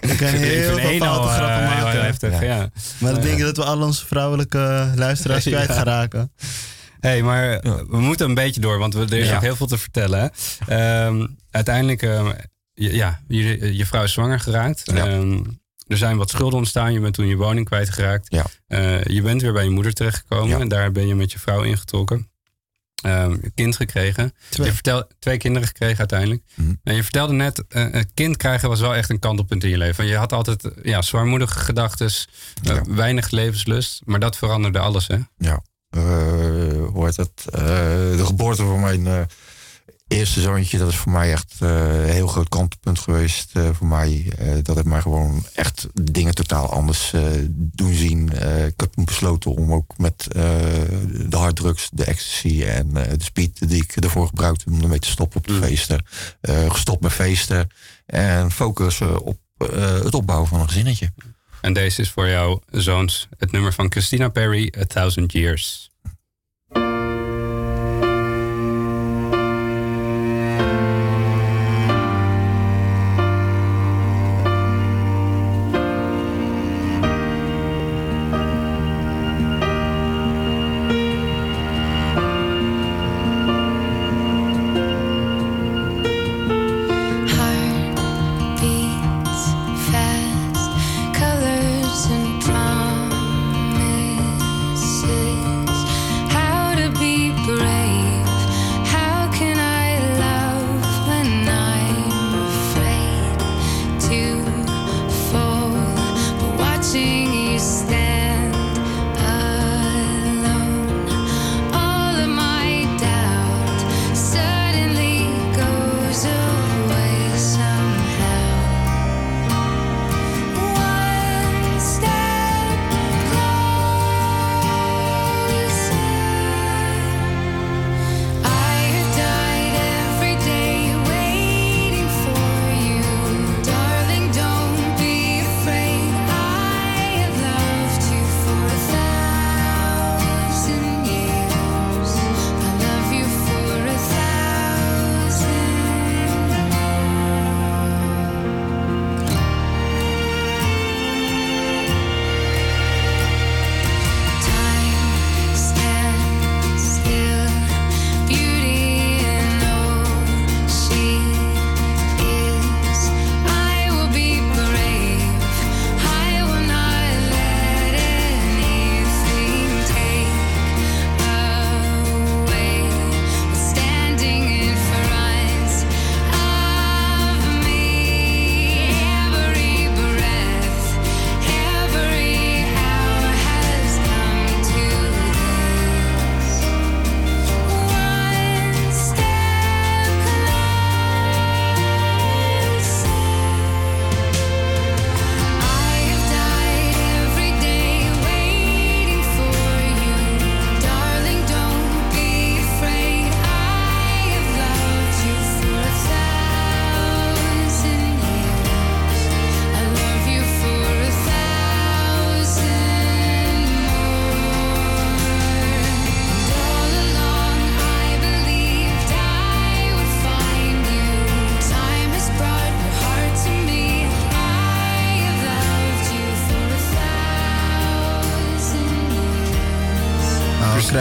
Ik 0.00 0.16
kan 0.16 0.28
Ik 0.28 0.34
heel 0.34 0.78
veel 0.78 0.98
foute 0.98 1.28
eh, 1.28 1.34
grappen 1.34 1.72
heel 1.72 1.84
maken. 1.84 2.04
heftig, 2.04 2.32
Ja. 2.32 2.42
ja. 2.42 2.68
Maar 2.98 3.12
dan 3.12 3.22
denk 3.22 3.38
ik 3.38 3.44
dat 3.44 3.56
we 3.56 3.64
al 3.64 3.80
onze 3.82 4.06
vrouwelijke 4.06 4.92
luisteraars 4.94 5.44
Ja. 5.44 5.50
kwijt 5.50 5.70
gaan 5.78 5.84
raken. 5.98 6.32
hey, 7.00 7.22
maar 7.22 7.44
Ja. 7.66 7.84
we 7.88 8.00
moeten 8.00 8.28
een 8.28 8.34
beetje 8.34 8.60
door, 8.60 8.78
want 8.78 8.94
we, 8.94 9.00
er 9.04 9.12
is 9.18 9.26
Ja. 9.26 9.32
nog 9.32 9.42
heel 9.42 9.56
veel 9.56 9.66
te 9.66 9.78
vertellen. 9.78 10.30
hè. 10.66 11.06
Uiteindelijk, 11.52 12.02
ehm, 12.02 12.32
je- 12.74 12.94
ja, 12.94 13.20
je, 13.28 13.76
je 13.76 13.86
vrouw 13.86 14.02
is 14.02 14.12
zwanger 14.12 14.40
geraakt. 14.40 14.82
Ja. 14.94 15.06
Ehm, 15.06 15.42
er 15.86 15.96
zijn 15.96 16.16
wat 16.16 16.30
schulden 16.30 16.58
ontstaan. 16.58 16.92
Je 16.92 17.00
bent 17.00 17.14
toen 17.14 17.26
je 17.26 17.36
woning 17.36 17.66
kwijtgeraakt. 17.66 18.26
Ja. 18.32 18.44
Eh, 18.66 19.04
je 19.04 19.22
bent 19.22 19.42
weer 19.42 19.52
bij 19.52 19.64
je 19.64 19.70
moeder 19.70 19.92
terechtgekomen. 19.92 20.48
Ja. 20.48 20.58
En 20.58 20.68
daar 20.68 20.92
ben 20.92 21.06
je 21.06 21.14
met 21.14 21.32
je 21.32 21.38
vrouw 21.38 21.62
ingetrokken. 21.62 22.30
Een 23.02 23.52
kind 23.54 23.76
gekregen. 23.76 24.32
Twee. 24.48 24.66
Je 24.66 24.72
vertel, 24.72 25.04
twee 25.18 25.36
kinderen 25.36 25.68
gekregen 25.68 25.98
uiteindelijk. 25.98 26.42
Mhm. 26.54 26.72
En 26.82 26.94
je 26.94 27.02
vertelde 27.02 27.32
net, 27.32 27.64
eh, 27.68 27.86
een 27.92 28.14
kind 28.14 28.36
krijgen 28.36 28.68
was 28.68 28.80
wel 28.80 28.94
echt 28.94 29.10
een 29.10 29.18
kantelpunt 29.18 29.64
in 29.64 29.70
je 29.70 29.76
leven. 29.78 29.96
Want 29.96 30.08
je 30.08 30.16
had 30.16 30.32
altijd 30.32 30.64
eh, 30.64 30.70
ja, 30.84 31.02
zwaarmoedige 31.02 31.58
gedachten, 31.58 32.10
Ja. 32.62 32.82
weinig 32.88 33.30
levenslust. 33.30 34.00
Maar 34.04 34.20
dat 34.20 34.36
veranderde 34.36 34.78
alles, 34.78 35.06
hè? 35.06 35.16
Ja, 35.38 35.62
eh, 35.90 36.00
hoe 36.92 37.04
heet 37.04 37.16
het? 37.16 37.44
Eh, 37.52 37.60
de 38.16 38.22
geboorte 38.26 38.62
van 38.64 38.80
mijn 38.80 39.06
eh, 39.06 39.20
eerste 40.12 40.40
zoontje, 40.40 40.78
dat 40.78 40.88
is 40.88 40.96
voor 40.96 41.12
mij 41.12 41.32
echt 41.32 41.54
eh, 41.58 42.02
een 42.04 42.10
heel 42.10 42.26
groot 42.26 42.48
kantelpunt 42.48 42.98
geweest. 42.98 43.50
eh, 43.52 43.68
voor 43.72 43.86
mij, 43.86 44.32
Eh, 44.38 44.48
dat 44.62 44.74
heeft 44.76 44.86
mij 44.88 45.00
gewoon 45.00 45.46
echt 45.54 45.86
dingen 46.02 46.34
totaal 46.34 46.70
anders 46.72 47.12
doen 47.54 47.94
zien. 47.94 48.28
Ik 48.66 48.74
heb 48.80 48.90
besloten 48.94 49.50
om 49.54 49.72
ook 49.72 49.98
met 49.98 50.26
de 50.28 51.36
harddrugs, 51.36 51.88
de 51.92 52.04
ecstasy 52.04 52.62
en 52.64 52.92
de 52.92 53.14
speed 53.24 53.68
die 53.68 53.82
ik 53.82 53.96
ervoor 53.96 54.26
gebruikte 54.26 54.64
om 54.70 54.82
ermee 54.82 54.98
te 54.98 55.08
stoppen 55.10 55.38
op 55.38 55.46
de 55.46 55.52
Mm. 55.52 55.62
feesten. 55.62 56.04
gestopt 56.68 57.02
met 57.02 57.12
feesten 57.12 57.68
en 58.06 58.50
focussen 58.50 59.22
op 59.22 59.38
het 60.02 60.14
opbouwen 60.14 60.48
van 60.48 60.60
een 60.60 60.68
gezinnetje. 60.68 61.12
En 61.60 61.72
deze 61.72 62.00
is 62.00 62.10
voor 62.10 62.28
jouw 62.28 62.60
zoons 62.70 63.28
het 63.38 63.52
nummer 63.52 63.72
van 63.72 63.90
Christina 63.90 64.28
Perry, 64.28 64.72
A 64.78 64.84
Thousand 64.84 65.32
Years. 65.32 65.90
Bye. 70.58 71.01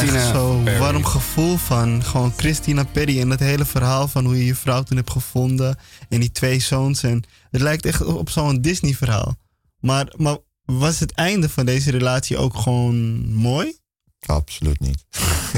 Christina 0.07 0.31
zo'n 0.31 0.77
warm 0.77 1.05
gevoel 1.05 1.57
van. 1.57 2.03
Gewoon 2.03 2.33
Christina 2.37 2.83
Perry 2.83 3.19
en 3.19 3.29
het 3.29 3.39
hele 3.39 3.65
verhaal 3.65 4.07
van 4.07 4.25
hoe 4.25 4.37
je 4.37 4.45
je 4.45 4.55
vrouw 4.55 4.83
toen 4.83 4.97
hebt 4.97 5.11
gevonden. 5.11 5.77
En 6.09 6.19
die 6.19 6.31
twee 6.31 6.59
zoons. 6.59 7.03
En 7.03 7.23
het 7.51 7.61
lijkt 7.61 7.85
echt 7.85 8.03
op 8.03 8.29
zo'n 8.29 8.61
Disney 8.61 8.93
verhaal. 8.93 9.35
Maar, 9.79 10.13
maar 10.17 10.37
was 10.65 10.99
het 10.99 11.11
einde 11.11 11.49
van 11.49 11.65
deze 11.65 11.91
relatie 11.91 12.37
ook 12.37 12.57
gewoon 12.57 13.29
mooi? 13.33 13.77
Absoluut 14.25 14.79
niet. 14.79 15.03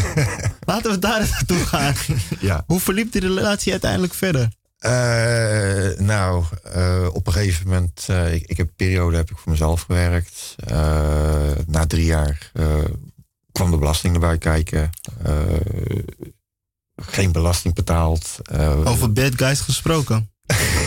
Laten 0.65 0.91
we 0.91 0.99
daar 0.99 1.19
eens 1.19 1.29
naartoe 1.29 1.65
gaan. 1.65 1.93
Ja. 2.39 2.63
Hoe 2.67 2.79
verliep 2.79 3.11
die 3.11 3.21
relatie 3.21 3.71
uiteindelijk 3.71 4.13
verder? 4.13 4.49
Eh, 4.77 5.99
nou, 5.99 6.43
eh, 6.63 7.07
op 7.13 7.27
een 7.27 7.33
gegeven 7.33 7.67
moment, 7.67 8.05
eh, 8.07 8.33
ik, 8.33 8.43
ik 8.45 8.57
heb 8.57 8.67
een 8.67 8.75
periode 8.75 9.17
heb 9.17 9.31
ik 9.31 9.37
voor 9.37 9.51
mezelf 9.51 9.81
gewerkt. 9.81 10.55
Eh, 10.57 11.51
na 11.67 11.85
drie 11.87 12.05
jaar 12.05 12.51
eh, 12.53 12.65
kwam 13.53 13.71
de 13.71 13.77
belasting 13.77 14.13
erbij 14.13 14.37
kijken. 14.37 14.89
Eh, 15.23 15.33
geen 16.95 17.31
belasting 17.31 17.73
betaald. 17.73 18.37
Eh, 18.43 18.87
Over 18.87 19.13
bad 19.13 19.35
guys 19.35 19.59
gesproken. 19.59 20.29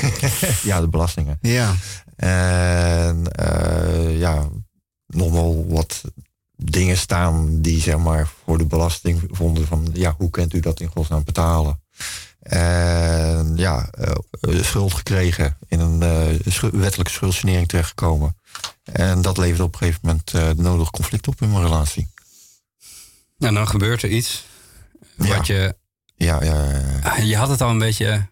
ja, 0.62 0.81
de 0.81 0.89
belastingen. 0.89 1.39
Ja. 1.41 1.75
En 2.17 3.33
eh, 3.33 4.19
ja, 4.19 4.49
nog 5.07 5.31
wel 5.33 5.67
wat 5.69 6.03
dingen 6.57 6.97
staan 6.97 7.61
die 7.62 7.81
zeg 7.81 7.99
maar 7.99 8.29
voor 8.45 8.59
de 8.59 8.64
belasting 8.67 9.23
vonden 9.31 9.67
van 9.67 9.89
ja, 9.93 10.14
hoe 10.19 10.31
kunt 10.31 10.53
u 10.55 10.61
dat 10.61 10.81
in 10.81 10.89
godsnaam 10.95 11.25
betalen? 11.25 11.81
En 12.41 13.53
ja, 13.57 13.91
eh, 13.91 14.62
schuld 14.62 14.95
gekregen, 14.95 15.57
in 15.69 15.81
een 15.81 16.41
schu- 16.47 16.71
wettelijke 16.79 17.12
schuldsanering 17.12 17.69
terechtgekomen. 17.69 18.37
En 18.85 19.23
dat 19.23 19.37
leverde 19.39 19.62
op 19.64 19.73
een 19.73 19.79
gegeven 19.79 20.01
moment 20.03 20.31
de 20.31 20.55
nodige 20.57 20.91
conflict 20.91 21.29
op 21.29 21.43
in 21.43 21.51
mijn 21.51 21.62
relatie. 21.62 22.09
En 23.39 23.55
dan 23.55 23.68
gebeurt 23.68 24.03
er 24.03 24.09
iets. 24.11 24.47
Wat 25.16 25.47
je, 25.47 25.74
Ja, 26.14 26.43
ja, 26.45 26.64
ja, 26.70 26.80
ja. 27.03 27.16
je 27.16 27.37
had 27.37 27.49
het 27.49 27.61
al 27.61 27.70
een 27.70 27.78
beetje. 27.78 28.28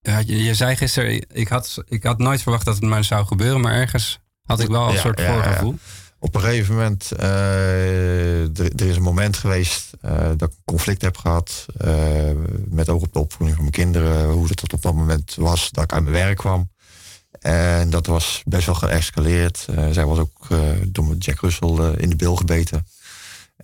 ja, 0.00 0.18
Je, 0.18 0.42
je 0.42 0.54
zei 0.54 0.76
gisteren, 0.76 1.26
ik 1.32 1.48
had, 1.48 1.76
ik 1.88 2.02
had 2.02 2.18
nooit 2.18 2.42
verwacht 2.42 2.64
dat 2.64 2.74
het 2.74 2.84
maar 2.84 3.04
zou 3.04 3.26
gebeuren, 3.26 3.60
maar 3.60 3.72
ergens 3.74 4.18
had 4.42 4.60
ik 4.60 4.68
wel 4.68 4.90
een 4.90 4.98
soort 4.98 5.20
voorgevoel. 5.20 5.78
Op 6.18 6.34
een 6.34 6.40
gegeven 6.40 6.74
moment, 6.74 7.12
eh, 7.12 8.58
er, 8.58 8.72
er 8.76 8.86
is 8.88 8.96
een 8.96 9.02
moment 9.02 9.36
geweest 9.36 9.90
eh, 10.00 10.28
dat 10.36 10.50
ik 10.50 10.56
een 10.56 10.62
conflict 10.64 11.02
heb 11.02 11.16
gehad. 11.16 11.66
eh, 11.76 12.30
met 12.68 12.88
ook 12.88 13.02
op 13.02 13.12
de 13.12 13.18
opvoeding 13.18 13.56
van 13.56 13.64
mijn 13.64 13.70
kinderen. 13.76 14.30
Hoe 14.30 14.48
het 14.48 14.72
op 14.72 14.82
dat 14.82 14.94
moment 14.94 15.34
was 15.34 15.70
dat 15.70 15.84
ik 15.84 15.92
uit 15.92 16.02
mijn 16.02 16.14
werk 16.14 16.36
kwam. 16.36 16.72
En 17.40 17.90
dat 17.90 18.06
was 18.06 18.42
best 18.46 18.66
wel 18.66 18.74
geëscaleerd. 18.74 19.66
Eh, 19.76 19.88
zij 19.90 20.04
was 20.04 20.18
ook 20.18 20.46
eh, 20.50 20.58
door 20.88 21.14
Jack 21.14 21.40
Russell 21.40 21.68
eh, 21.78 21.90
in 21.96 22.08
de 22.10 22.16
bil 22.16 22.36
gebeten. 22.36 22.86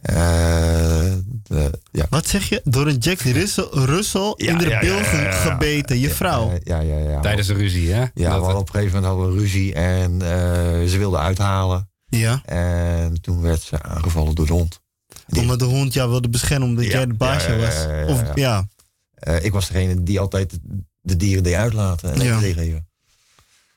Eh, 0.03 1.13
de- 1.43 1.79
ja. 1.93 2.07
Wat 2.11 2.27
zeg 2.27 2.49
je? 2.49 2.61
Door 2.65 2.87
een 2.87 2.97
Jack 2.99 3.21
Russell, 3.21 3.69
Russell 3.71 4.35
in 4.37 4.59
de 4.59 4.69
ja, 4.69 4.81
bil 4.81 4.95
ja, 4.97 5.13
ja, 5.13 5.21
ja. 5.23 5.33
gebeten, 5.33 5.99
je 5.99 6.11
vrouw. 6.11 6.51
Eh, 6.51 6.57
ja, 6.65 6.81
ja, 6.81 6.99
ja. 6.99 7.21
Tijdens 7.21 7.47
de 7.47 7.55
ruzie, 7.55 7.93
hè? 7.93 8.01
Ja, 8.01 8.07
Dat- 8.15 8.15
we 8.15 8.29
hadden 8.31 8.57
op 8.57 8.67
een 8.69 8.75
gegeven 8.75 8.95
moment 8.95 9.13
hadden 9.13 9.35
we 9.35 9.41
ruzie 9.41 9.75
en 9.75 10.23
eh, 10.23 10.89
ze 10.89 10.99
wilde 10.99 11.19
uithalen. 11.19 11.89
Ja. 12.09 12.43
En 12.45 13.21
toen 13.21 13.41
werd 13.41 13.61
ze 13.63 13.83
aangevallen 13.83 14.35
door 14.35 14.47
de 14.47 14.53
hond. 14.53 14.81
Die- 15.27 15.41
Omdat 15.41 15.59
de 15.59 15.65
hond 15.65 15.93
jou 15.93 16.11
wilde 16.11 16.29
beschermen 16.29 16.69
omdat 16.69 16.85
Ja, 16.85 16.91
jij 16.91 17.07
de 17.07 17.15
baasje 17.15 17.51
ja, 17.51 17.57
ja, 17.57 17.61
was. 17.65 17.75
ja, 17.75 17.95
ja, 17.99 18.07
Of 18.07 18.21
ja. 18.21 18.33
ja. 18.35 18.69
Eh, 19.15 19.45
ik 19.45 19.53
was 19.53 19.69
degene 19.69 20.03
die 20.03 20.21
altijd 20.21 20.59
de 21.01 21.17
dieren 21.17 21.43
deed 21.43 21.55
uitlaten 21.55 22.13
en 22.13 22.21
Ja. 22.21 22.27
eten 22.27 22.41
deed 22.41 22.55
geven. 22.55 22.89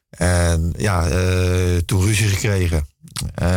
En 0.10 0.74
ja, 0.78 1.08
eh, 1.10 1.78
toen 1.86 2.02
ruzie 2.06 2.28
gekregen. 2.28 2.88
Eh, 3.36 3.48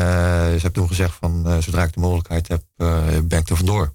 ze 0.45 0.59
heeft 0.61 0.75
toen 0.75 0.89
gezegd 0.89 1.15
van 1.21 1.47
eh, 1.47 1.59
zodra 1.59 1.83
ik 1.83 1.93
de 1.93 2.01
mogelijkheid 2.01 2.49
heb, 2.49 2.63
eh, 2.77 3.05
ben 3.25 3.39
ik 3.39 3.49
er 3.49 3.57
vandoor. 3.57 3.91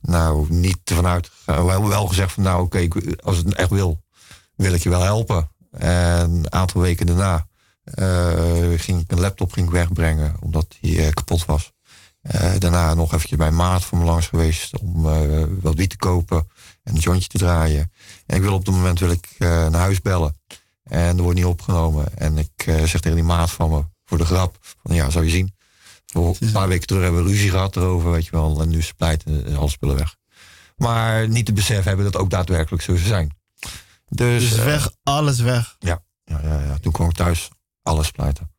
Nou, 0.00 0.46
niet 0.48 0.78
ervan 0.84 1.06
uit. 1.06 1.30
Wel, 1.44 1.88
wel 1.88 2.06
gezegd 2.06 2.32
van 2.32 2.42
nou 2.42 2.62
oké, 2.62 2.88
als 3.22 3.36
het 3.36 3.54
echt 3.54 3.70
wil, 3.70 4.02
wil 4.56 4.72
ik 4.72 4.82
je 4.82 4.88
wel 4.88 5.02
helpen. 5.02 5.50
En 5.70 6.30
een 6.30 6.52
aantal 6.52 6.80
weken 6.80 7.06
daarna 7.06 7.46
ging 8.76 9.00
ik 9.00 9.12
een 9.12 9.20
laptop 9.20 9.52
ging 9.52 9.66
ik 9.66 9.72
wegbrengen 9.72 10.36
omdat 10.40 10.76
die 10.80 11.12
kapot 11.12 11.44
was. 11.44 11.72
Daarna 12.58 12.94
nog 12.94 13.12
eventjes 13.12 13.38
bij 13.38 13.50
maat 13.50 13.84
van 13.84 13.98
me 13.98 14.04
langs 14.04 14.26
geweest 14.26 14.78
om 14.78 15.02
wat 15.60 15.74
wiet 15.74 15.90
te 15.90 15.96
kopen 15.96 16.48
en 16.82 16.94
een 16.94 17.00
jointje 17.00 17.28
te 17.28 17.38
draaien. 17.38 17.92
En 18.26 18.36
ik 18.36 18.42
wil 18.42 18.54
op 18.54 18.66
het 18.66 18.74
moment 18.74 18.98
wil 18.98 19.10
ik 19.10 19.34
naar 19.38 19.72
huis 19.72 20.00
bellen. 20.00 20.36
En 20.82 21.16
er 21.16 21.22
wordt 21.22 21.36
niet 21.36 21.46
opgenomen. 21.46 22.18
En 22.18 22.38
ik 22.38 22.52
zeg 22.64 23.00
tegen 23.00 23.14
die 23.14 23.24
maat 23.24 23.50
van 23.50 23.70
me, 23.70 23.84
voor 24.04 24.18
de 24.18 24.24
grap, 24.24 24.56
van 24.82 24.94
ja, 24.94 25.10
zou 25.10 25.24
je 25.24 25.30
zien. 25.30 25.54
Voor 26.06 26.36
Een 26.40 26.52
paar 26.52 26.68
weken 26.68 26.86
terug 26.86 27.02
hebben 27.02 27.24
we 27.24 27.30
ruzie 27.30 27.50
gehad 27.50 27.76
erover, 27.76 28.10
weet 28.10 28.24
je 28.24 28.30
wel. 28.30 28.60
En 28.60 28.68
nu 28.68 28.78
is 28.78 28.86
het 28.86 28.96
pleit 28.96 29.22
en 29.24 29.56
alle 29.56 29.68
spullen 29.68 29.96
weg. 29.96 30.16
Maar 30.76 31.28
niet 31.28 31.46
te 31.46 31.52
beseffen 31.52 31.84
hebben 31.86 32.04
dat 32.12 32.16
ook 32.20 32.30
daadwerkelijk 32.30 32.82
zo 32.82 32.94
zou 32.96 33.06
zijn. 33.08 33.36
Dus, 34.08 34.48
Dus 34.50 34.58
eh, 34.58 34.64
weg, 34.64 34.90
alles 35.02 35.40
weg. 35.40 35.76
ja, 35.78 36.02
ja, 36.24 36.40
ja, 36.42 36.60
ja, 36.64 36.78
toen 36.78 36.92
kwam 36.92 37.08
ik 37.08 37.14
thuis, 37.14 37.48
alles 37.82 38.10
pleiten. 38.10 38.52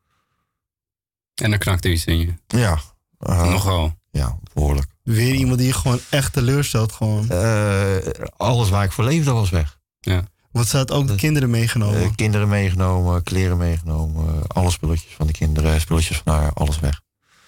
En 1.34 1.52
er 1.52 1.58
knakte 1.58 1.90
iets 1.90 2.04
in 2.04 2.18
je. 2.18 2.34
Ja. 2.46 2.80
eh, 3.18 3.50
Nogal. 3.50 3.94
Ja, 4.10 4.38
behoorlijk. 4.54 4.86
Weer 5.02 5.34
iemand 5.34 5.58
die 5.58 5.66
je 5.66 5.72
gewoon 5.72 6.00
echt 6.10 6.32
teleurstelt. 6.32 6.92
Gewoon. 6.92 7.30
Eh, 7.30 7.96
alles 8.36 8.68
waar 8.68 8.84
ik 8.84 8.92
voor 8.92 9.04
leefde 9.04 9.30
was 9.30 9.50
weg. 9.50 9.78
Ja. 10.00 10.24
Ze 10.64 10.76
had 10.76 10.90
ook 10.90 11.06
de 11.06 11.14
kinderen 11.14 11.50
meegenomen. 11.50 12.02
Eh, 12.02 12.08
kinderen 12.14 12.48
meegenomen, 12.48 13.22
kleren 13.22 13.56
meegenomen, 13.56 14.46
alle 14.46 14.70
spulletjes 14.70 15.12
van 15.16 15.26
de 15.26 15.32
kinderen, 15.32 15.80
spulletjes 15.80 16.22
van 16.24 16.34
haar, 16.34 16.52
alles 16.52 16.80
weg. 16.80 17.00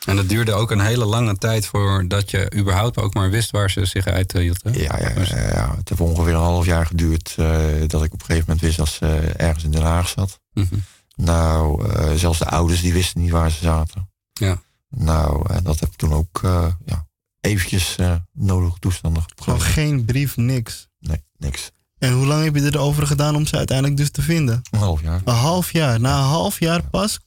En 0.05 0.17
dat 0.17 0.29
duurde 0.29 0.53
ook 0.53 0.71
een 0.71 0.81
hele 0.81 1.05
lange 1.05 1.37
tijd 1.37 1.67
voordat 1.67 2.31
je 2.31 2.53
überhaupt 2.57 2.99
ook 2.99 3.15
maar 3.15 3.31
wist 3.31 3.51
waar 3.51 3.71
ze 3.71 3.85
zich 3.85 4.07
uithield. 4.07 4.63
Hè? 4.63 4.71
Ja, 4.71 4.99
ja, 4.99 5.09
ja, 5.09 5.49
ja. 5.49 5.75
het 5.77 5.89
heeft 5.89 6.01
ongeveer 6.01 6.35
een 6.35 6.41
half 6.41 6.67
jaar 6.67 6.87
geduurd 6.87 7.35
eh, 7.37 7.57
dat 7.87 8.05
ik 8.05 8.13
op 8.13 8.21
een 8.21 8.27
gegeven 8.27 8.45
moment 8.47 8.61
wist 8.61 8.77
dat 8.77 8.89
ze 8.89 9.07
ergens 9.37 9.65
in 9.65 9.71
Den 9.71 9.83
Haag 9.83 10.09
zat. 10.09 10.41
Mhm. 10.53 10.75
Nou, 11.15 11.89
eh, 11.93 12.13
zelfs 12.15 12.39
de 12.39 12.47
ouders 12.47 12.81
die 12.81 12.93
wisten 12.93 13.21
niet 13.21 13.31
waar 13.31 13.51
ze 13.51 13.59
zaten. 13.63 14.11
Ja. 14.33 14.63
Nou, 14.89 15.53
en 15.53 15.63
dat 15.63 15.81
heb 15.81 15.89
ik 15.89 15.97
toen 15.97 16.13
ook 16.13 16.41
eh, 16.43 16.67
ja, 16.85 17.07
eventjes 17.41 17.97
eh, 17.97 18.15
nodige 18.33 18.79
toestanden 18.79 19.23
Gewoon 19.37 19.61
geen 19.61 20.05
brief, 20.05 20.37
niks. 20.37 20.89
Nee, 20.99 21.25
niks. 21.37 21.71
En 21.99 22.13
hoe 22.13 22.27
lang 22.27 22.45
heb 22.45 22.55
je 22.55 22.65
erover 22.65 23.07
gedaan 23.07 23.37
om 23.37 23.47
ze 23.47 23.57
uiteindelijk 23.57 23.97
dus 23.97 24.11
te 24.11 24.23
vinden? 24.23 24.63
Een 24.71 24.79
half 24.79 25.03
jaar. 25.03 25.21
Een 25.25 25.35
half 25.35 25.73
jaar. 25.73 26.01
Na 26.01 26.19
een 26.19 26.25
half 26.25 26.61
jaar 26.61 26.83
pas 26.83 27.19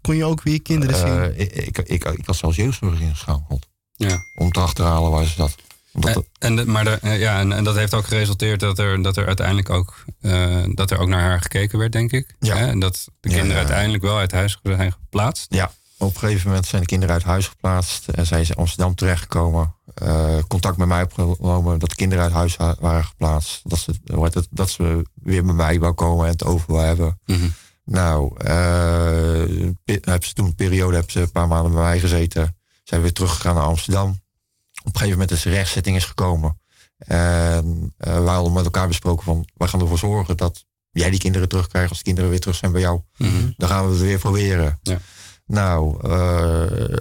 kon 0.00 0.16
je 0.16 0.24
ook 0.24 0.42
weer 0.42 0.54
je 0.54 0.60
kinderen 0.60 0.96
zien. 0.96 1.22
Eh, 1.22 1.40
ik, 1.40 1.52
ik, 1.52 1.78
ik, 1.78 2.04
ik 2.04 2.26
had 2.26 2.36
zelfs 2.36 2.56
jeugdzorg 2.56 3.00
ingeschakeld 3.00 3.66
Ja. 3.94 4.18
om 4.34 4.52
te 4.52 4.60
achterhalen 4.60 5.10
waar 5.10 5.24
ze 5.24 5.32
zat. 5.32 5.54
Omdat 5.92 6.24
En, 6.38 6.58
en, 6.58 6.70
maar 6.70 6.84
de, 6.84 6.98
eh, 7.02 7.20
ja, 7.20 7.38
en, 7.38 7.52
en 7.52 7.64
dat 7.64 7.76
heeft 7.76 7.94
ook 7.94 8.06
geresulteerd 8.06 8.60
dat 8.60 8.78
er, 8.78 9.02
dat 9.02 9.16
er 9.16 9.26
uiteindelijk 9.26 9.70
ook, 9.70 10.04
eh, 10.20 10.56
dat 10.74 10.90
er 10.90 10.98
ook 10.98 11.08
naar 11.08 11.20
haar 11.20 11.40
gekeken 11.40 11.78
werd, 11.78 11.92
denk 11.92 12.12
ik. 12.12 12.34
Ja. 12.38 12.56
Hè? 12.56 12.66
En 12.66 12.78
dat 12.78 13.08
de 13.20 13.28
kinderen 13.28 13.46
ja, 13.48 13.52
ja. 13.52 13.58
uiteindelijk 13.58 14.02
wel 14.02 14.16
uit 14.18 14.32
huis 14.32 14.58
zijn 14.62 14.92
geplaatst. 14.92 15.46
Ja, 15.48 15.72
op 15.98 16.14
een 16.14 16.20
gegeven 16.20 16.48
moment 16.48 16.66
zijn 16.66 16.82
de 16.82 16.88
kinderen 16.88 17.14
uit 17.14 17.24
huis 17.24 17.46
geplaatst. 17.46 18.08
En 18.08 18.26
zijn 18.26 18.46
ze 18.46 18.52
in 18.52 18.58
Amsterdam 18.58 18.94
terechtgekomen. 18.94 19.74
Eh, 20.00 20.38
contact 20.48 20.76
met 20.76 20.88
mij 20.88 21.02
opgenomen 21.02 21.78
dat 21.78 21.88
de 21.88 21.94
kinderen 21.94 22.24
uit 22.24 22.32
huis 22.32 22.56
wa- 22.56 22.76
waren 22.80 23.04
geplaatst. 23.04 23.60
Dat 23.64 23.78
ze, 23.78 23.94
het, 24.20 24.48
dat 24.50 24.70
ze 24.70 25.02
weer 25.14 25.44
bij 25.44 25.54
mij 25.54 25.78
wou 25.78 25.92
komen 25.94 26.24
en 26.24 26.32
het 26.32 26.44
over 26.44 26.72
wou 26.72 26.84
hebben. 26.86 27.20
Mhm. 27.26 27.48
Nou, 27.84 28.36
eh, 28.36 29.70
hebben 29.84 30.28
ze 30.28 30.32
toen 30.32 30.46
een 30.46 30.54
periode 30.54 30.94
hebben 30.94 31.12
ze 31.12 31.20
een 31.20 31.30
paar 31.30 31.48
maanden 31.48 31.72
bij 31.72 31.82
mij 31.82 32.00
gezeten. 32.00 32.56
Zijn 32.84 33.00
weer 33.02 33.12
teruggegaan 33.12 33.54
naar 33.54 33.64
Amsterdam. 33.64 34.08
Op 34.08 34.84
een 34.84 34.92
gegeven 34.92 35.10
moment 35.10 35.30
is 35.30 35.42
de 35.42 35.50
rechtszitting 35.50 35.96
is 35.96 36.04
gekomen. 36.04 36.60
En 36.98 37.94
eh, 37.96 38.24
wij 38.24 38.34
hadden 38.34 38.52
met 38.52 38.64
elkaar 38.64 38.88
besproken 38.88 39.24
van... 39.24 39.48
wij 39.54 39.68
gaan 39.68 39.80
ervoor 39.80 39.98
zorgen 39.98 40.36
dat 40.36 40.64
jij 40.90 41.10
die 41.10 41.18
kinderen 41.20 41.48
terugkrijgt... 41.48 41.88
als 41.88 41.98
de 41.98 42.04
kinderen 42.04 42.30
weer 42.30 42.40
terug 42.40 42.56
zijn 42.56 42.72
bij 42.72 42.80
jou. 42.80 43.00
Mhm. 43.16 43.50
Dan 43.56 43.68
gaan 43.68 43.84
we 43.84 43.90
het 43.90 44.00
weer 44.00 44.18
proberen. 44.18 44.78
Ja. 44.82 44.98
Nou, 45.46 46.02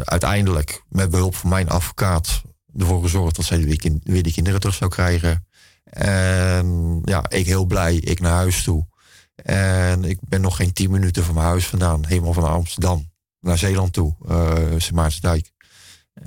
uiteindelijk 0.03 0.83
met 0.89 1.09
behulp 1.09 1.35
van 1.35 1.49
mijn 1.49 1.69
advocaat 1.69 2.41
ervoor 2.77 3.01
gezorgd 3.01 3.35
dat 3.35 3.45
zij 3.45 3.63
weer, 3.63 3.77
kind- 3.77 4.03
weer 4.03 4.23
die 4.23 4.33
kinderen 4.33 4.59
terug 4.59 4.75
zou 4.75 4.89
krijgen. 4.91 5.45
En 5.83 7.01
ja, 7.05 7.29
ik 7.29 7.45
heel 7.45 7.65
blij, 7.65 7.95
ik 7.95 8.19
naar 8.19 8.31
huis 8.33 8.63
toe. 8.63 8.87
En 9.35 10.03
ik 10.03 10.17
ben 10.21 10.41
nog 10.41 10.55
geen 10.55 10.73
tien 10.73 10.91
minuten 10.91 11.23
van 11.23 11.33
mijn 11.33 11.47
huis 11.47 11.67
vandaan, 11.67 12.05
helemaal 12.05 12.33
van 12.33 12.43
Amsterdam 12.49 13.11
naar 13.39 13.57
Zeeland 13.57 13.93
toe, 13.93 14.15
eh 14.27 14.55
Sint 14.77 14.91
Maartensdijk. 14.95 15.51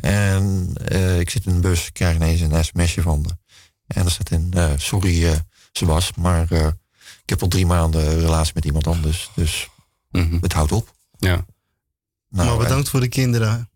En 0.01 0.71
eh, 0.85 1.21
ik 1.21 1.31
zit 1.31 1.47
in 1.47 1.55
de 1.55 1.61
bus, 1.61 1.87
ik 1.87 1.93
krijg 1.93 2.17
ineens 2.17 2.41
een 2.41 2.65
sms'je 2.65 3.03
van 3.03 3.23
de. 3.23 3.37
En 3.87 4.05
er 4.05 4.11
staat 4.11 4.31
in, 4.31 4.49
eh, 4.53 4.73
sorry 4.77 5.27
eh 5.27 5.37
Sebas, 5.73 6.13
maar 6.15 6.51
eh, 6.53 6.67
ik 7.23 7.29
heb 7.31 7.43
al 7.43 7.49
drie 7.49 7.67
maanden 7.67 8.11
een 8.11 8.21
relatie 8.21 8.53
met 8.55 8.65
iemand 8.65 8.87
anders, 8.87 9.31
dus 9.35 9.69
Mhm. 10.11 10.37
het 10.41 10.53
houdt 10.53 10.73
op. 10.73 10.95
Ja. 11.19 11.29
Nou, 11.35 11.47
maar 12.29 12.53
en- 12.53 12.59
bedankt 12.59 12.89
voor 12.89 13.01
de 13.01 13.09
kinderen. 13.09 13.71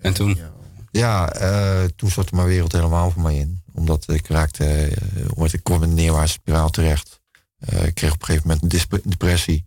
En 0.00 0.12
toen? 0.14 0.34
Ja, 0.34 0.51
eh, 0.92 1.84
toen 1.96 2.10
stortte 2.10 2.34
mijn 2.34 2.46
wereld 2.46 2.72
helemaal 2.72 3.10
voor 3.10 3.22
mij 3.22 3.36
in. 3.36 3.62
Omdat 3.72 4.12
ik 4.12 4.28
raakte, 4.28 4.64
eh, 4.64 5.52
ik 5.52 5.62
kwam 5.62 5.82
in 5.82 5.88
een 5.88 5.94
neerwaartse 5.94 6.34
spiraal 6.34 6.70
terecht. 6.70 7.20
Eh, 7.58 7.86
ik 7.86 7.94
kreeg 7.94 8.12
op 8.12 8.20
een 8.20 8.26
gegeven 8.26 8.48
moment 8.48 8.72
een 8.72 9.00
depressie. 9.02 9.66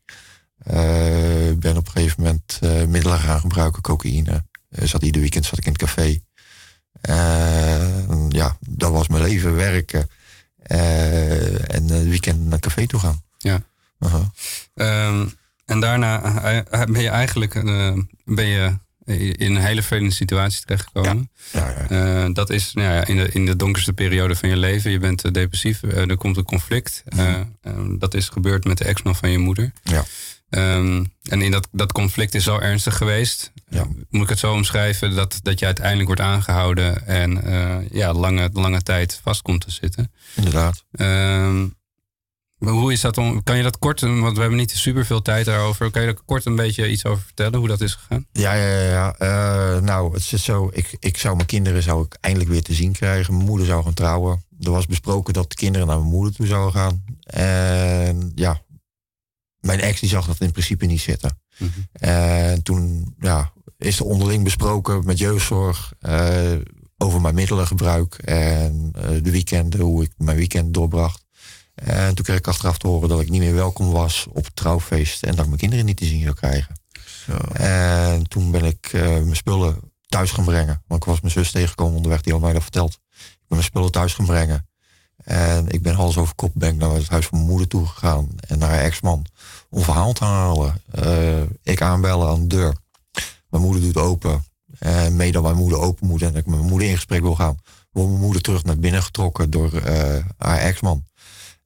Ben 1.57 1.77
op 1.77 1.85
een 1.85 1.91
gegeven 1.91 2.23
moment 2.23 2.59
middelen 2.89 3.19
gaan 3.19 3.39
gebruiken, 3.39 3.81
cocaïne. 3.81 4.45
Zat 4.69 5.03
ieder 5.03 5.21
weekend 5.21 5.45
zat 5.45 5.57
ik 5.57 5.65
in 5.65 5.71
het 5.71 5.81
café. 5.81 6.19
Ja, 8.29 8.57
dat 8.59 8.91
was 8.91 9.07
mijn 9.07 9.23
leven, 9.23 9.55
werken. 9.55 10.09
en 10.63 11.89
het 11.89 12.07
weekend 12.07 12.43
naar 12.43 12.53
een 12.53 12.59
café 12.59 12.87
toe 12.87 12.99
gaan. 12.99 13.21
Ja. 13.37 13.59
Aha. 13.99 14.31
Ehm, 14.73 15.27
en 15.65 15.79
daarna 15.79 16.19
ben 16.69 17.01
je 17.01 17.09
eigenlijk 17.09 17.53
ben 18.25 18.45
je 18.45 18.77
in 19.05 19.55
een 19.55 19.61
hele 19.61 19.81
vervelende 19.81 20.13
situatie 20.13 20.61
terechtgekomen. 20.61 21.31
Ja, 21.51 21.69
ja. 21.69 21.89
Eh, 21.89 22.29
dat 22.33 22.49
is 22.49 22.73
nou 22.73 22.93
ja, 22.93 23.05
in, 23.05 23.15
de, 23.15 23.29
in 23.31 23.45
de 23.45 23.55
donkerste 23.55 23.93
periode 23.93 24.35
van 24.35 24.49
je 24.49 24.57
leven. 24.57 24.91
Je 24.91 24.99
bent 24.99 25.23
eh, 25.23 25.31
depressief, 25.31 25.83
eh, 25.83 26.09
er 26.09 26.17
komt 26.17 26.37
een 26.37 26.43
conflict. 26.43 27.03
Ehm, 27.05 27.97
dat 27.97 28.13
is 28.13 28.29
gebeurd 28.29 28.63
met 28.65 28.77
de 28.77 28.83
ex-man 28.83 29.15
van 29.15 29.29
je 29.29 29.37
moeder. 29.37 29.71
Ja. 29.83 30.03
Ehm, 30.49 31.03
en 31.23 31.41
in 31.41 31.51
dat, 31.51 31.67
dat 31.71 31.91
conflict 31.91 32.35
is 32.35 32.43
zo 32.43 32.59
ernstig 32.59 32.97
geweest. 32.97 33.51
Ja. 33.69 33.87
Moet 34.09 34.23
ik 34.23 34.29
het 34.29 34.39
zo 34.39 34.53
omschrijven 34.53 35.15
dat, 35.15 35.39
dat 35.41 35.59
je 35.59 35.65
uiteindelijk 35.65 36.07
wordt 36.07 36.21
aangehouden 36.21 37.07
en 37.07 37.41
ja, 37.91 38.13
lange, 38.13 38.49
lange 38.53 38.81
tijd 38.81 39.19
vast 39.23 39.41
komt 39.41 39.61
te 39.61 39.71
zitten. 39.71 40.11
Inderdaad. 40.35 40.83
Maar 40.91 41.69
hoe 42.67 42.91
is 42.91 43.01
dat 43.01 43.17
om? 43.17 43.43
Kan 43.43 43.57
je 43.57 43.63
dat 43.63 43.79
kort, 43.79 44.01
want 44.01 44.35
we 44.35 44.39
hebben 44.39 44.57
niet 44.57 44.71
super 44.71 45.05
veel 45.05 45.21
tijd 45.21 45.45
daarover. 45.45 45.91
Kan 45.91 46.01
je 46.01 46.07
er 46.07 46.19
kort 46.25 46.45
een 46.45 46.55
beetje 46.55 46.89
iets 46.89 47.05
over 47.05 47.23
vertellen 47.23 47.59
hoe 47.59 47.67
dat 47.67 47.81
is 47.81 47.93
gegaan? 47.93 48.25
Ja, 48.31 48.53
ja, 48.53 48.81
ja. 48.81 49.15
Eh, 49.17 49.81
nou, 49.81 50.13
het 50.13 50.31
is 50.31 50.43
zo. 50.43 50.69
Ik, 50.73 50.97
ik 50.99 51.17
zou 51.17 51.35
mijn 51.35 51.47
kinderen 51.47 51.83
zou 51.83 52.05
ik 52.05 52.17
eindelijk 52.21 52.51
weer 52.51 52.63
te 52.63 52.73
zien 52.73 52.91
krijgen. 52.91 53.33
Mijn 53.33 53.45
moeder 53.45 53.67
zou 53.67 53.83
gaan 53.83 53.93
trouwen. 53.93 54.43
Er 54.59 54.71
was 54.71 54.85
besproken 54.85 55.33
dat 55.33 55.49
de 55.49 55.55
kinderen 55.55 55.87
naar 55.87 55.99
mijn 55.99 56.09
moeder 56.09 56.33
toe 56.33 56.47
zouden 56.47 56.81
gaan. 56.81 57.03
En 57.23 58.31
ja, 58.35 58.61
mijn 59.59 59.79
ex 59.79 59.99
die 59.99 60.09
zag 60.09 60.25
dat 60.25 60.39
in 60.39 60.51
principe 60.51 60.85
niet 60.85 61.01
zitten. 61.01 61.39
En 61.91 62.63
toen 62.63 63.13
ja, 63.19 63.53
is 63.77 63.99
er 63.99 64.05
onderling 64.05 64.43
besproken 64.43 65.05
met 65.05 65.17
jeugdzorg 65.17 65.93
eh, 65.99 66.53
over 66.97 67.21
mijn 67.21 67.35
middelengebruik 67.35 68.15
en 68.15 68.91
eh, 68.93 69.09
de 69.21 69.31
weekenden, 69.31 69.79
hoe 69.79 70.03
ik 70.03 70.11
mijn 70.17 70.37
weekend 70.37 70.73
doorbracht. 70.73 71.24
En 71.75 72.15
toen 72.15 72.25
kreeg 72.25 72.37
ik 72.37 72.47
achteraf 72.47 72.77
te 72.77 72.87
horen 72.87 73.09
dat 73.09 73.21
ik 73.21 73.29
niet 73.29 73.41
meer 73.41 73.53
welkom 73.53 73.91
was 73.91 74.25
op 74.29 74.45
het 74.45 74.55
trouwfeest 74.55 75.23
en 75.23 75.31
dat 75.31 75.39
ik 75.39 75.45
mijn 75.45 75.59
kinderen 75.59 75.85
niet 75.85 75.97
te 75.97 76.05
zien 76.05 76.23
zou 76.23 76.35
krijgen. 76.35 76.75
En 77.53 78.27
toen 78.27 78.51
ben 78.51 78.63
ik 78.65 78.89
eh, 78.93 79.01
mijn 79.01 79.35
spullen 79.35 79.79
thuis 80.07 80.31
gaan 80.31 80.45
brengen. 80.45 80.83
Want 80.87 81.01
ik 81.01 81.09
was 81.09 81.21
mijn 81.21 81.33
zus 81.33 81.51
tegengekomen 81.51 81.95
onderweg, 81.95 82.21
die 82.21 82.33
had 82.33 82.41
mij 82.41 82.53
dat 82.53 82.61
verteld. 82.61 82.93
Ik 82.93 83.47
ben 83.47 83.57
mijn 83.57 83.63
spullen 83.63 83.91
thuis 83.91 84.13
gaan 84.13 84.25
brengen. 84.25 84.67
En 85.23 85.67
ik 85.67 85.81
ben 85.81 85.95
hals 85.95 86.17
over 86.17 86.35
kop 86.35 86.51
ben 86.53 86.69
ik 86.69 86.75
naar 86.75 86.91
het 86.91 87.09
huis 87.09 87.25
van 87.25 87.37
mijn 87.37 87.49
moeder 87.49 87.67
toe 87.67 87.85
gegaan. 87.85 88.29
En 88.47 88.59
naar 88.59 88.69
haar 88.69 88.79
ex-man. 88.79 89.25
Om 89.69 89.81
verhaal 89.81 90.13
te 90.13 90.23
halen. 90.23 90.81
Eh, 90.91 91.41
ik 91.63 91.81
aanbellen 91.81 92.27
aan 92.27 92.41
de 92.41 92.47
deur. 92.47 92.75
Mijn 93.49 93.63
moeder 93.63 93.81
doet 93.81 93.97
open. 93.97 94.45
En 94.79 95.15
mee 95.15 95.31
dat 95.31 95.43
mijn 95.43 95.55
moeder 95.55 95.79
open 95.79 96.07
moet 96.07 96.21
en 96.21 96.27
dat 96.27 96.37
ik 96.37 96.45
met 96.45 96.55
mijn 96.55 96.69
moeder 96.69 96.87
in 96.87 96.95
gesprek 96.95 97.21
wil 97.21 97.35
gaan. 97.35 97.57
Wordt 97.91 98.09
mijn 98.09 98.21
moeder 98.21 98.41
terug 98.41 98.63
naar 98.63 98.77
binnen 98.77 99.03
getrokken 99.03 99.49
door 99.49 99.73
eh, 99.73 100.25
haar 100.37 100.57
ex-man. 100.57 101.05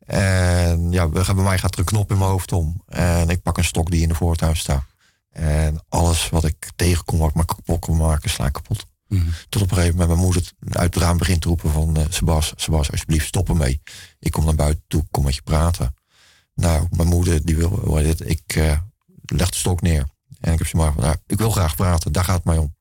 En 0.09 0.91
ja, 0.91 1.07
bij 1.07 1.33
mij 1.33 1.57
gaat 1.57 1.73
er 1.73 1.79
een 1.79 1.85
knop 1.85 2.11
in 2.11 2.17
mijn 2.17 2.29
hoofd 2.29 2.51
om. 2.51 2.83
En 2.87 3.29
ik 3.29 3.41
pak 3.41 3.57
een 3.57 3.63
stok 3.63 3.91
die 3.91 4.01
in 4.01 4.07
de 4.09 4.15
voortuin 4.15 4.55
staat. 4.55 4.83
En 5.29 5.83
alles 5.89 6.29
wat 6.29 6.43
ik 6.43 6.71
tegenkom, 6.75 7.19
wat 7.19 7.29
ik 7.29 7.35
maar 7.35 7.45
kapot 7.45 7.79
kan 7.79 7.97
maken, 7.97 8.29
sla 8.29 8.45
ik 8.45 8.53
kapot. 8.53 8.85
Tot 9.49 9.61
op 9.61 9.69
een 9.69 9.75
gegeven 9.75 9.97
moment 9.97 10.07
mijn 10.09 10.25
moeder 10.25 10.51
uit 10.69 10.93
het 10.93 11.03
raam 11.03 11.17
begint 11.17 11.41
te 11.41 11.47
roepen 11.47 11.71
van... 11.71 11.97
eh, 11.97 12.03
Sebas, 12.09 12.53
Sebas, 12.55 12.91
alsjeblieft, 12.91 13.27
stop 13.27 13.49
ermee. 13.49 13.81
Ik 14.19 14.31
kom 14.31 14.45
naar 14.45 14.55
buiten 14.55 14.83
toe, 14.87 15.05
kom 15.11 15.23
met 15.23 15.35
je 15.35 15.41
praten. 15.41 15.95
Nou, 16.53 16.87
mijn 16.91 17.07
moeder 17.07 17.45
die 17.45 17.55
wil, 17.55 17.81
wil 17.83 17.93
dit, 18.03 18.29
ik 18.29 18.55
eh, 18.55 18.77
leg 19.25 19.49
de 19.49 19.57
stok 19.57 19.81
neer. 19.81 20.07
En 20.39 20.51
ik 20.53 20.57
heb 20.57 20.67
ze 20.67 20.75
maar 20.75 20.93
van, 20.93 21.03
nou, 21.03 21.15
ik 21.27 21.37
wil 21.37 21.51
graag 21.51 21.75
praten, 21.75 22.11
daar 22.11 22.23
gaat 22.23 22.35
het 22.35 22.45
mij 22.45 22.57
om. 22.57 22.75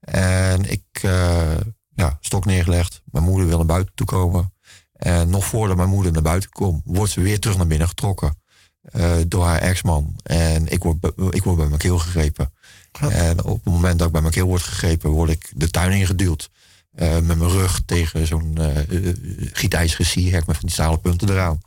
En 0.00 0.70
ik, 0.70 0.84
eh, 1.02 1.56
ja, 1.94 2.18
stok 2.20 2.44
neergelegd. 2.44 3.02
Mijn 3.04 3.24
moeder 3.24 3.46
wil 3.46 3.56
naar 3.56 3.66
buiten 3.66 3.94
toe 3.94 4.06
komen. 4.06 4.52
En 5.02 5.30
nog 5.30 5.44
voordat 5.44 5.76
mijn 5.76 5.88
moeder 5.88 6.12
naar 6.12 6.22
buiten 6.22 6.50
komt, 6.50 6.82
wordt 6.84 7.12
ze 7.12 7.20
weer 7.20 7.40
terug 7.40 7.56
naar 7.56 7.66
binnen 7.66 7.88
getrokken. 7.88 8.40
eh, 8.82 9.12
door 9.28 9.44
haar 9.44 9.58
ex-man. 9.60 10.16
En 10.22 10.68
ik 10.68 10.82
word, 10.82 10.96
ik 11.30 11.44
word 11.44 11.56
bij 11.56 11.66
mijn 11.66 11.78
keel 11.78 11.98
gegrepen. 11.98 12.52
En 13.10 13.44
op 13.44 13.64
het 13.64 13.72
moment 13.72 13.98
dat 13.98 14.06
ik 14.06 14.12
bij 14.12 14.20
mijn 14.22 14.32
keel 14.34 14.46
word 14.46 14.62
gegrepen, 14.62 15.10
word 15.10 15.30
ik 15.30 15.52
de 15.54 15.70
tuin 15.70 15.92
ingeduwd. 15.92 16.50
eh, 16.94 17.12
met 17.12 17.38
mijn 17.38 17.50
rug 17.50 17.82
tegen 17.86 18.26
zo'n 18.26 18.52
eh 18.58 18.78
eh, 18.78 19.16
gietijzeren 19.52 20.06
sierhek 20.06 20.46
met 20.46 20.56
van 20.56 20.64
die 20.64 20.74
stalen 20.74 21.00
punten 21.00 21.28
eraan. 21.30 21.60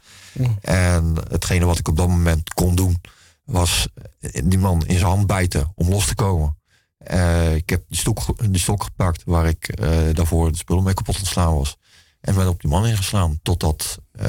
En 0.61 1.15
hetgene 1.29 1.65
wat 1.65 1.79
ik 1.79 1.87
op 1.87 1.97
dat 1.97 2.07
moment 2.07 2.53
kon 2.53 2.75
doen, 2.75 3.01
was 3.45 3.87
eh, 4.19 4.41
die 4.45 4.59
man 4.59 4.85
in 4.85 4.95
zijn 4.97 5.09
hand 5.09 5.27
bijten 5.27 5.71
om 5.75 5.89
los 5.89 6.05
te 6.07 6.15
komen. 6.15 6.57
Eh, 6.97 7.55
ik 7.55 7.69
heb 7.69 7.83
die 7.87 7.97
stok, 7.97 8.49
die 8.51 8.61
stok 8.61 8.83
gepakt 8.83 9.21
waar 9.25 9.47
ik 9.47 9.67
eh, 9.67 9.89
daarvoor 10.13 10.51
de 10.51 10.57
spullen 10.57 10.83
mee 10.83 10.93
kapot 10.93 11.15
aan 11.15 11.21
het 11.21 11.29
slaan 11.29 11.53
was. 11.55 11.77
En 12.25 12.35
ben 12.35 12.47
op 12.47 12.61
die 12.61 12.69
man 12.69 12.85
ingeslaan. 12.85 13.39
Totdat 13.43 13.99
eh, 14.11 14.27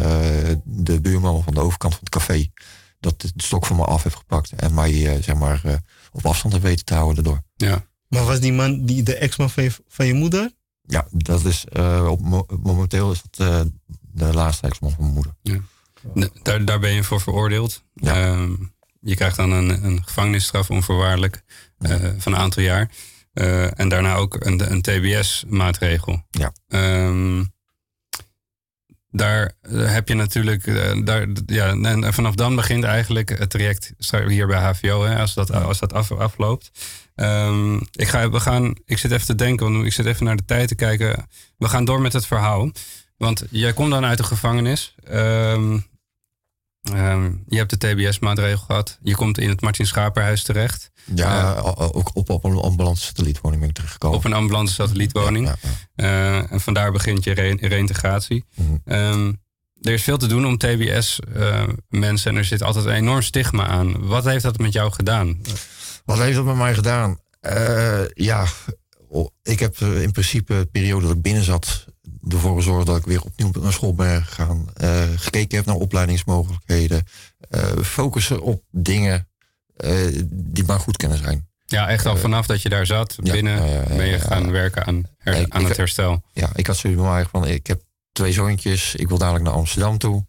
de 0.64 1.00
buurman 1.00 1.42
van 1.42 1.54
de 1.54 1.60
overkant 1.60 1.92
van 1.94 2.02
het 2.04 2.12
café 2.12 2.50
dat 3.00 3.20
de 3.20 3.30
stok 3.36 3.66
van 3.66 3.76
me 3.76 3.84
af 3.84 4.02
heeft 4.02 4.16
gepakt. 4.16 4.52
En 4.52 4.74
mij 4.74 5.06
eh, 5.16 5.22
zeg 5.22 5.34
maar 5.36 5.60
eh, 5.64 5.74
op 6.12 6.26
afstand 6.26 6.52
heeft 6.54 6.66
weten 6.66 6.84
te 6.84 6.94
houden 6.94 7.24
daardoor. 7.24 7.42
Ja. 7.54 7.84
Maar 8.08 8.24
was 8.24 8.40
die 8.40 8.52
man 8.52 8.84
die, 8.84 9.02
de 9.02 9.16
ex-man 9.16 9.50
van 9.50 9.62
je, 9.62 9.70
van 9.88 10.06
je 10.06 10.14
moeder? 10.14 10.50
Ja, 10.82 11.06
dat 11.10 11.44
is 11.44 11.64
eh, 11.64 12.06
op, 12.10 12.20
mo- 12.20 12.46
momenteel 12.62 13.12
is 13.12 13.22
dat 13.30 13.48
eh, 13.48 13.60
de 14.00 14.32
laatste 14.34 14.66
ex-man 14.66 14.90
van 14.90 15.00
mijn 15.02 15.14
moeder. 15.14 15.34
Da- 16.14 16.28
Daar, 16.42 16.64
daar 16.64 16.78
ben 16.78 16.92
je 16.92 17.04
voor 17.04 17.20
veroordeeld. 17.20 17.82
Ehm, 17.94 18.52
je 19.00 19.14
krijgt 19.14 19.36
dan 19.36 19.50
een, 19.50 19.84
een 19.84 20.04
gevangenisstraf 20.04 20.70
onvoorwaardelijk 20.70 21.42
eh, 21.78 21.94
van 22.18 22.32
een 22.32 22.38
aantal 22.38 22.62
jaar. 22.62 22.90
Eh, 23.32 23.80
en 23.80 23.88
daarna 23.88 24.14
ook 24.14 24.44
een, 24.44 24.72
een 24.72 24.82
TBS-maatregel. 24.82 26.22
Ja. 26.30 26.52
Ehm, 26.68 27.44
daar 29.10 29.52
eh, 29.60 29.92
heb 29.92 30.08
je 30.08 30.14
natuurlijk, 30.14 30.66
eh, 30.66 31.04
daar, 31.04 31.26
ja, 31.46 31.68
en 31.70 32.14
vanaf 32.14 32.34
dan 32.34 32.54
begint 32.54 32.84
eigenlijk 32.84 33.38
het 33.38 33.50
traject 33.50 33.92
hier 34.26 34.46
bij 34.46 34.58
HVO, 34.58 35.04
hè, 35.04 35.18
als 35.18 35.34
dat, 35.34 35.52
als 35.52 35.78
dat 35.78 35.92
af, 35.92 36.12
afloopt. 36.12 36.70
Ehm, 37.14 37.74
ik, 37.76 38.08
ga, 38.08 38.30
we 38.30 38.40
gaan, 38.40 38.74
ik 38.84 38.98
zit 38.98 39.10
even 39.10 39.26
te 39.26 39.34
denken, 39.34 39.72
want 39.72 39.86
ik 39.86 39.92
zit 39.92 40.06
even 40.06 40.24
naar 40.24 40.36
de 40.36 40.44
tijd 40.44 40.68
te 40.68 40.74
kijken. 40.74 41.28
We 41.58 41.68
gaan 41.68 41.84
door 41.84 42.00
met 42.00 42.12
het 42.12 42.26
verhaal. 42.26 42.70
Want 43.16 43.44
jij 43.50 43.72
komt 43.72 43.90
dan 43.90 44.04
uit 44.04 44.18
de 44.18 44.24
gevangenis. 44.24 44.94
Ehm, 45.04 45.78
ehm, 46.92 47.30
je 47.48 47.56
hebt 47.56 47.80
de 47.80 47.94
TBS-maatregel 48.08 48.58
gehad. 48.58 48.98
Je 49.02 49.14
komt 49.14 49.38
in 49.38 49.48
het 49.48 49.60
Martin 49.60 49.86
Schaperhuis 49.86 50.42
terecht. 50.42 50.90
Ja, 51.14 51.54
Eh, 51.56 51.78
ook 51.92 52.10
op, 52.14 52.30
op 52.30 52.44
een 52.44 52.56
ambulance 52.56 53.04
satellietwoning 53.04 53.60
ben 53.60 53.68
ik 53.70 53.74
terechtgekomen. 53.74 54.16
op 54.18 54.24
een 54.24 54.32
ambulance 54.32 54.74
satellietwoning. 54.74 55.52
Eh, 55.94 56.52
en 56.52 56.60
vandaar 56.60 56.92
begint 56.92 57.24
je 57.24 57.32
re- 57.34 57.56
reïntegratie. 57.68 58.44
Ehm, 58.84 59.32
er 59.80 59.92
is 59.92 60.02
veel 60.02 60.18
te 60.18 60.26
doen 60.26 60.46
om 60.46 60.58
TBS-mensen 60.58 62.30
en 62.30 62.36
er 62.36 62.44
zit 62.44 62.62
altijd 62.62 62.84
een 62.84 62.92
enorm 62.92 63.22
stigma 63.22 63.66
aan. 63.66 64.06
Wat 64.06 64.24
heeft 64.24 64.42
dat 64.42 64.58
met 64.58 64.72
jou 64.72 64.92
gedaan? 64.92 65.40
Wat 66.04 66.18
heeft 66.18 66.36
dat 66.36 66.44
met 66.44 66.56
mij 66.56 66.74
gedaan? 66.74 67.18
Eh, 67.40 68.00
ja, 68.14 68.44
ik 69.42 69.58
heb 69.60 69.80
eh, 69.80 70.02
in 70.02 70.12
principe 70.12 70.54
de 70.58 70.66
periode 70.72 71.06
dat 71.06 71.16
ik 71.16 71.22
binnen 71.22 71.42
zat... 71.44 71.84
ervoor 72.28 72.56
gezorgd 72.56 72.86
dat 72.86 72.96
ik 72.96 73.04
weer 73.04 73.22
opnieuw 73.22 73.50
naar 73.60 73.72
school 73.72 73.94
ben 73.94 74.24
gegaan. 74.24 74.68
eh, 74.74 75.04
gekeken 75.16 75.56
heb 75.56 75.66
naar 75.66 75.74
opleidingsmogelijkheden. 75.76 77.04
eh, 77.50 77.76
focussen 77.82 78.40
op 78.40 78.62
dingen 78.70 79.28
eh, 79.76 80.22
die 80.30 80.64
maar 80.64 80.80
goed 80.80 80.96
kunnen 80.96 81.18
zijn. 81.18 81.48
Ja, 81.66 81.88
echt 81.88 82.06
al 82.06 82.16
vanaf 82.16 82.46
dat 82.46 82.62
je 82.62 82.68
daar 82.68 82.86
zat, 82.86 83.16
ja, 83.22 83.32
binnen 83.32 83.56
ja, 83.62 83.64
ja, 83.66 83.80
ja, 83.80 83.96
ben 83.96 84.06
je 84.06 84.12
ja. 84.12 84.18
gaan 84.18 84.50
werken 84.50 84.84
aan, 84.86 85.04
her- 85.18 85.34
Ik- 85.40 85.52
aan 85.52 85.60
ik- 85.62 85.68
het 85.68 85.76
herstel. 85.76 86.22
Ja, 86.32 86.50
ik 86.54 86.66
had 86.66 86.76
zoiets 86.76 87.00
bij 87.00 87.10
mij 87.10 87.24
van... 87.24 87.46
ik 87.46 87.66
heb 87.66 87.82
twee 88.12 88.32
zoontjes, 88.32 88.94
ik 88.94 89.08
wil 89.08 89.18
dadelijk 89.18 89.44
naar 89.44 89.52
Amsterdam 89.52 89.98
toe. 89.98 90.26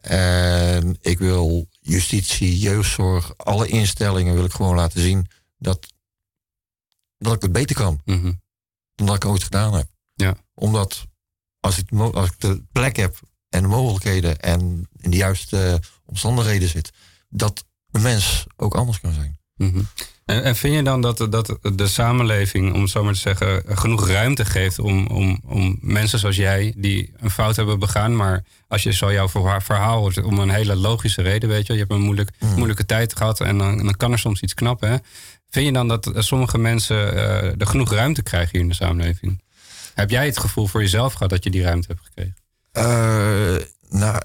En 0.00 0.96
ik 1.00 1.18
wil 1.18 1.68
justitie, 1.80 2.58
jeugdzorg, 2.58 3.36
alle 3.36 3.66
instellingen 3.68 4.34
wil 4.34 4.44
ik 4.44 4.52
gewoon 4.52 4.74
laten 4.76 5.00
zien... 5.00 5.26
dat, 5.58 5.86
dat 7.18 7.34
ik 7.34 7.42
het 7.42 7.52
beter 7.52 7.76
kan 7.76 8.00
dan 8.94 9.06
dat 9.06 9.14
ik 9.16 9.24
ooit 9.24 9.42
gedaan 9.44 9.74
heb. 9.74 9.86
Ja. 10.14 10.36
Omdat 10.54 11.04
als 11.64 11.78
ik, 11.78 11.88
de 11.88 11.96
mo- 11.96 12.10
als 12.10 12.28
ik 12.28 12.40
de 12.40 12.62
plek 12.72 12.96
heb 12.96 13.20
en 13.48 13.62
de 13.62 13.68
mogelijkheden 13.68 14.40
en 14.40 14.88
in 15.00 15.10
de 15.10 15.16
juiste 15.16 15.80
omstandigheden 16.04 16.68
zit, 16.68 16.92
dat 17.28 17.64
een 17.90 18.02
mens 18.02 18.46
ook 18.56 18.74
anders 18.74 19.00
kan 19.00 19.12
zijn. 19.12 19.38
Mhm. 19.56 19.80
En, 20.24 20.42
en 20.42 20.56
vind 20.56 20.74
je 20.74 20.82
dan 20.82 21.00
dat, 21.00 21.26
dat 21.30 21.58
de 21.74 21.88
samenleving, 21.88 22.74
om 22.74 22.86
zo 22.86 23.04
maar 23.04 23.12
te 23.12 23.18
zeggen, 23.18 23.62
genoeg 23.66 24.08
ruimte 24.08 24.44
geeft 24.44 24.78
om, 24.78 25.06
om, 25.06 25.40
om 25.46 25.78
mensen 25.80 26.18
zoals 26.18 26.36
jij, 26.36 26.74
die 26.76 27.12
een 27.16 27.30
fout 27.30 27.56
hebben 27.56 27.78
begaan, 27.78 28.16
maar 28.16 28.44
als 28.68 28.82
je 28.82 28.92
zo 28.92 29.12
jouw 29.12 29.28
verha- 29.28 29.60
verhaal 29.60 29.98
hoort, 29.98 30.22
om 30.22 30.38
een 30.38 30.50
hele 30.50 30.76
logische 30.76 31.22
reden, 31.22 31.48
weet 31.48 31.66
je, 31.66 31.72
je 31.72 31.78
hebt 31.78 31.90
een 31.92 32.00
moeilijk, 32.00 32.30
moeilijke 32.56 32.86
tijd 32.86 33.16
gehad 33.16 33.40
en 33.40 33.58
dan, 33.58 33.76
dan 33.76 33.96
kan 33.96 34.12
er 34.12 34.18
soms 34.18 34.40
iets 34.40 34.54
knappen. 34.54 34.90
Hè? 34.90 34.96
Vind 35.50 35.66
je 35.66 35.72
dan 35.72 35.88
dat 35.88 36.06
eh, 36.06 36.22
sommige 36.22 36.58
mensen 36.58 37.14
eh, 37.16 37.60
er 37.60 37.66
genoeg 37.66 37.92
ruimte 37.92 38.22
krijgen 38.22 38.50
hier 38.52 38.60
in 38.60 38.68
de 38.68 38.74
samenleving? 38.74 39.42
Heb 39.94 40.10
jij 40.10 40.26
het 40.26 40.38
gevoel 40.38 40.66
voor 40.66 40.80
jezelf 40.80 41.12
gehad 41.12 41.30
dat 41.30 41.44
je 41.44 41.50
die 41.50 41.62
ruimte 41.62 41.86
hebt 41.86 42.04
gekregen? 42.04 42.34
Eh, 42.72 43.66
nou, 43.88 44.22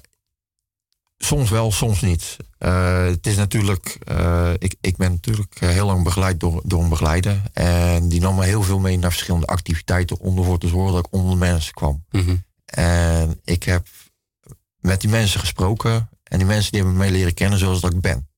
soms 1.17 1.49
wel, 1.49 1.71
soms 1.71 2.01
niet. 2.01 2.37
Eh, 2.57 3.05
het 3.05 3.27
is 3.27 3.35
natuurlijk, 3.35 3.97
eh, 4.03 4.51
ik, 4.57 4.75
ik 4.81 4.97
ben 4.97 5.11
natuurlijk 5.11 5.59
heel 5.59 5.85
lang 5.85 6.03
begeleid 6.03 6.39
door, 6.39 6.61
door 6.65 6.83
een 6.83 6.89
begeleider. 6.89 7.41
En 7.53 8.09
die 8.09 8.21
nam 8.21 8.35
me 8.35 8.45
heel 8.45 8.63
veel 8.63 8.79
mee 8.79 8.97
naar 8.97 9.11
verschillende 9.11 9.47
activiteiten 9.47 10.19
om 10.19 10.37
ervoor 10.37 10.59
te 10.59 10.67
zorgen 10.67 10.93
dat 10.93 11.05
ik 11.05 11.13
onder 11.13 11.31
de 11.31 11.37
mensen 11.37 11.73
kwam. 11.73 12.05
Mhm. 12.11 12.35
En 12.65 13.39
ik 13.43 13.63
heb 13.63 13.87
met 14.79 15.01
die 15.01 15.09
mensen 15.09 15.39
gesproken. 15.39 16.09
En 16.23 16.37
die 16.37 16.47
mensen 16.47 16.71
die 16.71 16.81
hebben 16.81 16.97
me 16.97 17.03
mee 17.03 17.13
leren 17.17 17.33
kennen 17.33 17.59
zoals 17.59 17.81
dat 17.81 17.93
ik 17.93 18.01
ben. 18.01 18.29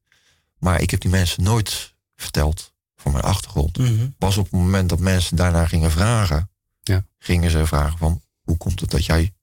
Maar 0.58 0.82
ik 0.82 0.92
heb 0.92 1.02
die 1.02 1.12
mensen 1.12 1.44
nooit 1.44 1.94
verteld 2.16 2.74
van 2.96 3.12
mijn 3.12 3.24
achtergrond. 3.24 3.78
Mhm. 3.78 4.08
Pas 4.18 4.38
op 4.38 4.44
het 4.44 4.54
moment 4.54 4.90
dat 4.90 5.00
mensen 5.00 5.36
daarna 5.36 5.66
gingen 5.66 5.92
vragen, 5.92 6.50
Ja. 6.92 7.06
gingen 7.20 7.52
ze 7.52 7.66
vragen 7.66 7.98
van 7.98 8.22
hoe 8.42 8.58
komt 8.58 8.80
het 8.80 8.90
dat 8.92 9.06
jij 9.06 9.34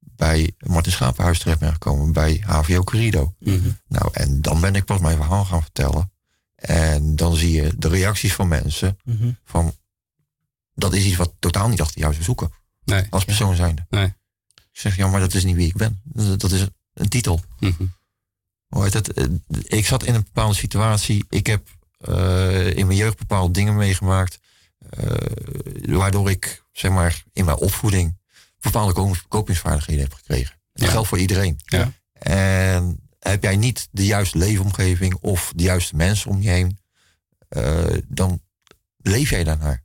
bij 0.00 0.52
Martin 0.58 0.92
Schapenhuis 0.92 1.38
terecht 1.38 1.58
bent 1.58 1.72
gekomen, 1.72 2.12
bij 2.12 2.42
HVO 2.46 2.82
Corrido. 2.84 3.34
Mhm. 3.38 3.70
Nou, 3.88 4.08
en 4.12 4.40
dan 4.42 4.60
ben 4.60 4.74
ik 4.74 4.84
pas 4.84 5.00
mijn 5.00 5.16
verhaal 5.16 5.44
gaan 5.44 5.62
vertellen. 5.62 6.12
En 6.54 7.16
dan 7.16 7.36
zie 7.36 7.52
je 7.52 7.74
de 7.78 7.88
reacties 7.88 8.34
van 8.34 8.48
mensen 8.48 8.98
Mhm. 9.04 9.30
van 9.44 9.74
dat 10.74 10.94
is 10.94 11.04
iets 11.04 11.16
wat 11.16 11.34
totaal 11.38 11.68
niet 11.68 11.80
achter 11.80 12.00
jou 12.00 12.12
zou 12.12 12.24
zoeken 12.24 12.50
Nee. 12.84 13.06
als 13.10 13.24
persoon 13.24 13.54
zijnde. 13.56 13.86
Nee. 13.90 14.06
Ik 14.54 14.84
zeg, 14.84 14.96
ja, 14.96 15.06
maar 15.08 15.20
dat 15.20 15.34
is 15.34 15.44
niet 15.44 15.56
wie 15.56 15.66
ik 15.68 15.76
ben. 15.76 16.00
Dat 16.36 16.50
is 16.50 16.66
een 16.94 17.08
titel. 17.08 17.40
Mhm. 17.60 17.84
Eh, 18.68 18.84
Ik 19.66 19.86
zat 19.86 20.04
in 20.04 20.14
een 20.14 20.22
bepaalde 20.22 20.54
situatie. 20.54 21.24
Ik 21.28 21.46
heb 21.46 21.66
eh, 21.98 22.76
in 22.76 22.86
mijn 22.86 22.98
jeugd 22.98 23.18
bepaalde 23.18 23.52
dingen 23.52 23.76
meegemaakt. 23.76 24.38
eh, 24.90 25.96
waardoor 25.96 26.30
ik, 26.30 26.64
zeg 26.78 26.90
maar, 26.90 27.22
in 27.32 27.44
mijn 27.44 27.56
opvoeding 27.56 28.18
bepaalde 28.60 28.92
ko- 28.92 29.14
kopingsvaardigheden 29.28 30.02
heb 30.02 30.14
gekregen. 30.14 30.56
Dat 30.72 30.86
Ja. 30.86 30.92
geldt 30.92 31.08
voor 31.08 31.18
iedereen. 31.18 31.60
Ja. 31.64 31.92
En 32.12 33.00
heb 33.18 33.42
jij 33.42 33.56
niet 33.56 33.88
de 33.90 34.04
juiste 34.04 34.38
leefomgeving 34.38 35.14
of 35.20 35.52
de 35.56 35.62
juiste 35.62 35.96
mensen 35.96 36.30
om 36.30 36.42
je 36.42 36.48
heen, 36.48 36.78
eh, 37.48 37.84
dan 38.08 38.42
leef 38.96 39.30
jij 39.30 39.44
daarnaar. 39.44 39.84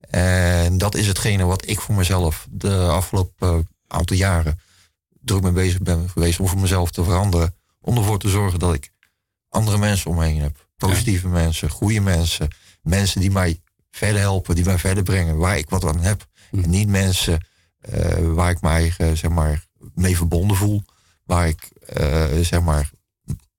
En 0.00 0.78
dat 0.78 0.94
is 0.94 1.06
hetgene 1.06 1.44
wat 1.44 1.68
ik 1.68 1.80
voor 1.80 1.94
mezelf 1.94 2.46
de 2.50 2.76
afgelopen 2.88 3.48
eh, 3.58 3.58
aantal 3.86 4.16
jaren 4.16 4.60
druk 5.20 5.42
mee 5.42 5.52
bezig 5.52 5.80
ben 5.80 6.10
geweest 6.10 6.40
om 6.40 6.48
voor 6.48 6.58
mezelf 6.60 6.90
te 6.90 7.04
veranderen. 7.04 7.54
Om 7.80 7.96
ervoor 7.96 8.18
te 8.18 8.28
zorgen 8.28 8.58
dat 8.58 8.74
ik 8.74 8.90
andere 9.48 9.78
mensen 9.78 10.10
om 10.10 10.16
me 10.16 10.24
heen 10.24 10.40
heb. 10.40 10.68
Positieve 10.76 11.28
mensen, 11.28 11.70
goede 11.70 12.00
mensen. 12.00 12.48
Mensen 12.82 13.20
die 13.20 13.30
mij 13.30 13.60
verder 13.90 14.20
helpen, 14.20 14.54
die 14.54 14.64
mij 14.64 14.78
verder 14.78 15.02
brengen, 15.02 15.36
waar 15.36 15.58
ik 15.58 15.70
wat 15.70 15.84
aan 15.84 16.00
heb. 16.00 16.26
En 16.50 16.70
niet 16.70 16.88
mensen 16.88 17.46
eh, 17.80 18.18
waar 18.26 18.50
ik 18.50 18.60
me 18.60 18.68
eigen, 18.68 19.16
zeg 19.16 19.30
maar, 19.30 19.66
mee 19.94 20.16
verbonden 20.16 20.56
voel. 20.56 20.82
Waar 21.24 21.48
ik, 21.48 21.70
eh, 21.86 22.26
zeg 22.40 22.60
maar, 22.60 22.90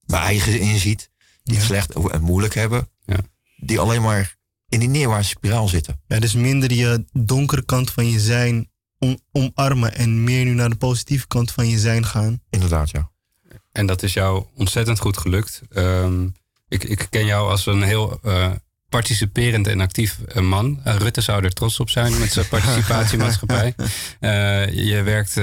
mijn 0.05 0.23
eigen 0.23 0.59
in 0.59 0.79
ziet. 0.79 1.09
Die 1.43 1.55
het 1.57 1.63
Ja. 1.67 1.69
slecht 1.69 2.09
en 2.11 2.21
moeilijk 2.21 2.53
hebben. 2.53 2.89
Ja. 3.05 3.17
Die 3.57 3.79
alleen 3.79 4.01
maar 4.01 4.35
in 4.69 4.79
die 4.79 4.89
neerwaartse 4.89 5.29
spiraal 5.29 5.67
zitten. 5.67 6.01
Ja, 6.07 6.19
dus 6.19 6.33
minder 6.33 6.73
je 6.73 7.05
donkere 7.11 7.65
kant 7.65 7.91
van 7.91 8.05
je 8.09 8.19
zijn 8.19 8.69
om, 8.99 9.19
omarmen 9.31 9.95
en 9.95 10.23
meer 10.23 10.45
nu 10.45 10.53
naar 10.53 10.69
de 10.69 10.75
positieve 10.75 11.27
kant 11.27 11.51
van 11.51 11.67
je 11.67 11.79
zijn 11.79 12.05
gaan. 12.05 12.41
Inderdaad, 12.49 12.89
ja. 12.89 13.11
En 13.71 13.85
dat 13.85 14.03
is 14.03 14.13
jou 14.13 14.45
ontzettend 14.55 14.99
goed 14.99 15.17
gelukt. 15.17 15.61
Ehm, 15.69 16.27
ik, 16.67 16.83
ik 16.83 17.07
ken 17.09 17.25
jou 17.25 17.49
als 17.49 17.65
een 17.65 17.81
heel 17.81 18.19
eh, 18.23 18.51
participerend 18.91 19.67
en 19.67 19.79
actief 19.79 20.19
eh, 20.27 20.41
man. 20.41 20.79
Eh, 20.83 20.95
Rutte 20.95 21.21
zou 21.21 21.43
er 21.43 21.53
trots 21.53 21.79
op 21.79 21.89
zijn 21.89 22.19
met 22.19 22.31
zijn 22.31 22.47
participatiemaatschappij. 22.55 23.75
Eh, 24.19 24.69
je 24.69 25.01
werkt 25.03 25.33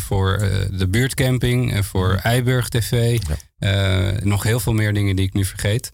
voor 0.00 0.38
de 0.70 0.88
buurtcamping, 0.88 1.86
voor 1.86 2.14
Eiburg 2.22 2.68
TV. 2.68 3.18
nog 4.22 4.42
heel 4.42 4.60
veel 4.60 4.72
meer 4.72 4.92
dingen 4.94 5.16
die 5.16 5.26
ik 5.26 5.32
nu 5.32 5.44
vergeet. 5.44 5.92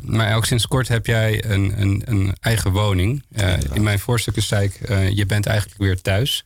Maar 0.00 0.36
ook 0.36 0.44
sinds 0.44 0.66
kort 0.66 0.88
heb 0.88 1.06
jij 1.06 1.44
een, 1.44 1.80
een, 1.80 2.02
een 2.04 2.34
eigen 2.40 2.72
woning. 2.72 3.24
In 3.72 3.82
mijn 3.82 3.98
voorstukken 3.98 4.42
zei 4.42 4.64
ik, 4.64 4.88
je 5.14 5.26
bent 5.26 5.46
eigenlijk 5.46 5.78
weer 5.78 6.00
thuis. 6.00 6.44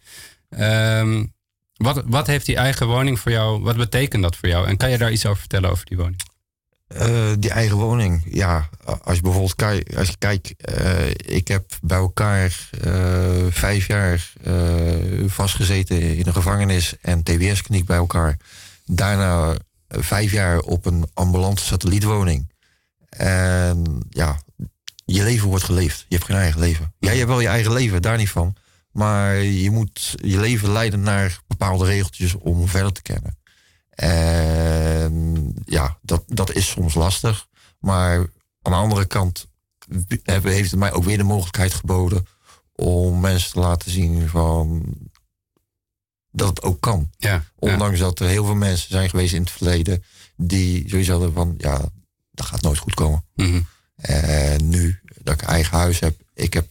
Ehm, 0.51 1.25
wat, 1.77 2.03
wat 2.07 2.27
heeft 2.27 2.47
die 2.47 2.57
eigen 2.57 2.87
woning 2.87 3.21
voor 3.21 3.33
jou, 3.33 3.63
wat 3.63 3.77
betekent 3.77 4.23
dat 4.23 4.37
voor 4.37 4.49
jou? 4.49 4.67
En 4.67 4.77
kan 4.77 4.91
je 4.91 4.99
daar 4.99 5.13
iets 5.13 5.27
over 5.27 5.41
vertellen 5.41 5.71
over 5.71 5.87
die 5.87 5.97
woning? 5.97 6.21
Eh, 6.87 7.33
die 7.39 7.51
eigen 7.51 7.77
woning, 7.77 8.23
ja, 8.31 8.69
als 9.03 9.17
je 9.17 9.23
bijvoorbeeld 9.23 9.55
kijkt, 9.55 9.97
als 9.97 10.09
je 10.09 10.17
kijkt, 10.19 10.57
eh, 10.57 11.09
ik 11.11 11.49
heb 11.49 11.65
bij 11.83 11.99
elkaar 11.99 12.69
eh, 12.81 13.47
vijf 13.51 13.87
jaar 13.87 14.33
vastgezeten 15.27 16.17
in 16.17 16.27
een 16.27 16.33
gevangenis 16.33 16.95
en 17.01 17.23
TBS-kliniek 17.23 17.87
bij 17.87 17.97
elkaar. 17.97 18.37
Daarna 18.85 19.55
vijf 19.89 20.33
jaar 20.33 20.59
op 20.59 20.87
een 20.87 21.07
ambulante 21.15 21.63
satellietwoning. 21.63 22.53
En 23.09 24.07
ja, 24.11 24.39
je 25.05 25.23
leven 25.23 25.49
wordt 25.49 25.65
geleefd. 25.65 26.05
Je 26.09 26.15
hebt 26.15 26.27
geen 26.27 26.37
eigen 26.37 26.61
leven. 26.61 26.95
Jij 26.99 27.17
hebt 27.17 27.29
wel 27.29 27.41
je 27.41 27.49
eigen 27.49 27.73
leven, 27.73 28.03
daar 28.03 28.17
niet 28.17 28.31
van. 28.31 28.57
Maar 28.91 29.37
je 29.37 29.71
moet 29.71 30.15
je 30.23 30.41
leven 30.41 30.73
leiden 30.73 31.01
naar 31.01 31.39
bepaalde 31.47 31.85
regeltjes 31.85 32.35
om 32.35 32.69
verder 32.69 32.93
te 32.93 33.03
kennen. 33.03 33.39
En 33.95 35.55
ja, 35.65 35.99
dat, 36.03 36.25
dat 36.27 36.53
is 36.53 36.69
soms 36.69 36.95
lastig. 36.95 37.47
Maar 37.79 38.19
aan 38.63 38.73
de 38.73 38.79
andere 38.79 39.05
kant 39.07 39.47
hebben- 40.23 40.53
heeft 40.53 40.71
het 40.71 40.81
mij 40.81 40.93
ook 40.93 41.05
weer 41.05 41.17
de 41.19 41.23
mogelijkheid 41.23 41.75
geboden 41.75 42.27
om 42.73 43.21
mensen 43.21 43.53
te 43.53 43.59
laten 43.59 43.91
zien 43.91 44.29
van 44.29 44.85
dat 46.31 46.49
het 46.49 46.63
ook 46.63 46.81
kan. 46.81 47.11
Ja, 47.17 47.45
Ondanks 47.59 47.99
dat 47.99 48.19
er 48.21 48.29
heel 48.29 48.45
veel 48.45 48.55
mensen 48.55 48.91
zijn 48.91 49.09
geweest 49.11 49.35
in 49.35 49.41
het 49.41 49.51
verleden 49.51 50.05
die 50.37 50.89
sowieso 50.89 51.13
hadden 51.13 51.33
van 51.33 51.55
ja, 51.59 51.81
dat 52.31 52.47
gaat 52.47 52.63
nooit 52.63 52.79
goed 52.79 52.95
komen. 52.95 53.25
Mhm. 53.35 53.61
En 53.97 54.69
nu 54.69 55.01
dat 55.23 55.35
ik 55.35 55.43
eigen 55.43 55.79
huis 55.79 56.01
heb, 56.01 56.21
ik 56.35 56.53
heb 56.55 56.69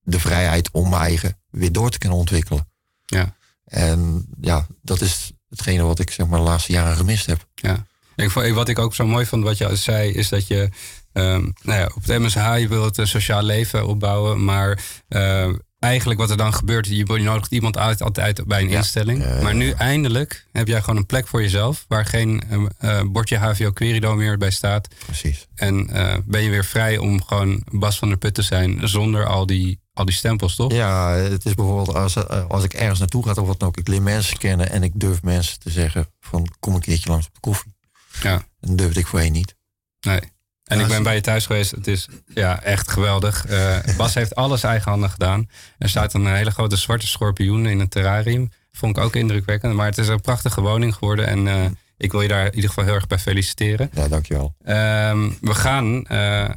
de 0.00 0.20
vrijheid 0.20 0.70
om 0.70 0.88
mijn 0.88 1.02
eigen 1.02 1.38
weer 1.50 1.72
door 1.72 1.90
te 1.90 1.98
kunnen 1.98 2.18
ontwikkelen. 2.18 2.68
Ja. 3.06 3.36
En 3.64 4.26
ja, 4.40 4.66
dat 4.82 5.00
is 5.00 5.32
hetgene 5.50 5.82
wat 5.82 5.98
ik 5.98 6.10
zeg 6.10 6.26
maar 6.26 6.38
de 6.38 6.44
laatste 6.44 6.72
jaren 6.72 6.96
gemist 6.96 7.26
heb. 7.26 7.46
Ja. 7.54 7.86
Ik, 8.16 8.30
wat 8.30 8.68
ik 8.68 8.78
ook 8.78 8.94
zo 8.94 9.06
mooi 9.06 9.26
vond 9.26 9.44
wat 9.44 9.58
je 9.58 9.76
zei, 9.76 10.10
is 10.12 10.28
dat 10.28 10.46
je 10.46 10.68
ehm, 11.12 11.48
nou 11.62 11.78
ja, 11.80 11.90
op 11.94 12.04
het 12.06 12.18
MSH 12.18 12.56
je 12.58 12.68
wilt 12.68 12.98
een 12.98 13.06
sociaal 13.06 13.42
leven 13.42 13.86
opbouwen, 13.86 14.44
maar 14.44 14.78
eh, 15.08 15.48
eigenlijk 15.78 16.20
wat 16.20 16.30
er 16.30 16.36
dan 16.36 16.54
gebeurt, 16.54 16.86
je, 16.86 16.96
je 16.96 17.04
nodigt 17.04 17.52
iemand 17.52 17.78
uit 17.78 18.02
altijd 18.02 18.44
bij 18.46 18.60
een 18.62 18.68
Ja. 18.68 18.76
instelling. 18.76 19.42
Maar 19.42 19.54
nu 19.54 19.70
eindelijk 19.70 20.46
heb 20.52 20.68
jij 20.68 20.80
gewoon 20.80 20.96
een 20.96 21.06
plek 21.06 21.26
voor 21.26 21.42
jezelf, 21.42 21.84
waar 21.88 22.04
geen 22.06 22.42
eh, 22.50 22.98
eh, 22.98 23.06
bordje 23.06 23.36
HVO 23.36 23.70
Querido 23.70 24.14
meer 24.14 24.38
bij 24.38 24.50
staat. 24.50 24.88
Precies. 25.04 25.46
En 25.54 25.90
eh, 25.90 26.16
ben 26.24 26.42
je 26.42 26.50
weer 26.50 26.64
vrij 26.64 26.98
om 26.98 27.22
gewoon 27.22 27.62
Bas 27.70 27.98
van 27.98 28.08
der 28.08 28.16
Put 28.16 28.34
te 28.34 28.42
zijn 28.42 28.88
zonder 28.88 29.26
al 29.26 29.46
die, 29.46 29.80
al 30.00 30.06
die 30.06 30.14
stempels, 30.14 30.54
toch? 30.54 30.72
Ja, 30.72 31.12
het 31.12 31.44
is 31.44 31.54
bijvoorbeeld 31.54 31.94
als, 31.94 32.16
eh, 32.16 32.46
als 32.48 32.64
ik 32.64 32.74
ergens 32.74 32.98
naartoe 32.98 33.24
ga 33.24 33.30
of 33.40 33.46
wat 33.46 33.58
dan 33.58 33.68
ook. 33.68 33.76
Ik 33.76 33.88
leer 33.88 34.02
mensen 34.02 34.38
kennen 34.38 34.70
en 34.70 34.82
ik 34.82 34.92
durf 34.94 35.22
mensen 35.22 35.58
te 35.58 35.70
zeggen 35.70 36.06
van 36.20 36.48
kom 36.60 36.74
een 36.74 36.80
keertje 36.80 37.10
langs 37.10 37.26
op 37.26 37.34
de 37.34 37.40
koffie. 37.40 37.74
Ja. 38.22 38.42
Dat 38.60 38.78
durfde 38.78 39.00
ik 39.00 39.06
voorheen 39.06 39.32
niet. 39.32 39.54
Nee. 40.00 40.20
En 40.64 40.78
Ja, 40.78 40.84
ik 40.84 40.88
ben 40.88 41.02
bij 41.02 41.14
je 41.14 41.20
thuis 41.20 41.46
geweest. 41.46 41.70
Het 41.70 41.86
is 41.86 42.08
ja, 42.34 42.62
echt 42.62 42.90
geweldig. 42.90 43.46
Eh, 43.46 43.78
Bas 43.96 44.14
heeft 44.14 44.34
alles 44.34 44.62
eigenhandig 44.62 45.12
gedaan. 45.12 45.48
Er 45.78 45.88
staat 45.88 46.14
een 46.14 46.34
hele 46.34 46.50
grote 46.50 46.76
zwarte 46.76 47.06
schorpioen 47.06 47.66
in 47.66 47.80
het 47.80 47.90
terrarium. 47.90 48.50
Vond 48.72 48.96
ik 48.96 49.02
ook 49.02 49.16
indrukwekkend. 49.16 49.74
Maar 49.74 49.86
het 49.86 49.98
is 49.98 50.08
een 50.08 50.20
prachtige 50.20 50.60
woning 50.60 50.94
geworden. 50.94 51.26
En 51.26 51.48
eh, 51.48 51.64
ik 51.96 52.12
wil 52.12 52.20
je 52.20 52.28
daar 52.28 52.46
in 52.46 52.54
ieder 52.54 52.68
geval 52.68 52.84
heel 52.84 52.94
erg 52.94 53.06
bij 53.06 53.18
feliciteren. 53.18 53.90
Ja, 53.92 54.08
dankjewel. 54.08 54.54
Ehm, 54.64 55.30
we 55.40 55.54
gaan 55.54 56.06
eh, 56.06 56.48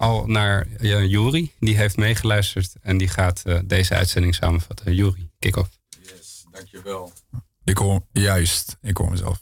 al 0.00 0.26
naar 0.26 0.66
uh. 0.80 1.48
Die 1.58 1.76
heeft 1.76 1.96
meegeluisterd. 1.96 2.72
En 2.82 2.98
die 2.98 3.08
gaat 3.08 3.42
eh, 3.44 3.58
deze 3.64 3.94
uitzending 3.94 4.34
samenvatten. 4.34 4.94
Juri, 4.94 5.30
kick-off. 5.38 5.78
Dankjewel. 6.50 7.12
Ik 7.64 7.78
hoor, 7.78 8.06
juist, 8.12 8.76
ik 8.82 8.96
hoor 8.96 9.10
mezelf. 9.10 9.40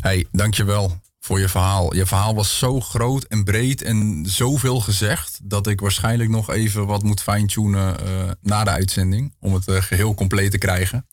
Hey, 0.00 0.26
dankjewel 0.32 1.00
voor 1.20 1.40
je 1.40 1.48
verhaal. 1.48 1.94
Je 1.94 2.06
verhaal 2.06 2.34
was 2.34 2.58
zo 2.58 2.80
groot 2.80 3.24
en 3.24 3.44
breed 3.44 3.82
en 3.82 4.24
zoveel 4.26 4.80
gezegd... 4.80 5.40
dat 5.42 5.66
ik 5.66 5.80
waarschijnlijk 5.80 6.30
nog 6.30 6.50
even 6.50 6.86
wat 6.86 7.02
moet 7.02 7.22
fine-tunen 7.22 8.00
eh, 8.00 8.30
na 8.40 8.64
de 8.64 8.70
uitzending... 8.70 9.34
om 9.40 9.54
het 9.54 9.68
eh, 9.68 9.82
geheel 9.82 10.14
compleet 10.14 10.50
te 10.50 10.58
krijgen. 10.58 11.06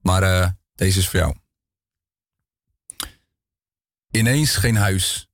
Maar 0.00 0.56
deze 0.74 0.98
is 0.98 1.08
voor 1.08 1.20
jou. 1.20 1.34
Ineens 4.10 4.56
geen 4.56 4.76
huis. 4.76 5.28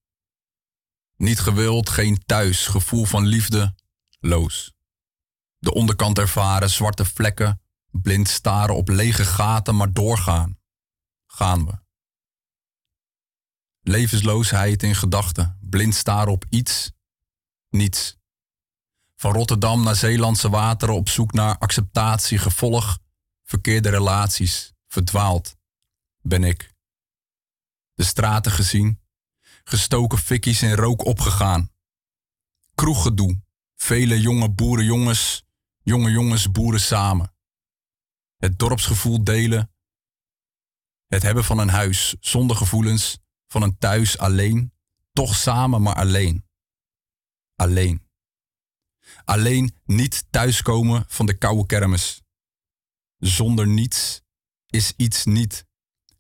Niet 1.21 1.41
gewild, 1.41 1.89
geen 1.89 2.25
thuis. 2.27 2.67
Gevoel 2.67 3.05
van 3.05 3.27
liefde, 3.27 3.75
loos. 4.21 4.73
De 5.59 5.75
onderkant 5.75 6.19
ervaren, 6.19 6.71
zwarte 6.71 7.05
vlekken, 7.05 7.61
blind 7.91 8.29
staren 8.29 8.77
op 8.77 8.89
lege 8.89 9.25
gaten, 9.25 9.77
maar 9.77 9.93
doorgaan. 9.93 10.59
Gaan 11.27 11.67
we. 11.67 11.79
Levensloosheid 13.81 14.83
in 14.83 14.95
gedachten, 14.95 15.59
blind 15.61 15.95
staren 15.95 16.33
op 16.33 16.45
iets, 16.49 16.93
niets. 17.69 18.17
Van 19.17 19.33
Rotterdam 19.33 19.83
naar 19.83 19.97
Zeelandse 19.97 20.51
wateren 20.51 20.95
op 20.95 21.09
zoek 21.09 21.33
naar 21.33 21.59
acceptatie, 21.59 22.39
gevolg, 22.39 22.99
verkeerde 23.43 23.89
relaties, 23.89 24.73
verdwaald 24.87 25.57
ben 26.21 26.45
ik. 26.45 26.75
de 27.95 28.05
straten 28.05 28.53
gezien, 28.53 29.01
gestoken 29.71 30.19
fikkies 30.19 30.63
in 30.63 30.73
rook 30.73 31.05
opgegaan. 31.05 31.71
Kroeggedoe, 32.75 33.43
vele 33.75 34.21
jonge 34.21 34.51
boerenjongens, 34.51 35.45
jonge 35.83 36.11
jongens 36.11 36.51
boeren 36.51 36.81
samen. 36.81 37.35
Het 38.37 38.59
dorpsgevoel 38.59 39.25
delen, 39.25 39.73
het 41.07 41.23
hebben 41.23 41.45
van 41.45 41.59
een 41.59 41.69
huis 41.69 42.17
zonder 42.21 42.57
gevoelens, 42.57 43.19
van 43.47 43.63
een 43.63 43.79
thuis 43.79 44.19
alleen, 44.19 44.73
toch 45.13 45.37
samen 45.37 45.83
maar 45.83 45.95
alleen. 45.95 46.47
Alleen. 47.55 48.09
Alleen 49.25 49.77
niet 49.85 50.25
thuiskomen 50.31 51.05
van 51.09 51.27
de 51.27 51.39
koude 51.39 51.67
kermis. 51.67 52.23
Zonder 53.19 53.67
niets 53.67 54.23
is 54.67 54.93
iets 54.97 55.25
niet. 55.25 55.67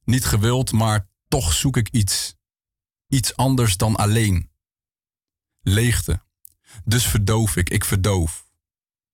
Niet 0.05 0.25
gewild, 0.25 0.73
maar 0.73 1.09
toch 1.29 1.53
zoek 1.53 1.77
ik 1.77 1.89
iets. 1.89 2.39
Iets 3.11 3.37
anders 3.37 3.77
dan 3.77 3.97
alleen. 3.97 4.51
Leegte. 5.61 6.23
Dus 6.85 7.07
verdoof 7.07 7.57
ik, 7.57 7.71
ik 7.71 7.85
verdoof. 7.85 8.47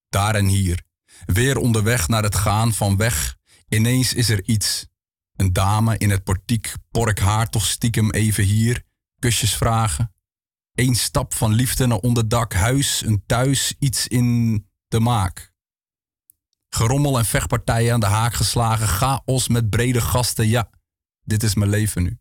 Daar 0.09 0.35
en 0.35 0.47
hier. 0.47 0.83
Weer 1.25 1.59
onderweg 1.59 2.09
naar 2.09 2.23
het 2.23 2.35
gaan 2.35 2.75
van 2.75 2.97
weg. 2.97 3.37
Ineens 3.69 4.15
is 4.15 4.29
er 4.29 4.45
iets. 4.45 4.87
Een 5.37 5.53
dame 5.53 5.99
in 5.99 6.11
het 6.11 6.25
portiek, 6.25 6.73
pork 6.91 7.19
haar 7.19 7.51
toch 7.51 7.67
stiekem 7.67 8.11
even 8.11 8.45
hier. 8.45 8.83
Kusjes 9.19 9.57
vragen. 9.57 10.15
Eén 10.75 10.95
stap 10.95 11.35
van 11.35 11.53
liefde 11.53 11.87
naar 11.87 11.99
onderdak, 11.99 12.53
huis, 12.53 13.03
een 13.05 13.23
thuis, 13.27 13.75
iets 13.79 14.07
in 14.07 14.55
de 14.89 15.01
maak. 15.01 15.53
Gerommel 16.69 17.19
en 17.19 17.25
vechtpartijen 17.25 17.93
aan 17.93 18.01
de 18.01 18.07
haak 18.07 18.35
geslagen, 18.35 18.89
chaos 18.89 19.49
met 19.49 19.71
brede 19.71 20.01
gasten, 20.01 20.49
ja, 20.49 20.71
dit 21.23 21.43
is 21.43 21.55
mijn 21.55 21.71
leven 21.71 22.03
nu. 22.03 22.19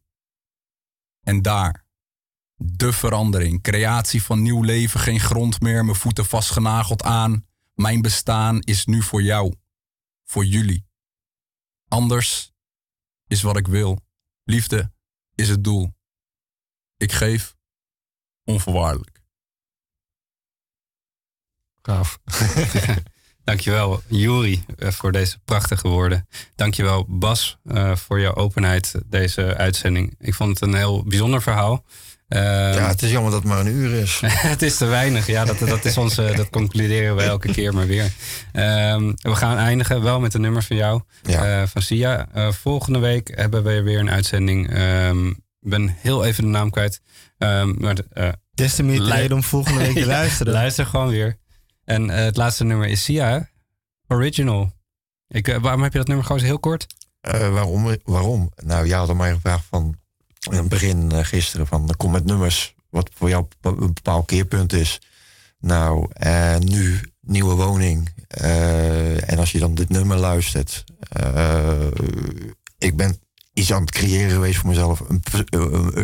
En 1.26 1.42
daar, 1.42 1.86
de 2.56 2.94
verandering, 2.94 3.62
creatie 3.62 4.24
van 4.24 4.42
nieuw 4.42 4.62
leven, 4.62 5.00
geen 5.00 5.20
grond 5.20 5.62
meer, 5.62 5.86
mijn 5.86 5.98
voeten 5.98 6.26
vastgenageld 6.26 7.04
aan. 7.04 7.46
Mijn 7.74 8.02
bestaan 8.02 8.60
is 8.60 8.86
nu 8.86 9.02
voor 9.02 9.22
jou, 9.22 9.54
voor 10.24 10.46
jullie. 10.46 10.88
Anders 11.88 12.54
is 13.28 13.42
wat 13.42 13.58
ik 13.58 13.68
wil. 13.68 14.06
Liefde 14.44 14.92
is 15.36 15.50
het 15.50 15.64
doel. 15.64 15.94
Ik 16.98 17.12
geef 17.12 17.56
onvoorwaardelijk. 18.44 19.24
Gaaf. 21.82 22.20
Dankjewel, 23.46 24.02
Juri, 24.08 24.64
eh, 24.78 24.90
voor 24.92 25.12
deze 25.12 25.38
prachtige 25.46 25.88
woorden. 25.88 26.28
Dankjewel, 26.56 27.06
Bas, 27.10 27.58
eh, 27.66 27.96
voor 27.96 28.20
jouw 28.20 28.36
openheid 28.36 28.96
deze 29.06 29.56
uitzending. 29.58 30.16
Ik 30.20 30.34
vond 30.34 30.50
het 30.60 30.62
een 30.70 30.76
heel 30.76 31.04
bijzonder 31.04 31.42
verhaal. 31.42 31.86
Ehm, 32.28 32.44
Ja, 32.74 32.88
het 32.88 33.02
is 33.02 33.12
jammer 33.12 33.32
dat 33.32 33.40
het 33.44 33.50
maar 33.52 33.60
een 33.60 33.68
uur 33.76 33.94
is. 33.94 34.22
het 34.54 34.62
is 34.62 34.78
te 34.78 34.86
weinig, 34.86 35.28
ja. 35.28 35.46
Dat, 35.46 35.60
dat, 35.60 35.86
is 35.86 35.98
onze, 35.98 36.34
dat 36.36 36.50
concluderen 36.50 37.16
we 37.16 37.22
elke 37.22 37.52
keer 37.52 37.74
maar 37.74 37.88
weer. 37.88 38.12
Ehm, 38.52 39.12
we 39.16 39.36
gaan 39.36 39.58
eindigen 39.58 40.02
wel 40.02 40.20
met 40.20 40.34
een 40.34 40.42
nummer 40.42 40.64
van 40.64 40.76
jou, 40.76 41.02
Ja. 41.24 41.62
eh, 41.62 41.68
van 41.68 41.82
Sia. 41.82 42.28
Eh, 42.34 42.52
volgende 42.52 43.00
week 43.00 43.32
hebben 43.36 43.64
we 43.64 43.82
weer 43.82 44.00
een 44.00 44.12
uitzending. 44.12 44.70
Ehm, 44.74 45.28
Ik 45.28 45.72
ben 45.72 45.96
heel 46.02 46.26
even 46.26 46.44
de 46.44 46.50
naam 46.50 46.70
kwijt. 46.70 47.02
Ehm, 47.38 47.74
maar 47.78 47.96
de, 47.96 48.06
eh, 48.14 48.30
Des 48.54 48.76
te 48.76 48.84
meer 48.84 49.04
reden 49.04 49.38
om 49.38 49.44
volgende 49.44 49.80
week 49.80 49.94
te 49.94 50.00
Ja, 50.06 50.06
luisteren. 50.06 50.54
luister 50.54 50.86
gewoon 50.86 51.10
weer. 51.10 51.38
En 51.86 52.10
eh, 52.10 52.24
het 52.24 52.38
laatste 52.38 52.64
nummer 52.64 52.88
is 52.88 53.04
Sia? 53.04 53.50
Original. 54.08 54.72
Ik, 55.28 55.48
eh, 55.48 55.62
waarom 55.62 55.82
heb 55.82 55.92
je 55.92 55.98
dat 55.98 56.08
nummer 56.08 56.26
gewoon 56.26 56.42
eens 56.42 56.50
heel 56.50 56.60
kort? 56.60 56.88
Eh, 57.22 57.54
waarom? 57.54 57.98
waarom? 58.04 58.52
Nou, 58.64 58.88
jij 58.88 58.98
had 58.98 59.16
mij 59.16 59.34
gevraagd 59.34 59.66
van 59.70 59.96
in 60.52 60.58
het 60.58 60.70
begin 60.70 61.26
gisteren 61.26 61.68
van 61.68 61.94
kom 61.98 62.12
met 62.12 62.26
nummers 62.26 62.76
wat 62.90 63.10
voor 63.14 63.30
jou 63.30 63.46
een 63.62 63.94
bepaald 63.94 64.26
keerpunt 64.26 64.74
is. 64.74 65.02
Nou, 65.60 66.08
en 66.14 66.64
nu 66.64 67.00
nieuwe 67.22 67.54
woning. 67.54 68.10
En 68.28 69.38
als 69.38 69.52
je 69.52 69.60
dan 69.60 69.76
dit 69.76 69.90
nummer 69.90 70.18
luistert, 70.18 70.84
ik 72.78 72.96
ben 72.96 73.20
iets 73.54 73.74
aan 73.74 73.82
het 73.82 73.92
creëren 73.92 74.32
geweest 74.32 74.60
voor 74.60 74.70
mezelf. 74.70 75.04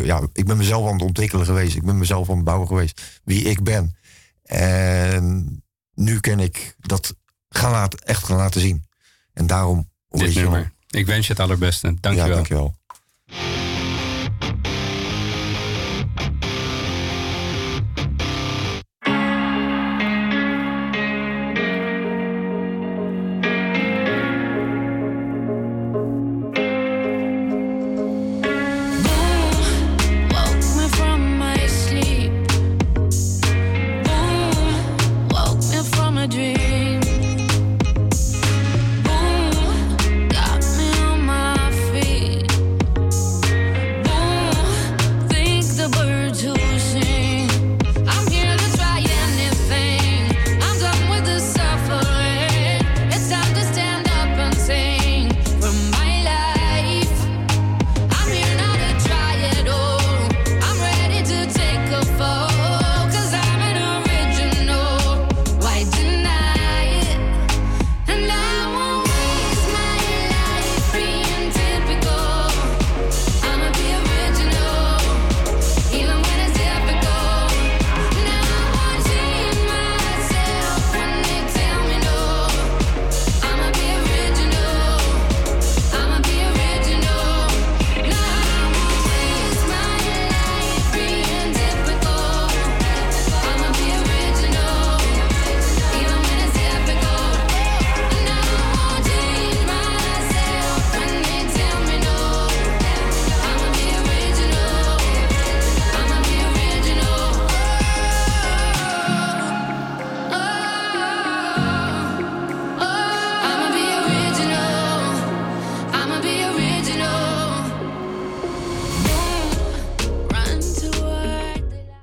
Ja, 0.02 0.28
ik 0.32 0.46
ben 0.46 0.56
mezelf 0.56 0.86
aan 0.86 0.92
het 0.92 1.02
ontwikkelen 1.02 1.46
geweest. 1.46 1.76
Ik 1.76 1.84
ben 1.84 1.98
mezelf 1.98 2.30
aan 2.30 2.36
het 2.36 2.44
bouwen 2.44 2.68
geweest. 2.68 3.20
Wie 3.24 3.42
ik 3.42 3.62
ben. 3.62 3.96
En 4.42 5.62
nu 5.94 6.20
kan 6.20 6.40
ik 6.40 6.76
dat 6.78 7.14
gaan 7.48 7.70
laten, 7.70 7.98
echt 7.98 8.24
gaan 8.24 8.36
laten 8.36 8.60
zien. 8.60 8.86
En 9.32 9.46
daarom... 9.46 9.90
Dit 10.08 10.34
nummer. 10.34 10.72
Ik 10.90 11.06
wens 11.06 11.26
je 11.26 11.32
het 11.32 11.42
allerbeste. 11.42 11.94
Dank 12.00 12.16
Ja, 12.16 12.26
dankjewel. 12.26 12.76